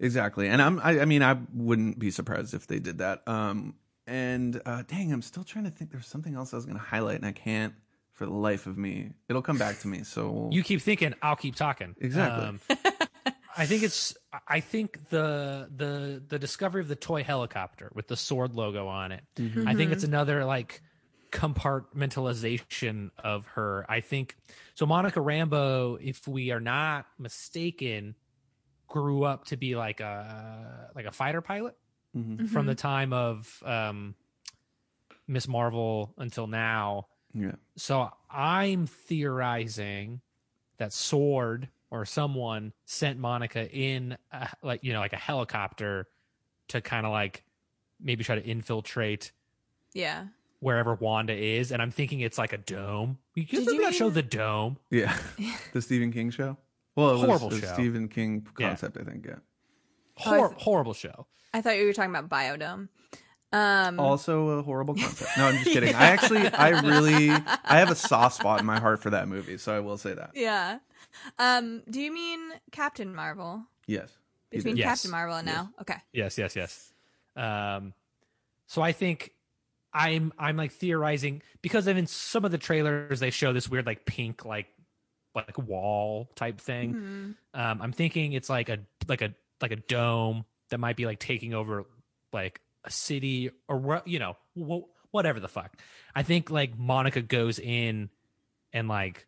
[0.00, 0.48] exactly.
[0.48, 3.26] And I'm, I, I mean, I wouldn't be surprised if they did that.
[3.26, 3.74] Um,
[4.06, 5.90] and uh, dang, I'm still trying to think.
[5.90, 7.74] There's something else I was going to highlight, and I can't
[8.12, 9.12] for the life of me.
[9.28, 10.02] It'll come back to me.
[10.04, 11.94] So You keep thinking, I'll keep talking.
[12.00, 12.46] Exactly.
[12.46, 12.60] Um,
[13.56, 14.14] I think it's.
[14.46, 19.12] I think the the the discovery of the toy helicopter with the sword logo on
[19.12, 19.22] it.
[19.36, 19.66] Mm-hmm.
[19.66, 20.82] I think it's another like
[21.30, 23.84] compartmentalization of her.
[23.88, 24.36] I think
[24.74, 24.86] so.
[24.86, 28.14] Monica Rambo, if we are not mistaken,
[28.88, 31.76] grew up to be like a like a fighter pilot
[32.16, 32.48] Mhm.
[32.48, 34.14] from the time of um,
[35.26, 37.08] Miss Marvel until now.
[37.34, 40.22] yeah, So I'm theorizing
[40.78, 46.06] that Sword or someone sent Monica in a, like you know like a helicopter
[46.68, 47.44] to kind of like
[48.00, 49.32] maybe try to infiltrate
[49.94, 50.26] Yeah.
[50.60, 53.18] wherever Wanda is and I'm thinking it's like a dome.
[53.34, 54.78] You Did remember you that show The Dome?
[54.90, 55.16] yeah.
[55.72, 56.56] the Stephen King show.
[56.96, 57.72] Well, it was Horrible a show.
[57.74, 58.68] Stephen King Yeah.
[58.68, 59.26] concept, I think.
[59.26, 59.34] Yeah.
[60.26, 61.26] Oh, I th- horrible show.
[61.54, 62.88] I thought you were talking about Biodome.
[63.52, 65.30] Um, Also a horrible concept.
[65.38, 65.94] No, I'm just kidding.
[65.94, 69.56] I actually, I really, I have a soft spot in my heart for that movie,
[69.58, 70.30] so I will say that.
[70.34, 70.78] yeah.
[71.38, 72.40] Um, do you mean
[72.72, 73.62] Captain Marvel?
[73.86, 74.10] Yes.
[74.50, 74.76] Between.
[74.76, 74.86] Yes.
[74.86, 75.70] Captain Marvel and now?
[75.80, 75.96] Okay.
[76.12, 76.92] Yes, yes, yes.
[77.34, 77.92] Um,
[78.66, 79.32] so I think
[79.92, 84.04] I'm I'm like theorizing because in some of the trailers they show this weird like
[84.04, 84.66] pink like
[85.34, 86.94] like wall type thing.
[87.54, 87.60] Mhm.
[87.60, 88.78] Um, I'm thinking it's like a
[89.08, 91.84] like a like a dome that might be like taking over
[92.32, 94.84] like a city or what you know wh-
[95.14, 95.76] whatever the fuck.
[96.14, 98.10] I think like Monica goes in
[98.72, 99.26] and like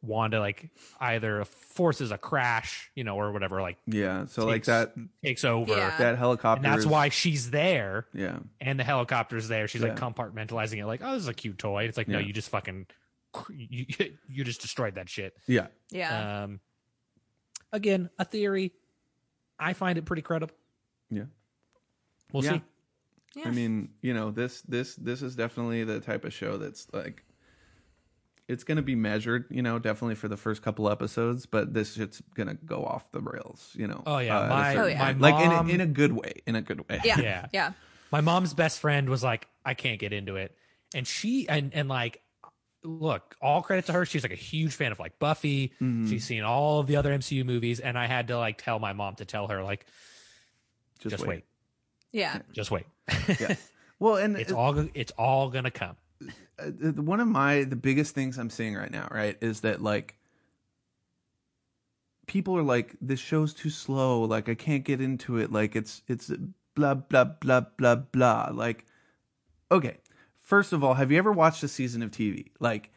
[0.00, 0.70] Wanda like
[1.00, 4.26] either forces a crash, you know, or whatever, like Yeah.
[4.26, 4.94] So like that,
[5.24, 5.74] takes over.
[5.76, 5.96] Yeah.
[5.98, 6.64] that helicopter.
[6.64, 8.38] And that's is- why she's there Yeah.
[8.60, 9.66] and the helicopter's there.
[9.66, 11.84] She's like compartmentalizing it, like, oh, this is a cute toy.
[11.84, 12.86] It's like, no, you just fucking,
[13.50, 13.86] you,
[14.28, 15.36] you just destroyed that shit.
[15.48, 15.66] Yeah.
[15.90, 16.44] Yeah.
[16.44, 16.60] Um,
[17.72, 18.72] again, a theory.
[19.58, 20.54] I find it pretty credible.
[21.10, 21.24] Yeah.
[22.32, 22.52] We'll Yeah.
[22.52, 22.62] see.
[23.34, 23.48] yeah.
[23.48, 27.24] I mean, you know, this this this is definitely the type of show that's like
[28.48, 31.94] it's going to be measured, you know, definitely for the first couple episodes, but this
[31.94, 34.02] shit's going to go off the rails, you know.
[34.06, 35.04] Oh yeah, uh, my Oh, yeah.
[35.04, 35.18] point.
[35.20, 37.00] my like in a, in a good way, in a good way.
[37.04, 37.20] yeah.
[37.20, 37.46] yeah.
[37.52, 37.72] Yeah.
[38.10, 40.56] my mom's best friend was like, I can't get into it,
[40.94, 42.22] and she and and like,
[42.82, 44.06] look, all credit to her.
[44.06, 45.72] She's like a huge fan of like Buffy.
[45.82, 46.08] Mhm.
[46.08, 48.94] She's seen all of the other MCU movies, and I had to like tell my
[48.94, 49.84] mom to tell her like,
[51.00, 51.28] Just, just, wait.
[51.28, 51.44] wait.
[52.12, 52.38] Yeah.
[52.52, 52.86] just wait.
[53.38, 53.56] Yeah.
[53.98, 55.96] Well, and it's it- all it's all gonna come.
[56.58, 60.16] Uh, one of my the biggest things I'm seeing right now, right, is that like
[62.26, 66.02] people are like this show's too slow, like I can't get into it, like it's
[66.08, 66.30] it's
[66.74, 68.50] blah blah blah blah blah.
[68.52, 68.86] Like
[69.70, 69.98] okay,
[70.40, 72.50] first of all, have you ever watched a season of TV?
[72.60, 72.90] Like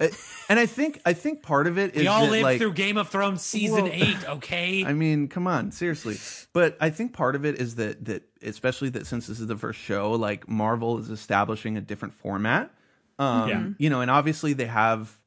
[0.00, 0.08] uh,
[0.48, 2.72] and I think I think part of it is We all that, lived like, through
[2.74, 4.84] Game of Thrones season Well, eight, okay?
[4.86, 6.16] I mean, come on, seriously.
[6.52, 9.56] But I think part of it is that that especially that since this is the
[9.56, 12.70] first show, like Marvel is establishing a different format.
[13.18, 13.66] Um, Yeah.
[13.78, 15.18] you know, and obviously they have,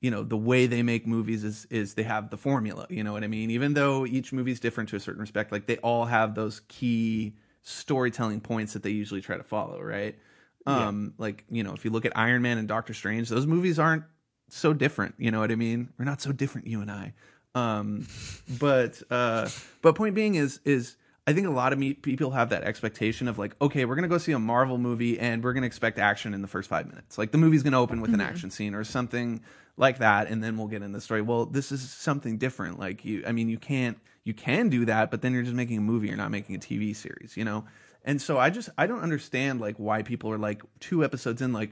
[0.00, 2.86] you know, the way they make movies is is they have the formula.
[2.88, 3.50] You know what I mean?
[3.50, 6.60] Even though each movie is different to a certain respect, like they all have those
[6.68, 10.16] key storytelling points that they usually try to follow, right?
[10.66, 13.78] Um, like you know, if you look at Iron Man and Doctor Strange, those movies
[13.78, 14.04] aren't
[14.48, 15.14] so different.
[15.18, 15.88] You know what I mean?
[15.98, 17.12] We're not so different, you and I.
[17.54, 18.06] Um,
[18.60, 19.48] but uh,
[19.82, 20.96] but point being is is
[21.30, 24.08] I think a lot of me, people have that expectation of like, okay, we're gonna
[24.08, 27.18] go see a Marvel movie and we're gonna expect action in the first five minutes.
[27.18, 28.28] Like the movie's gonna open with an mm-hmm.
[28.28, 29.40] action scene or something
[29.76, 31.22] like that, and then we'll get in the story.
[31.22, 32.80] Well, this is something different.
[32.80, 35.78] Like you, I mean, you can't you can do that, but then you're just making
[35.78, 36.08] a movie.
[36.08, 37.64] You're not making a TV series, you know.
[38.04, 41.52] And so I just I don't understand like why people are like two episodes in
[41.52, 41.70] like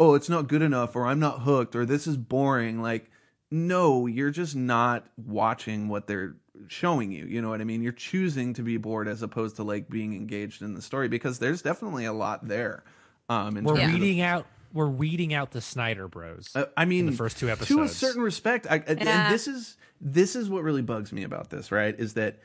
[0.00, 2.80] oh, it's not good enough, or I'm not hooked, or this is boring.
[2.80, 3.10] Like,
[3.50, 6.36] no, you're just not watching what they're
[6.68, 7.24] showing you.
[7.26, 7.82] You know what I mean?
[7.82, 11.38] You're choosing to be bored as opposed to like being engaged in the story because
[11.38, 12.84] there's definitely a lot there.
[13.28, 14.46] Um, in We're terms of the- weeding out.
[14.72, 16.50] We're weeding out the Snyder Bros.
[16.54, 17.68] Uh, I mean, the first two episodes.
[17.76, 19.30] to a certain respect, I, and Yeah.
[19.30, 21.72] this is this is what really bugs me about this.
[21.72, 22.38] Right, is that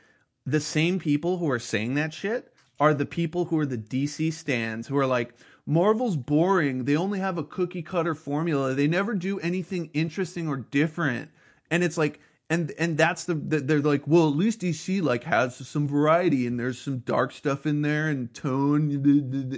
[0.44, 4.32] the same people who are saying that shit are the people who are the DC
[4.32, 5.34] stands who are like.
[5.68, 6.84] Marvel's boring.
[6.84, 8.72] They only have a cookie cutter formula.
[8.74, 11.28] They never do anything interesting or different.
[11.72, 15.24] And it's like, and and that's the, the they're like, well, at least DC like
[15.24, 18.90] has some variety and there's some dark stuff in there and tone,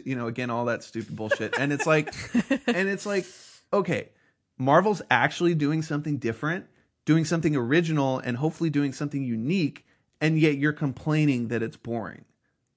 [0.05, 1.59] you know, again all that stupid bullshit.
[1.59, 2.15] And it's like,
[2.67, 3.27] and it's like,
[3.73, 4.09] okay,
[4.57, 6.67] Marvel's actually doing something different,
[7.05, 9.87] doing something original, and hopefully doing something unique,
[10.21, 12.25] and yet you're complaining that it's boring.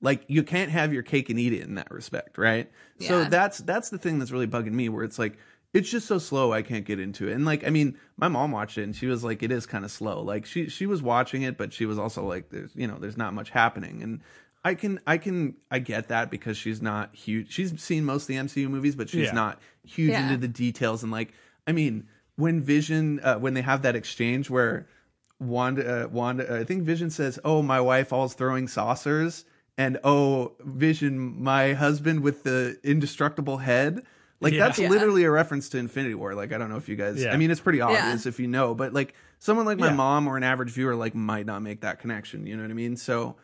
[0.01, 2.69] Like you can't have your cake and eat it in that respect, right?
[2.99, 5.37] So that's that's the thing that's really bugging me where it's like
[5.73, 7.33] it's just so slow I can't get into it.
[7.33, 9.85] And like I mean, my mom watched it and she was like it is kind
[9.85, 10.21] of slow.
[10.21, 13.17] Like she she was watching it but she was also like there's you know, there's
[13.17, 14.21] not much happening and
[14.63, 17.51] I can I can I get that because she's not huge.
[17.51, 19.33] She's seen most of the MCU movies but she's Yeah.
[19.33, 20.23] not huge Yeah.
[20.23, 21.33] into the details and like
[21.67, 24.87] I mean, when Vision uh, when they have that exchange where
[25.39, 29.43] Wanda, uh, Wanda, I think Vision says, "Oh, my wife always throwing saucers,"
[29.75, 34.03] and "Oh, Vision, my husband with the indestructible head."
[34.41, 34.65] Like Yeah.
[34.65, 34.89] that's Yeah.
[34.89, 36.33] literally a reference to Infinity War.
[36.33, 37.21] Like I don't know if you guys.
[37.23, 37.31] Yeah.
[37.33, 38.29] I mean, it's pretty obvious Yeah.
[38.29, 39.93] if you know, but like someone like my Yeah.
[39.95, 42.45] mom or an average viewer like might not make that connection.
[42.47, 42.97] You know what I mean?
[42.97, 43.37] So,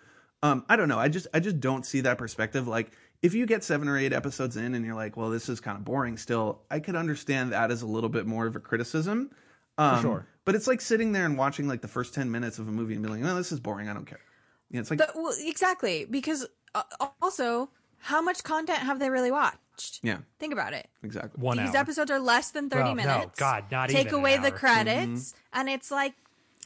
[0.44, 1.00] um, I don't know.
[1.00, 2.68] I just I just don't see that perspective.
[2.68, 2.92] Like
[3.22, 5.78] if you get seven or eight episodes in and you're like, well, this is kind
[5.78, 6.18] of boring.
[6.18, 9.32] Still, I could understand that as a little bit more of a criticism.
[9.80, 10.26] Um, sure.
[10.46, 12.94] But it's like sitting there and watching like the first 10 minutes of a movie
[12.96, 13.90] and being like, oh, this is boring.
[13.90, 14.20] I don't care.
[14.72, 16.84] Yeah, it's like, The- well, exactly because uh,
[17.22, 17.70] also,
[18.00, 19.58] how much content have they really watched?
[20.04, 20.88] Yeah, Think about it.
[21.04, 21.42] exactly.
[21.42, 21.78] One These hour.
[21.78, 23.40] episodes are less than thirty Well, no, minutes.
[23.40, 24.58] God, not Take even an away the hour.
[24.58, 26.14] credits, and it's like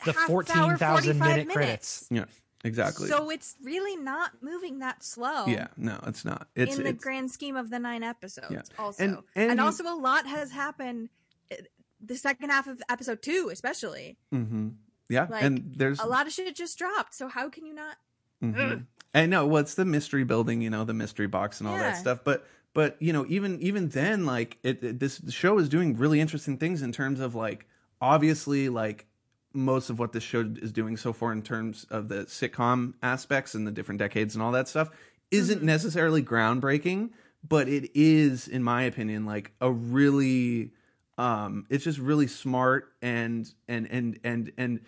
[0.05, 0.77] The half hour, 14,000
[1.19, 2.07] 45 minute credits.
[2.09, 2.25] Yeah,
[2.63, 3.07] exactly.
[3.07, 5.45] So it's really not moving that slow.
[5.47, 6.47] yeah, no, it's not.
[6.55, 8.61] It's, in the it's grand scheme of the nine episodes, Yeah.
[8.79, 11.09] also, And- and, and you- also a lot has happened.
[11.51, 11.55] uh,
[12.03, 14.73] The second half of episode two, especially, mhm.
[15.07, 15.27] yeah.
[15.29, 17.13] like and there's a lot of shit just dropped.
[17.13, 17.97] So how can you not?
[18.43, 18.85] Mhm.
[19.13, 19.45] I know.
[19.45, 22.21] Well, it's the mystery building, you know, the mystery box and all that stuff.
[22.23, 26.19] But but you know, even even then, like it, it- this show is doing really
[26.19, 27.67] interesting things in terms of like
[27.99, 29.05] obviously like
[29.53, 33.53] most of what this show is doing so far in terms of the sitcom aspects
[33.53, 34.89] and the different decades and all that stuff
[35.29, 35.65] isn't Mm-hmm.
[35.65, 37.09] necessarily groundbreaking,
[37.47, 40.71] but it is, in my opinion, like a really
[41.17, 44.79] um it's just really smart and and and and and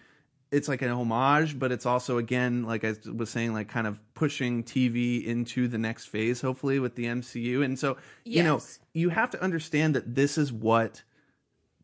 [0.53, 3.99] it's like an homage, but it's also again, like I was saying, like kind of
[4.13, 7.63] pushing TV into the next phase, hopefully with the MCU.
[7.65, 8.61] And so, you know,
[8.93, 11.03] you have to understand that this is what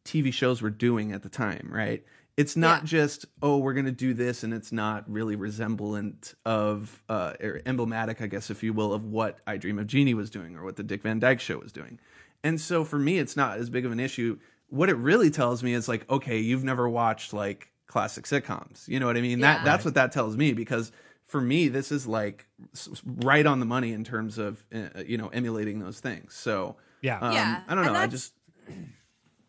[0.05, 2.03] TV shows were doing at the time, right?
[2.37, 2.85] It's not Yeah.
[2.87, 8.21] just oh, we're gonna do this, and it's not really resemblant of uh, or emblematic,
[8.21, 10.77] I guess, if you will, of what I Dream of Jeannie was doing or what
[10.77, 11.99] the Dick Van Dyke Show was doing.
[12.43, 14.39] And so for me, it's not as big of an issue.
[14.69, 18.87] What it really tells me is like, okay, you've never watched like classic sitcoms.
[18.87, 19.41] You know what I mean?
[19.41, 19.63] That Yeah.
[19.65, 20.91] that's what that tells me because
[21.27, 25.01] for me, this is like s- s- right on the money in terms of uh,
[25.05, 26.33] you know emulating those things.
[26.35, 27.19] So Yeah.
[27.19, 27.93] um, Yeah, I don't know.
[27.93, 28.33] I just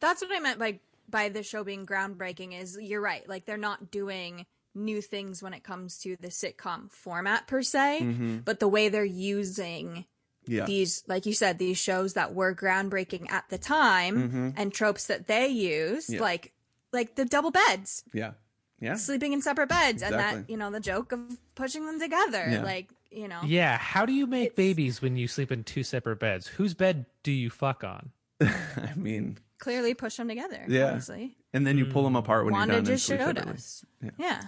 [0.00, 2.58] That's what I meant by by the show being groundbreaking.
[2.60, 3.28] Is you're right.
[3.28, 7.98] Like they're not doing new things when it comes to the sitcom format per se,
[8.02, 8.44] Mhm.
[8.44, 10.04] but the way they're using
[10.46, 10.64] yeah.
[10.64, 14.54] these, like you said, these shows that were groundbreaking at the time Mhm.
[14.56, 16.20] and tropes that they used, Yeah.
[16.20, 16.52] like
[16.92, 18.32] like the double beds, Yeah.
[18.80, 18.94] Yeah.
[18.96, 21.20] sleeping in separate beds, and that you know the joke of
[21.54, 22.62] pushing them together, Yeah.
[22.62, 23.40] like you know.
[23.44, 23.76] Yeah.
[23.76, 26.46] How do you make It's- babies when you sleep in two separate beds?
[26.46, 28.10] Whose bed do you fuck on?
[28.40, 30.64] I mean, Clearly push them together.
[30.68, 30.92] Yeah.
[30.92, 32.86] Honestly, and then you pull them apart when Wanda you're done.
[32.92, 33.54] just and sleep showed separately.
[33.54, 33.84] us.
[34.02, 34.10] Yeah.
[34.18, 34.42] yeah.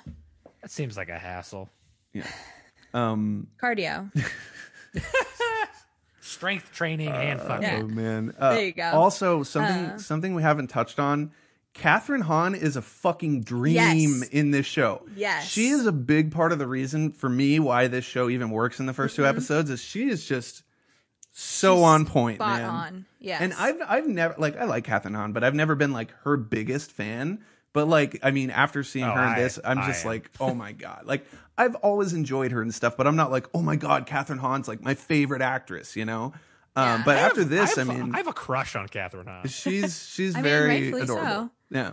[0.62, 1.69] That seems like a hassle.
[2.12, 2.27] Yeah.
[2.94, 3.47] Um.
[3.59, 4.10] Cardio.
[6.20, 7.62] Strength training and fucking.
[7.62, 7.81] Yeah.
[7.82, 8.35] Oh man.
[8.39, 8.90] Uh, There you go.
[8.93, 9.98] Also, something Uh.
[9.98, 11.32] something we haven't touched on.
[11.74, 14.28] Kathryn Hahn is a fucking dream Yes.
[14.28, 15.07] in this show.
[15.16, 15.49] Yes.
[15.49, 18.78] She is a big part of the reason for me why this show even works
[18.78, 19.70] in the 1st two episodes.
[19.70, 20.62] Is she is just
[21.32, 21.78] so Mm-hmm.
[21.81, 22.69] She's on point, Spot man.
[22.69, 23.07] on.
[23.19, 23.40] Yes.
[23.40, 26.36] And I've I've never like I like Kathryn Hahn, but I've never been like her
[26.36, 27.43] biggest fan.
[27.73, 30.11] But like I mean, after seeing Oh, her in I- this, I'm I just am.
[30.11, 31.05] like, oh my god!
[31.07, 31.24] Like
[31.57, 34.69] I've always enjoyed her and stuff, but I'm not like, oh my god, Kathryn Hahn's
[34.69, 36.35] like my favorite actress, you know.
[36.77, 37.03] Um, Yeah.
[37.07, 39.47] but I after have- this, I, have, mean, I have a crush on Kathryn Hahn.
[39.49, 41.07] she's she's I mean, very adorable.
[41.16, 41.51] so.
[41.73, 41.93] Yeah,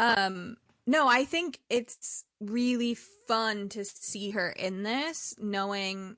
[0.00, 0.56] Um,
[0.86, 6.16] no, I think it's really fun to see her in this, knowing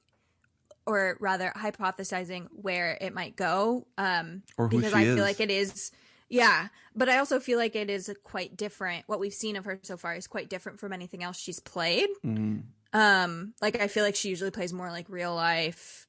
[0.86, 3.86] or rather hypothesizing where it might go.
[3.98, 5.14] Um, Or because I is.
[5.16, 5.90] feel like it is.
[6.30, 9.04] Yeah, but I also feel like it is quite different.
[9.06, 12.08] What we've seen of her so far is quite different from anything else she's played.
[12.24, 12.62] Mhm.
[12.92, 16.06] Um, like I feel like she usually plays more like real life,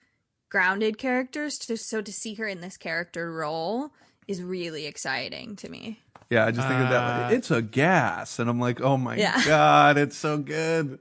[0.49, 1.57] grounded characters.
[1.59, 3.91] To, so to see her in this character role
[4.27, 5.99] is really exciting to me.
[6.29, 6.95] Yeah, I just think of that.
[7.03, 9.43] Uh, Like, it's a gas, and I'm like, oh my Yeah.
[9.47, 10.99] god, it's so good.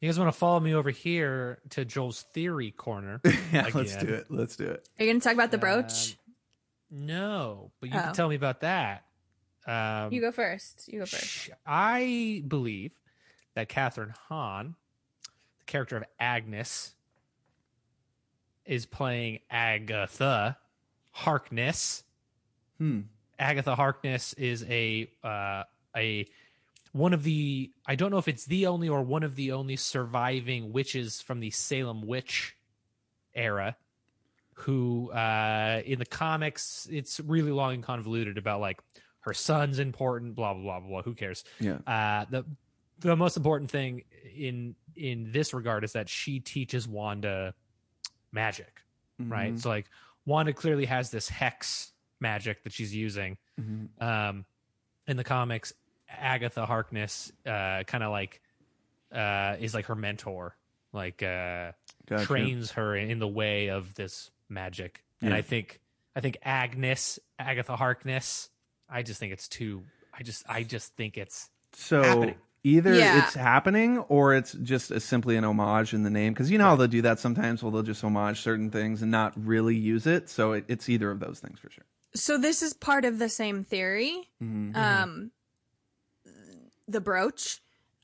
[0.00, 3.20] You guys want to follow me over here to Joel's theory corner?
[3.52, 4.06] Yeah, let's Again.
[4.06, 4.26] do it.
[4.30, 4.88] Let's do it.
[4.98, 6.16] Are you going to talk about the brooch?
[6.90, 8.02] No, but you Oh.
[8.02, 9.04] can tell me about that.
[9.66, 10.88] Um, you go first.
[10.88, 11.24] You go first.
[11.24, 12.92] sh- I believe
[13.54, 14.74] that Kathryn Hahn,
[15.58, 16.94] the character of Agnes,
[18.64, 20.56] is playing Agatha
[21.10, 22.04] Harkness.
[22.78, 23.00] Hmm.
[23.40, 25.64] Agatha Harkness is a uh,
[25.96, 26.26] a
[26.92, 29.76] one of the I don't know if it's the only or one of the only
[29.76, 32.56] surviving witches from the Salem witch
[33.34, 33.76] era
[34.54, 38.78] who uh in the comics it's really long and convoluted about like
[39.20, 41.78] her son's important blah blah blah blah who cares Yeah.
[41.86, 42.44] uh the
[42.98, 44.02] the most important thing
[44.36, 47.54] in in this regard is that she teaches Wanda
[48.32, 48.82] magic
[49.18, 49.60] right Mhm.
[49.60, 49.86] so like
[50.26, 53.88] Wanda clearly has this hex magic that she's using Mhm.
[54.02, 54.44] um
[55.06, 55.72] in the comics
[56.08, 58.40] agatha harkness uh kind of like
[59.14, 60.56] uh is like her mentor
[60.92, 61.72] like uh
[62.06, 62.26] Gotcha.
[62.26, 65.80] trains her in the way of this magic and i think
[66.16, 68.50] i think agnes agatha harkness
[68.88, 72.34] i just think it's too i just i just think it's So happening.
[72.64, 73.18] either Yeah.
[73.18, 76.32] it's happening or it's just a, simply an homage in the name.
[76.34, 77.62] Because you know how they'll do that sometimes.
[77.62, 80.28] Well, they'll just homage certain things and not really use it.
[80.28, 81.84] So it, it's either of those things for sure.
[82.14, 84.28] So this is part of the same theory.
[84.42, 84.74] Mhm.
[84.76, 85.30] Um,
[86.88, 87.60] the brooch.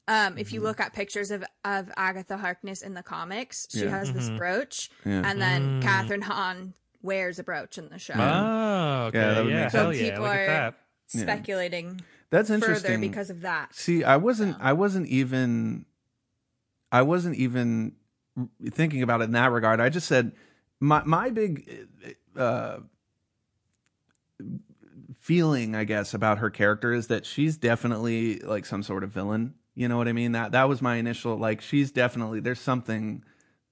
[0.09, 0.67] Um, if you Mm-hmm.
[0.69, 3.91] look at pictures of of Agatha Harkness in the comics, she Yeah.
[3.91, 4.39] has this Mhm.
[4.39, 5.23] brooch, Yeah.
[5.29, 5.83] and then Mm.
[5.83, 8.15] Kathryn Hahn wears a brooch in the show.
[8.17, 9.97] oh okay Yeah, yeah, that would make hell sense.
[10.01, 10.75] yeah People are- that
[11.13, 11.23] Yeah.
[11.23, 12.01] Speculating
[12.31, 13.01] That's further interesting.
[13.01, 13.73] because of that.
[13.75, 14.57] See, I wasn't.
[14.57, 14.61] So.
[14.63, 15.87] I wasn't even.
[16.93, 17.95] I wasn't even
[18.73, 19.81] thinking about it in that regard.
[19.81, 20.33] I just said
[20.81, 21.89] my my big
[22.37, 22.79] uh,
[25.19, 29.55] feeling, I guess, about her character is that she's definitely like some sort of villain.
[29.75, 30.33] You know what I mean?
[30.33, 31.61] That that was my initial like.
[31.61, 33.23] She's definitely there's something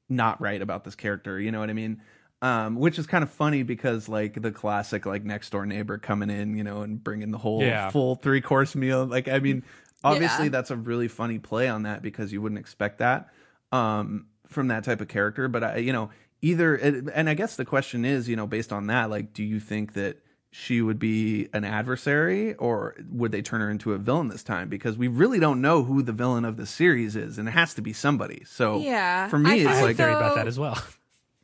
[0.08, 1.40] not right about this character.
[1.40, 2.02] You know what I mean?
[2.42, 6.28] Um, which is kind of funny because like the classic like next door neighbor coming
[6.28, 7.90] in, you know, and bringing the whole Yeah.
[7.90, 9.06] full three course meal.
[9.06, 9.62] Like, I mean,
[10.02, 10.50] obviously Yeah.
[10.50, 13.30] that's a really funny play on that because you wouldn't expect that
[13.72, 15.48] um, from that type of character.
[15.48, 16.10] But I, you know,
[16.42, 19.58] either and I guess the question is, you know, based on that, like, do you
[19.58, 20.18] think that
[20.54, 24.68] she would be an adversary or would they turn her into a villain this time?
[24.68, 27.74] Because we really don't know who the villain of the series is, and it has
[27.74, 28.44] to be somebody.
[28.46, 30.58] So Yeah, for me, I it's feel i have a like theory about that as
[30.58, 30.78] well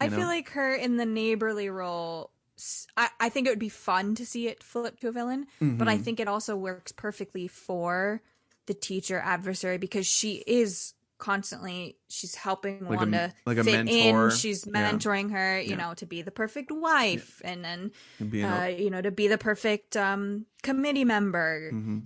[0.00, 0.16] I know?
[0.16, 2.30] feel like her in the neighborly role.
[2.96, 5.88] I, I, think it would be fun to see it flip to a villain, but
[5.88, 6.04] I Mhm.
[6.04, 8.22] think it also works perfectly for
[8.66, 13.84] the teacher adversary because she is constantly she's helping Like a- Wanda like a fit
[13.84, 14.28] mentor.
[14.30, 14.36] in.
[14.36, 14.90] She's Yeah.
[14.92, 15.76] mentoring her, you Yeah.
[15.76, 19.96] know, to be the perfect wife, and then uh, you know to be the perfect
[19.96, 21.70] um, committee member.
[21.72, 22.02] Mhm.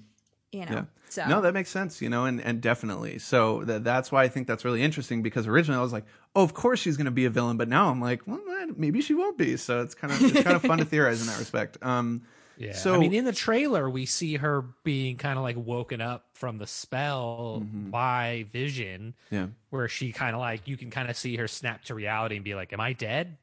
[0.52, 0.84] You know, Yeah.
[1.08, 3.18] so No, that makes sense, you know, and, and definitely.
[3.18, 6.04] So that that's why I think that's really interesting because originally I was like,
[6.36, 8.40] oh, of course she's going to be a villain, but now I'm like, well,
[8.76, 9.56] maybe she won't be.
[9.56, 11.76] So it's kind of it's kind of fun to theorize in that respect.
[11.82, 12.22] Um,
[12.56, 12.72] Yeah.
[12.72, 16.26] So- I mean, in the trailer, we see her being kind of like woken up
[16.34, 17.90] from the spell Mhm.
[17.90, 21.84] by Vision, yeah, where she kind of like, you can kind of see her snap
[21.84, 23.36] to reality and be like, Am I dead?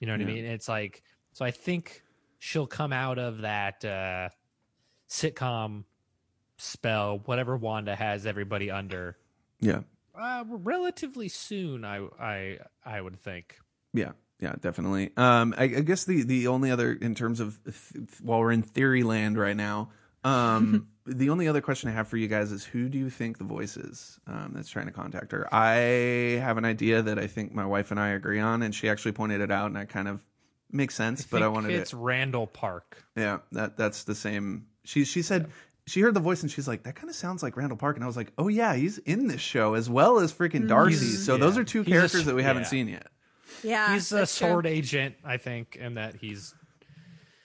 [0.00, 0.34] You know what I Yeah.
[0.34, 0.44] mean?
[0.44, 1.02] It's like,
[1.32, 2.02] so I think
[2.38, 4.28] she'll come out of that uh,
[5.08, 5.84] sitcom
[6.58, 9.16] spell, whatever Wanda has everybody under,
[9.60, 9.82] yeah,
[10.14, 13.58] uh, relatively soon, I, I, I would think.
[13.92, 14.12] yeah,
[14.42, 15.12] yeah, definitely.
[15.16, 17.76] Um, I, I guess the the only other in terms of th-
[18.20, 19.90] while we're in theory land right now,
[20.24, 23.38] um, the only other question I have for you guys is who do you think
[23.38, 25.48] the voice is um, that's trying to contact her?
[25.54, 28.88] I have an idea that I think my wife and I agree on, and she
[28.88, 30.20] actually pointed it out, and I kind of
[30.72, 33.04] makes sense, but I wanted it's to Randall Park.
[33.16, 34.66] Yeah, that that's the same.
[34.84, 35.50] She she said
[35.86, 38.02] she heard the voice and she's like, that kind of sounds like Randall Park, and
[38.04, 41.04] I was like, oh yeah, he's in this show as well as freaking Darcy.
[41.06, 42.68] He's- so those are two He's characters s- that we haven't yeah.
[42.68, 43.06] seen yet.
[43.62, 44.48] Yeah, He's a that's true.
[44.48, 46.54] sword agent, I think, and that he's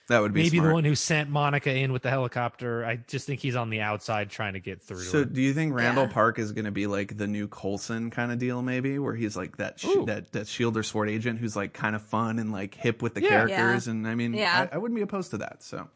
[0.08, 0.68] That would be maybe smart.
[0.68, 2.84] the one who sent Monica in with the helicopter.
[2.84, 5.00] I just think he's on the outside trying to get through.
[5.02, 6.12] So to do you think Randall Yeah.
[6.12, 9.36] Park is going to be like the new Coulson kind of deal, maybe, where he's
[9.36, 12.50] like that sh- that that shield or sword agent who's like kind of fun and
[12.52, 13.28] like hip with the Yeah.
[13.28, 14.68] characters, and I mean, Yeah.
[14.72, 15.62] I, I wouldn't be opposed to that.
[15.62, 15.88] So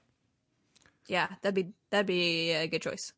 [1.09, 3.13] Yeah, that'd be that'd be a good choice.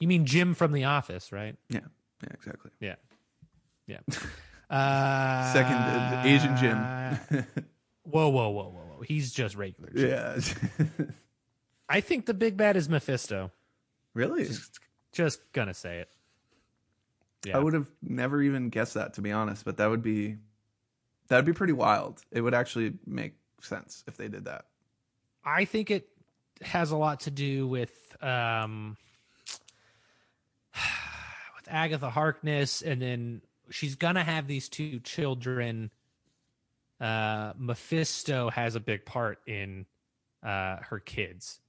[0.00, 1.54] You mean Jim from The Office, right?
[1.68, 1.80] yeah,
[2.22, 2.70] yeah, exactly.
[2.80, 2.94] Yeah,
[3.86, 3.98] yeah.
[4.70, 6.78] Uh, Second, uh, Asian Jim.
[8.04, 9.02] whoa, whoa, whoa, whoa, whoa!
[9.02, 9.90] He's just regular.
[9.90, 10.08] Jim.
[10.08, 10.86] yeah.
[11.88, 13.50] I think the big bad is Mephisto.
[14.14, 14.48] really?
[15.12, 16.08] Just gonna say it.
[17.44, 17.56] Yeah.
[17.56, 20.36] I would have never even guessed that to be honest, but that would be
[21.28, 22.22] that'd be pretty wild.
[22.30, 24.66] It would actually make sense if they did that.
[25.44, 26.08] I think it
[26.62, 27.90] has a lot to do with
[28.22, 28.96] um
[31.56, 35.90] with Agatha Harkness and then she's gonna have these two children.
[37.00, 39.86] Uh Mephisto has a big part in
[40.42, 41.60] uh her kids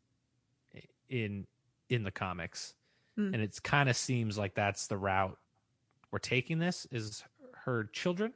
[1.09, 1.45] in
[1.89, 2.73] in the comics.
[3.15, 3.33] Hmm.
[3.33, 5.37] And it's kind of seems like that's the route
[6.11, 7.23] we're taking this is
[7.65, 8.33] her children.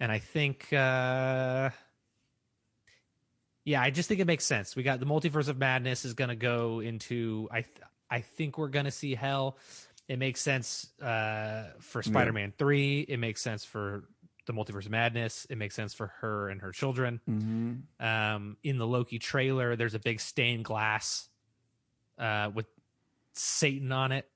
[0.00, 1.70] And I think uh
[3.68, 4.74] yeah, I just think it makes sense.
[4.74, 7.48] We got the multiverse of madness is going to go into.
[7.50, 9.58] I th- I think we're going to see hell.
[10.08, 13.00] It makes sense uh, for Spider-Man three.
[13.00, 14.04] It makes sense for
[14.46, 15.46] the multiverse of madness.
[15.50, 17.20] It makes sense for her and her children.
[17.28, 18.04] Mm-hmm.
[18.04, 21.28] Um, in the Loki trailer, there's a big stained glass
[22.18, 22.64] uh, with
[23.34, 24.26] Satan on it.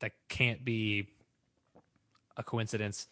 [0.00, 1.08] That can't be
[2.36, 3.06] a coincidence.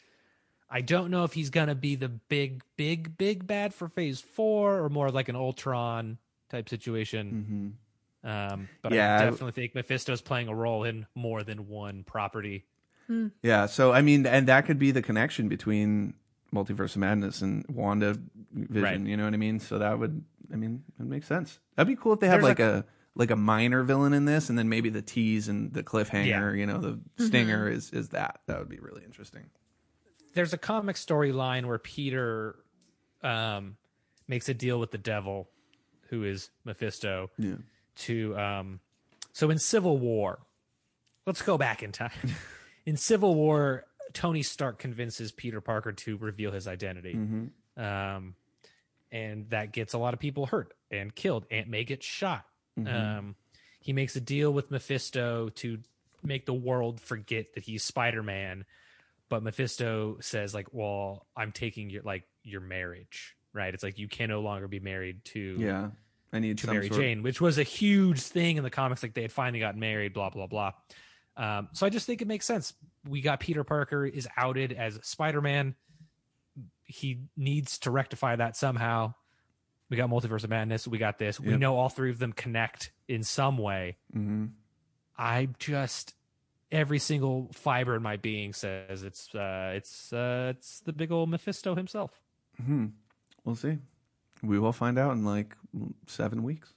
[0.69, 4.85] I don't know if he's gonna be the big, big, big bad for Phase Four,
[4.85, 6.19] or more like an Ultron
[6.51, 7.77] type situation.
[8.25, 8.55] Mm-hmm.
[8.55, 12.05] Um, but Yeah, I I- definitely think Mephisto's playing a role in more than one
[12.05, 12.65] property.
[13.43, 16.15] Yeah, so I mean, and that could be the connection between
[16.55, 18.17] Multiverse of Madness and Wanda
[18.55, 18.83] Vision.
[18.83, 18.99] Right.
[19.01, 19.61] You know what I mean?
[19.61, 21.59] So that would, I mean, it makes sense.
[21.77, 24.49] That'd be cool if they had There's like a, like a minor villain in this,
[24.49, 26.57] and then maybe the tease and the cliffhanger.
[26.59, 28.41] You know, the stinger is is that.
[28.47, 29.51] That would be really interesting.
[30.33, 32.57] There's a comic storyline where Peter
[33.23, 33.77] um,
[34.27, 35.51] makes a deal with the devil,
[36.09, 37.57] who is Mephisto, Yeah.
[37.97, 38.81] To um
[39.33, 40.39] so in Civil War,
[41.27, 42.11] let's go back in time.
[42.87, 47.15] in Civil War, Tony Stark convinces Peter Parker to reveal his identity.
[47.15, 47.83] Mm-hmm.
[47.83, 48.35] Um
[49.11, 51.47] and that gets a lot of people hurt and killed.
[51.51, 52.45] Aunt May gets shot.
[52.79, 52.95] Mm-hmm.
[52.95, 53.35] Um
[53.81, 55.79] he makes a deal with Mephisto to
[56.23, 58.65] make the world forget that he's Spider-Man.
[59.29, 63.73] But Mephisto says like, "Well, I'm taking your like your marriage, right?
[63.73, 65.91] It's like you can no longer be married to Yeah,
[66.35, 69.03] I need to Mary sort Jane, which was a huge thing in the comics.
[69.05, 70.73] Like they had finally gotten married, blah blah blah.
[71.37, 72.75] Um, so I just think it makes sense.
[73.09, 75.77] We got Peter Parker is outed as Spider Man.
[76.83, 79.15] He needs to rectify that somehow.
[79.89, 80.89] We got Multiverse of Madness.
[80.89, 81.39] We got this.
[81.39, 83.97] We know all three of them connect in some way.
[84.13, 84.45] Of, hmm
[85.17, 86.15] I just
[86.73, 91.31] every single fiber in my being says it's uh, it's uh, it's the big old
[91.31, 92.21] Mephisto himself.
[92.65, 92.87] hmm
[93.45, 93.79] We'll see.
[94.47, 95.55] We will find out in like
[96.07, 96.73] seven weeks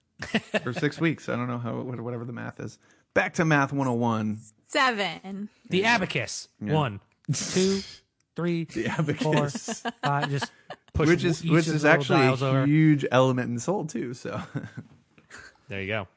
[0.64, 1.28] or six weeks.
[1.28, 2.78] I don't know how whatever the math is.
[3.14, 4.38] Back to math 101.
[4.66, 5.48] Seven.
[5.70, 6.48] The abacus.
[6.60, 6.72] Yeah.
[6.74, 7.00] One,
[7.32, 7.80] two,
[8.36, 8.84] three, The
[9.20, 9.82] four, abacus.
[10.02, 10.30] five.
[10.30, 10.50] Just
[10.92, 12.66] push which is each which is actually a over.
[12.66, 14.14] huge element in Soul too.
[14.14, 14.40] So,
[15.68, 16.08] There you go.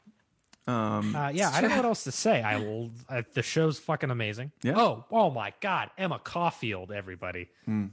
[0.72, 2.41] um, Uh, yeah, I don't know what else to say.
[2.41, 2.90] I will.
[3.07, 4.52] Uh, the show's fucking amazing.
[4.64, 4.74] Yeah.
[4.78, 7.49] Oh, oh my God, Emma Caulfield, everybody.
[7.65, 7.86] Hmm.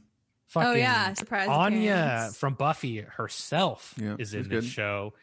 [0.48, 2.36] Fucking Oh, yeah, surprise Anya appearance.
[2.38, 4.70] from Buffy herself Yeah, is in this good.
[4.70, 5.14] show,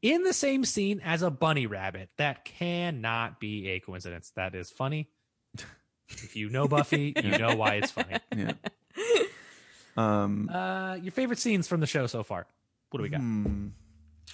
[0.00, 2.08] in the same scene as a bunny rabbit.
[2.18, 4.30] That cannot be a coincidence.
[4.36, 5.08] That is funny.
[6.08, 8.18] if you know Buffy, you know why it's funny.
[8.36, 8.52] yeah.
[9.96, 12.46] Um, Uh, your favorite scenes from the show so far?
[12.90, 13.20] What do we got?
[13.20, 13.68] hmm.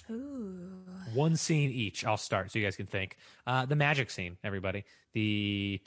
[0.09, 0.81] Ooh.
[1.13, 2.03] one scene each.
[2.05, 3.15] I'll start so you guys can think.
[3.45, 4.83] Uh, the magic scene, everybody.
[5.13, 5.79] The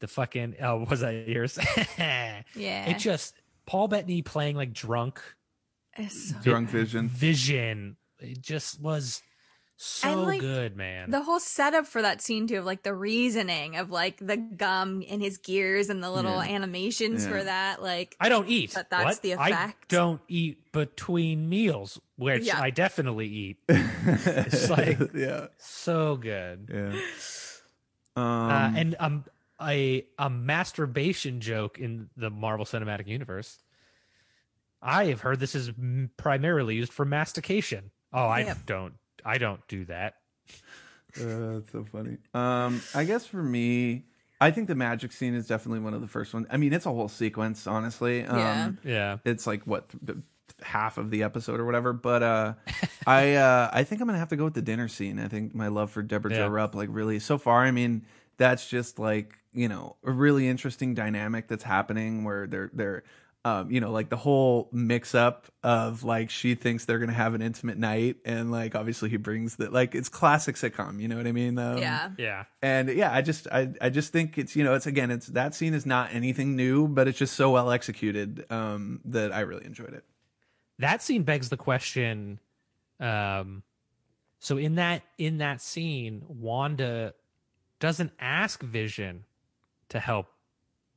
[0.00, 1.58] the fucking oh, was that yours?
[1.98, 2.42] Yeah.
[2.54, 3.34] It just
[3.66, 5.20] Paul Bettany playing like drunk
[6.08, 7.08] so Drunk Vision.
[7.08, 7.96] vision.
[8.18, 9.22] It just was
[9.78, 11.10] so And, like, good, man.
[11.10, 15.02] the whole setup for that scene too of like the reasoning of like the gum
[15.02, 16.50] in his gears and the little Yeah.
[16.54, 17.30] animations Yeah.
[17.30, 18.72] for that like I don't eat.
[18.74, 19.22] But that's What?
[19.22, 19.88] the I effect.
[19.88, 22.60] don't eat between meals, which Yeah.
[22.60, 23.56] I definitely eat.
[23.68, 26.70] it's like yeah, so good.
[26.72, 27.00] yeah.
[28.16, 29.24] Um, uh, and um,
[29.60, 33.58] a a masturbation joke in the Marvel Cinematic Universe.
[34.82, 37.90] I have heard this is m- primarily used for mastication.
[38.12, 38.58] Oh, I Yep.
[38.66, 38.94] don't.
[39.24, 40.14] I don't do that.
[41.18, 42.18] Uh, that's so funny.
[42.34, 44.04] Um, I guess for me,
[44.40, 46.46] I think the magic scene is definitely one of the first ones.
[46.50, 48.24] I mean, it's a whole sequence, honestly.
[48.24, 48.70] Um, Yeah.
[48.84, 49.16] Yeah.
[49.24, 50.18] It's like what th-
[50.62, 51.92] half of the episode or whatever.
[51.94, 52.54] But uh,
[53.06, 55.18] I uh, I think I'm gonna have to go with the dinner scene.
[55.18, 56.36] I think my love for Debra Yeah.
[56.38, 57.64] Jo Rupp, like really, so far.
[57.64, 58.04] I mean,
[58.36, 63.02] that's just like you know a really interesting dynamic that's happening where they're they're
[63.44, 67.32] um, you know, like the whole mix up of like she thinks they're gonna have
[67.32, 71.00] an intimate night, and like obviously he brings that like it's classic sitcom.
[71.00, 71.56] You know what I mean?
[71.56, 72.10] Um, yeah.
[72.18, 72.44] Yeah.
[72.60, 75.54] And yeah, I just I I just think it's you know it's again it's that
[75.54, 79.64] scene is not anything new, but it's just so well executed um, that I really
[79.64, 80.02] enjoyed it.
[80.80, 82.40] that scene begs the question
[82.98, 83.62] um
[84.40, 87.14] so in that in that scene wanda
[87.78, 89.24] doesn't ask vision
[89.90, 90.26] to help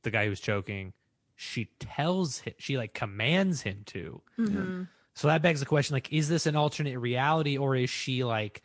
[0.02, 0.92] the guy who's choking
[1.36, 4.88] she tells him she like commands him to Mhm.
[5.14, 8.62] so that begs the question like is this an alternate reality or is she like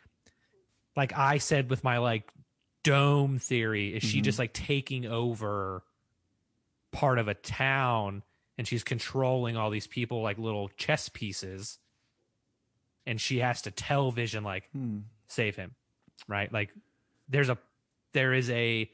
[0.96, 2.30] like i said with my like
[2.82, 4.24] dome theory is she Mhm.
[4.24, 5.82] just like taking over
[6.92, 8.22] part of a town
[8.58, 11.78] and she's controlling all these people like little chess pieces
[13.06, 15.00] and she has to tell vision like Hmm.
[15.28, 15.74] save him
[16.28, 16.70] right like
[17.28, 17.58] there's a
[18.12, 18.90] there is a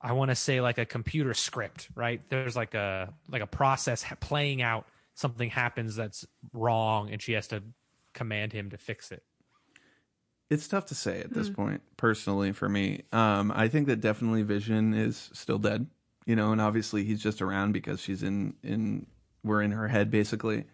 [0.00, 4.04] i want to say like a computer script right there's like a like a process
[4.20, 7.62] playing out something happens that's wrong and she has to
[8.12, 9.22] command him to fix it
[10.48, 13.02] It's tough to say at this point, personally, for me.
[13.12, 15.88] Um, I think that definitely Vision is still dead,
[16.24, 19.06] you know, and obviously he's just around because she's in in
[19.42, 20.64] we're in her head basically.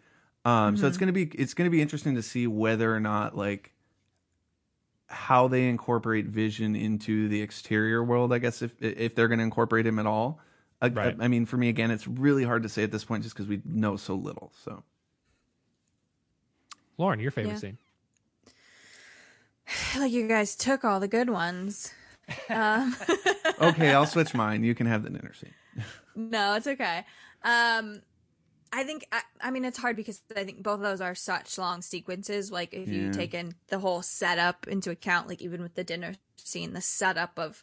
[0.45, 3.73] Um, so it's gonna be it's gonna be interesting to see whether or not like
[5.13, 8.33] how they incorporate Vision into the exterior world.
[8.33, 10.41] I guess if if they're gonna incorporate him at all.
[10.81, 11.15] I, Right.
[11.21, 13.37] I, I mean, for me again, it's really hard to say at this point just
[13.37, 14.53] because we know so little.
[14.65, 14.83] So
[16.99, 17.59] lauren your favorite Yeah.
[17.59, 17.79] scene
[19.67, 21.93] I feel like you guys took all the good ones.
[22.49, 22.95] Um,
[23.61, 24.63] okay, I'll switch mine.
[24.65, 25.53] You can have the dinner scene.
[26.15, 27.05] no, it's okay.
[27.43, 28.01] Um,
[28.73, 31.59] I think I, I mean it's hard because I think both of those are such
[31.59, 32.51] long sequences.
[32.51, 33.13] Like if you Yeah.
[33.13, 37.39] take in the whole setup into account, like even with the dinner scene, the setup
[37.39, 37.63] of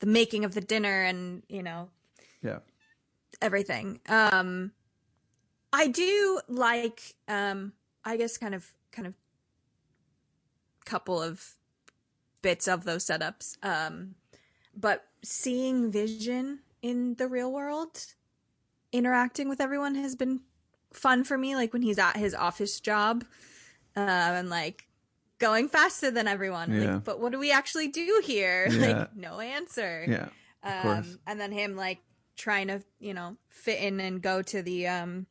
[0.00, 1.88] the making of the dinner and you know
[2.42, 2.60] Yeah.
[3.42, 4.00] everything.
[4.08, 4.72] Um,
[5.72, 7.72] I do like, um,
[8.04, 9.14] I guess, kind of, kind of,
[10.84, 11.56] couple of
[12.42, 13.56] bits of those setups.
[13.62, 14.14] Um,
[14.76, 18.06] but seeing Vision in the real world,
[18.94, 20.40] interacting with everyone has been
[20.92, 21.56] fun for me.
[21.56, 23.24] Like when he's at his office job,
[23.96, 24.86] uh, and like
[25.38, 26.72] going faster than everyone.
[26.72, 26.94] Yeah.
[26.94, 28.68] Like, but what do we actually do here?
[28.70, 28.86] Yeah.
[28.86, 30.28] Like, no answer Yeah.
[30.62, 31.18] um, course.
[31.26, 31.98] and then him like
[32.36, 35.26] trying to you know fit in and go to the um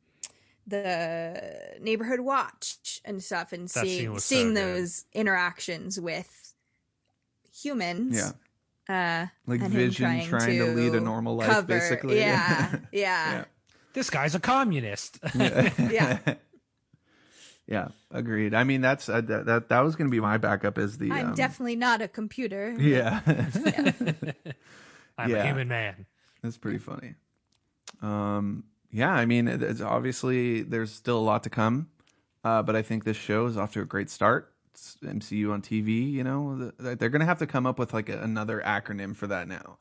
[0.67, 6.53] the neighborhood watch and stuff and That scene seeing so seeing those interactions with
[7.51, 8.31] humans Yeah.
[8.89, 12.17] Uh Like Vision trying, to, lead a normal life, cover- basically.
[12.19, 13.45] yeah yeah
[13.93, 15.69] this guy's a communist yeah.
[15.91, 16.19] Yeah.
[17.65, 18.53] Yeah, agreed.
[18.53, 19.69] I mean, that's uh, that, that.
[19.69, 21.09] That was going to be my backup as the.
[21.11, 23.21] i'm um, definitely not a computer Yeah,
[25.17, 25.37] i'm Yeah.
[25.37, 26.05] a human man
[26.41, 27.15] that's pretty funny.
[28.01, 31.87] Um, yeah, I mean, it- it's obviously there's still a lot to come,
[32.43, 34.52] uh, but I think this show is off to a great start.
[34.73, 37.93] It's MCU on TV, you know, the, they're going to have to come up with
[37.93, 39.77] like a, another acronym for that now,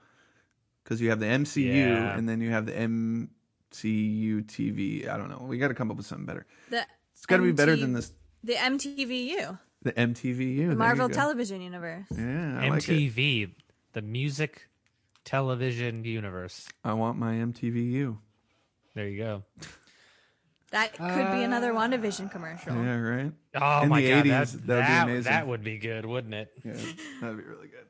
[0.85, 2.15] because you have the MCU Yeah.
[2.17, 5.09] and then you have the MCU TV.
[5.09, 5.45] I don't know.
[5.49, 6.45] We got to come up with something better.
[6.71, 8.13] the It's got to be better than this.
[8.45, 11.21] the mtvu The MTVU, the There marvel you go.
[11.21, 12.93] television universe Yeah, I like it.
[13.15, 13.51] mtv
[13.95, 14.69] the music
[15.25, 18.19] television universe I want my MTVU.
[18.95, 19.43] there you go
[20.73, 23.33] that could be another wandavision commercial Yeah, right.
[23.55, 25.23] oh In my the god 80s, that, that would be that, amazing.
[25.33, 26.73] that would be good wouldn't it Yeah,
[27.21, 27.87] that'd be really good.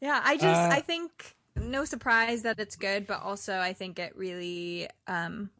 [0.00, 3.98] Yeah, I just Uh, I think no surprise that it's good, but also I think
[3.98, 5.50] it really um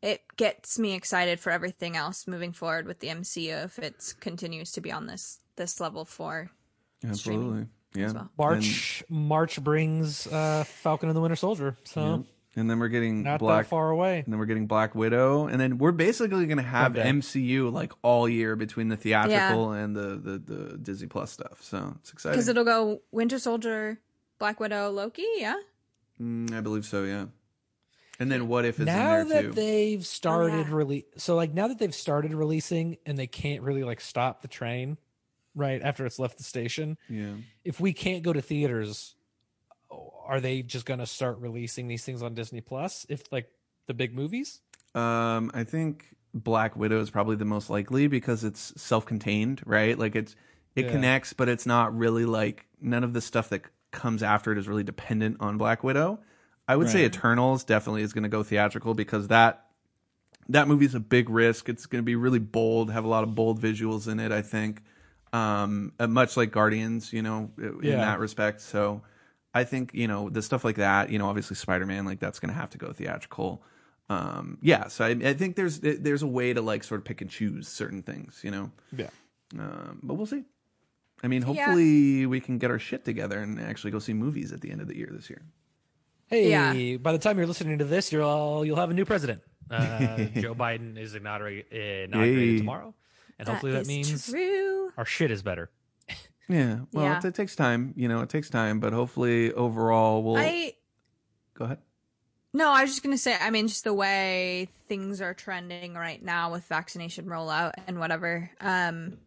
[0.00, 4.70] it gets me excited for everything else moving forward with the MCU if it continues
[4.72, 6.50] to be on this this level for
[7.04, 7.66] Absolutely.
[7.94, 8.12] Yeah.
[8.12, 8.30] well.
[8.38, 12.24] march march brings uh falcon and the winter soldier so And,
[12.56, 15.46] and then we're getting not Black that far away and then we're getting Black Widow
[15.46, 17.10] and then we're basically going to have One day.
[17.10, 21.62] MCU like all year between the theatrical and the, the the Disney Plus stuff.
[21.62, 22.36] So, it's exciting.
[22.36, 24.00] because it'll go Winter Soldier,
[24.38, 25.26] Black Widow, Loki.
[25.36, 25.56] Yeah,
[26.20, 27.26] Mm, I believe so, yeah.
[28.20, 29.52] And then what if is now in there that too?
[29.52, 30.74] they've started yeah.
[30.74, 34.48] release so like now that they've started releasing and they can't really like stop the
[34.48, 34.98] train
[35.54, 37.34] right after it's left the station yeah.
[37.64, 39.14] if we can't go to theaters
[40.28, 43.48] are they just going to start releasing these things on disney plus if like
[43.88, 44.60] the big movies
[44.94, 49.98] Um, I think Black Widow is probably the most likely because it's self-contained, right?
[49.98, 50.36] Like it's
[50.76, 50.90] it Yeah.
[50.92, 54.68] connects, but it's not really like none of the stuff that comes after it is
[54.68, 56.20] really dependent on Black Widow.
[56.68, 59.64] I would say Eternals definitely is going to go theatrical because that
[60.50, 61.68] that movie is a big risk.
[61.68, 64.32] It's going to be really bold, have a lot of bold visuals in it.
[64.32, 64.82] I think,
[65.32, 68.00] um, uh, much like Guardians, you know, in Yeah.
[68.00, 68.60] that respect.
[68.60, 69.02] So,
[69.54, 71.10] I think you know the stuff like that.
[71.10, 73.62] You know, obviously Spider Man, like that's going to have to go theatrical.
[74.10, 77.20] um, yeah, so I, I think there's there's a way to like sort of pick
[77.20, 78.70] and choose certain things, you know.
[78.96, 79.10] Yeah.
[79.58, 80.44] Um, but we'll see.
[81.22, 81.46] I mean, Yeah.
[81.46, 84.80] hopefully we can get our shit together and actually go see movies at the end
[84.80, 85.42] of the year this year.
[86.28, 86.96] Hey, Yeah.
[86.98, 89.40] by the time you're listening to this, you're all you'll have a new president.
[89.70, 92.58] Uh, Joe Biden is inaugurated, inaugurated Yay.
[92.58, 92.94] tomorrow,
[93.38, 94.92] and hopefully that means true.
[94.96, 95.70] our shit is better.
[96.48, 97.18] Yeah, well, Yeah.
[97.18, 100.72] It, it takes time, you know, it takes time, but hopefully overall we'll I
[101.54, 101.78] go ahead.
[102.54, 103.36] no, I was just gonna say.
[103.38, 108.50] I mean, just the way things are trending right now with vaccination rollout and whatever.
[108.60, 109.18] Um,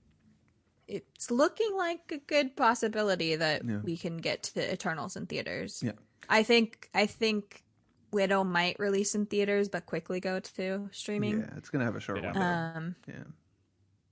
[0.88, 3.77] it's looking like a good possibility that Yeah.
[3.77, 5.81] we can get to Eternals in theaters.
[5.85, 5.93] Yeah.
[6.27, 6.89] I think.
[6.93, 7.64] I think
[8.11, 11.39] Widow might release in theaters, but quickly go to streaming.
[11.41, 12.31] Yeah, it's gonna have a short Yeah.
[12.34, 12.77] window.
[12.80, 13.23] Um, yeah,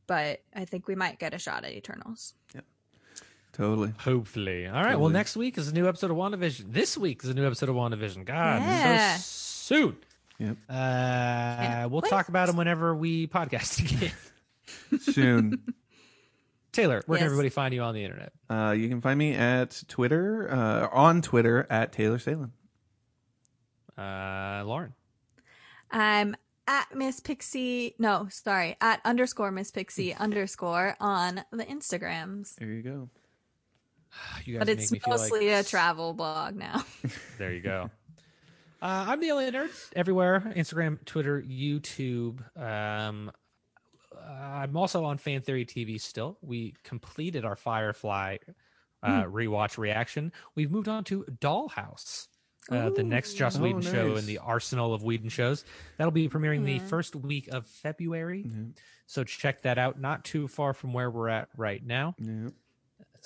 [0.07, 2.33] but I think we might get a shot at Eternals.
[3.59, 3.93] Totally.
[3.99, 4.65] Hopefully.
[4.67, 4.99] All right.
[4.99, 6.73] Well, next week is a new episode of WandaVision.
[6.73, 8.25] This week is a new episode of WandaVision.
[8.25, 9.17] God, Yeah.
[9.17, 9.97] so soon.
[10.39, 10.57] Yep.
[10.69, 12.09] Uh, we'll wait.
[12.09, 14.11] talk about them whenever we podcast again.
[15.01, 15.63] Soon.
[16.71, 18.31] Taylor, where can everybody find you on the internet?
[18.49, 22.53] Uh, you can find me at Twitter, uh, on Twitter at Taylor Salem.
[23.97, 24.93] Uh, Lauren.
[25.91, 26.35] I'm
[26.67, 27.95] at Miss Pixie.
[27.97, 32.55] No, sorry, at underscore Miss Pixie underscore on the Instagrams.
[32.55, 33.09] There you go.
[34.45, 36.83] You guys But make it's me feel mostly like a travel blog now.
[37.37, 37.89] There you go.
[38.81, 42.39] Uh, I'm the only nerd everywhere: Instagram, Twitter, YouTube.
[42.57, 43.29] Um,
[44.17, 45.99] uh, I'm also on Fan Theory TV.
[45.99, 48.37] Still, we completed our Firefly
[49.03, 49.35] uh, Hmm.
[49.35, 50.31] rewatch reaction.
[50.55, 52.27] We've moved on to Dollhouse,
[52.71, 55.65] uh, the next Joss Oh, Whedon show in the arsenal of Whedon shows.
[55.97, 58.45] That'll be premiering the first week of February.
[58.47, 58.77] Mhm.
[59.07, 59.99] So check that out.
[59.99, 62.15] Not too far from where we're at right now.
[62.17, 62.47] Yeah.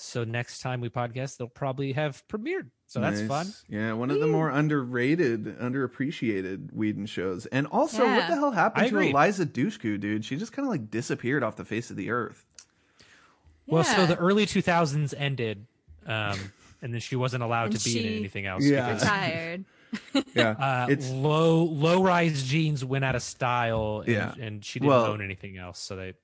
[0.04, 2.70] So next time we podcast, they'll probably have premiered.
[2.86, 3.28] So that's Nice.
[3.28, 3.46] fun.
[3.68, 7.46] Yeah, one of the more underrated, underappreciated Whedon shows.
[7.46, 9.10] And also, what the hell happened I to agree.
[9.10, 10.24] Eliza Dushku, dude?
[10.24, 12.44] She just kind of like disappeared off the face of the earth.
[13.66, 15.66] Well, so the early 2000s ended,
[16.06, 16.38] um,
[16.82, 18.64] and then she wasn't allowed And to be in anything else.
[18.64, 18.86] Yeah.
[18.92, 19.64] because, Retired.
[20.34, 24.34] Yeah, uh, it's low low rise jeans went out of style, and, Yeah.
[24.40, 25.78] and she didn't Well- own anything else.
[25.78, 26.14] So they,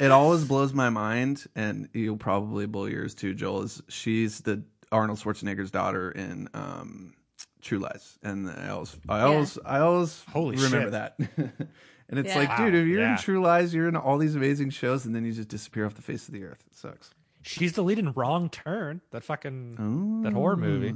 [0.00, 3.62] it always blows my mind, and you'll probably blow yours too, Joel.
[3.62, 4.62] Is she's the
[4.92, 7.14] Arnold Schwarzenegger's daughter in um,
[7.62, 10.90] True Lies, and I always, I always, I always Holy remember shit.
[10.92, 11.16] that.
[12.08, 12.38] and it's Yeah.
[12.38, 13.12] like, dude, if you're yeah.
[13.12, 15.94] in True Lies, you're in all these amazing shows, and then you just disappear off
[15.94, 16.62] the face of the earth.
[16.70, 17.10] It sucks.
[17.42, 20.94] she's the lead in Wrong Turn, that fucking that horror movie,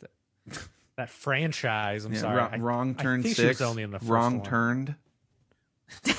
[0.00, 0.10] that,
[0.96, 2.04] that franchise.
[2.04, 3.58] I'm Yeah, sorry, wrong, I- wrong I turn think six.
[3.58, 4.46] She was only in the first wrong one.
[4.48, 4.94] turned.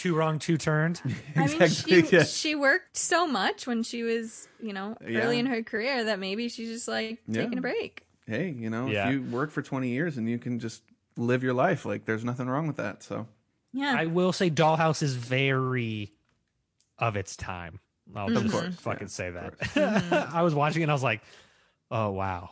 [0.00, 0.98] Two wrong, two turned.
[1.36, 2.22] I mean, Exactly, she yeah.
[2.24, 5.20] she worked so much when she was, you know, Yeah.
[5.20, 7.42] early in her career that maybe she's just like Yeah.
[7.42, 8.06] taking a break.
[8.26, 9.08] Hey, you know, Yeah.
[9.08, 10.82] if you work for 20 years and you can just
[11.18, 13.02] live your life, like there's nothing wrong with that.
[13.02, 13.26] So
[13.74, 13.94] Yeah.
[13.94, 16.12] I will say Dollhouse is very
[16.98, 17.78] of its time.
[18.16, 18.42] I'll Mm-hmm.
[18.48, 20.30] just course, fucking yeah, say that.
[20.32, 21.20] I was watching it and I was like,
[21.90, 22.50] oh, wow.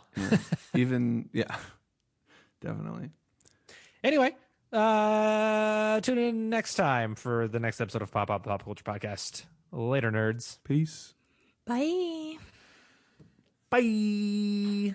[0.75, 1.57] even yeah,
[2.61, 3.09] definitely.
[4.05, 4.35] Anyway,
[4.73, 9.45] uh, tune in next time for the next episode of Pop Up Pop Culture Podcast.
[9.73, 10.59] Later, nerds.
[10.65, 11.15] Peace.
[11.67, 12.37] Bye.
[13.71, 14.95] Bye.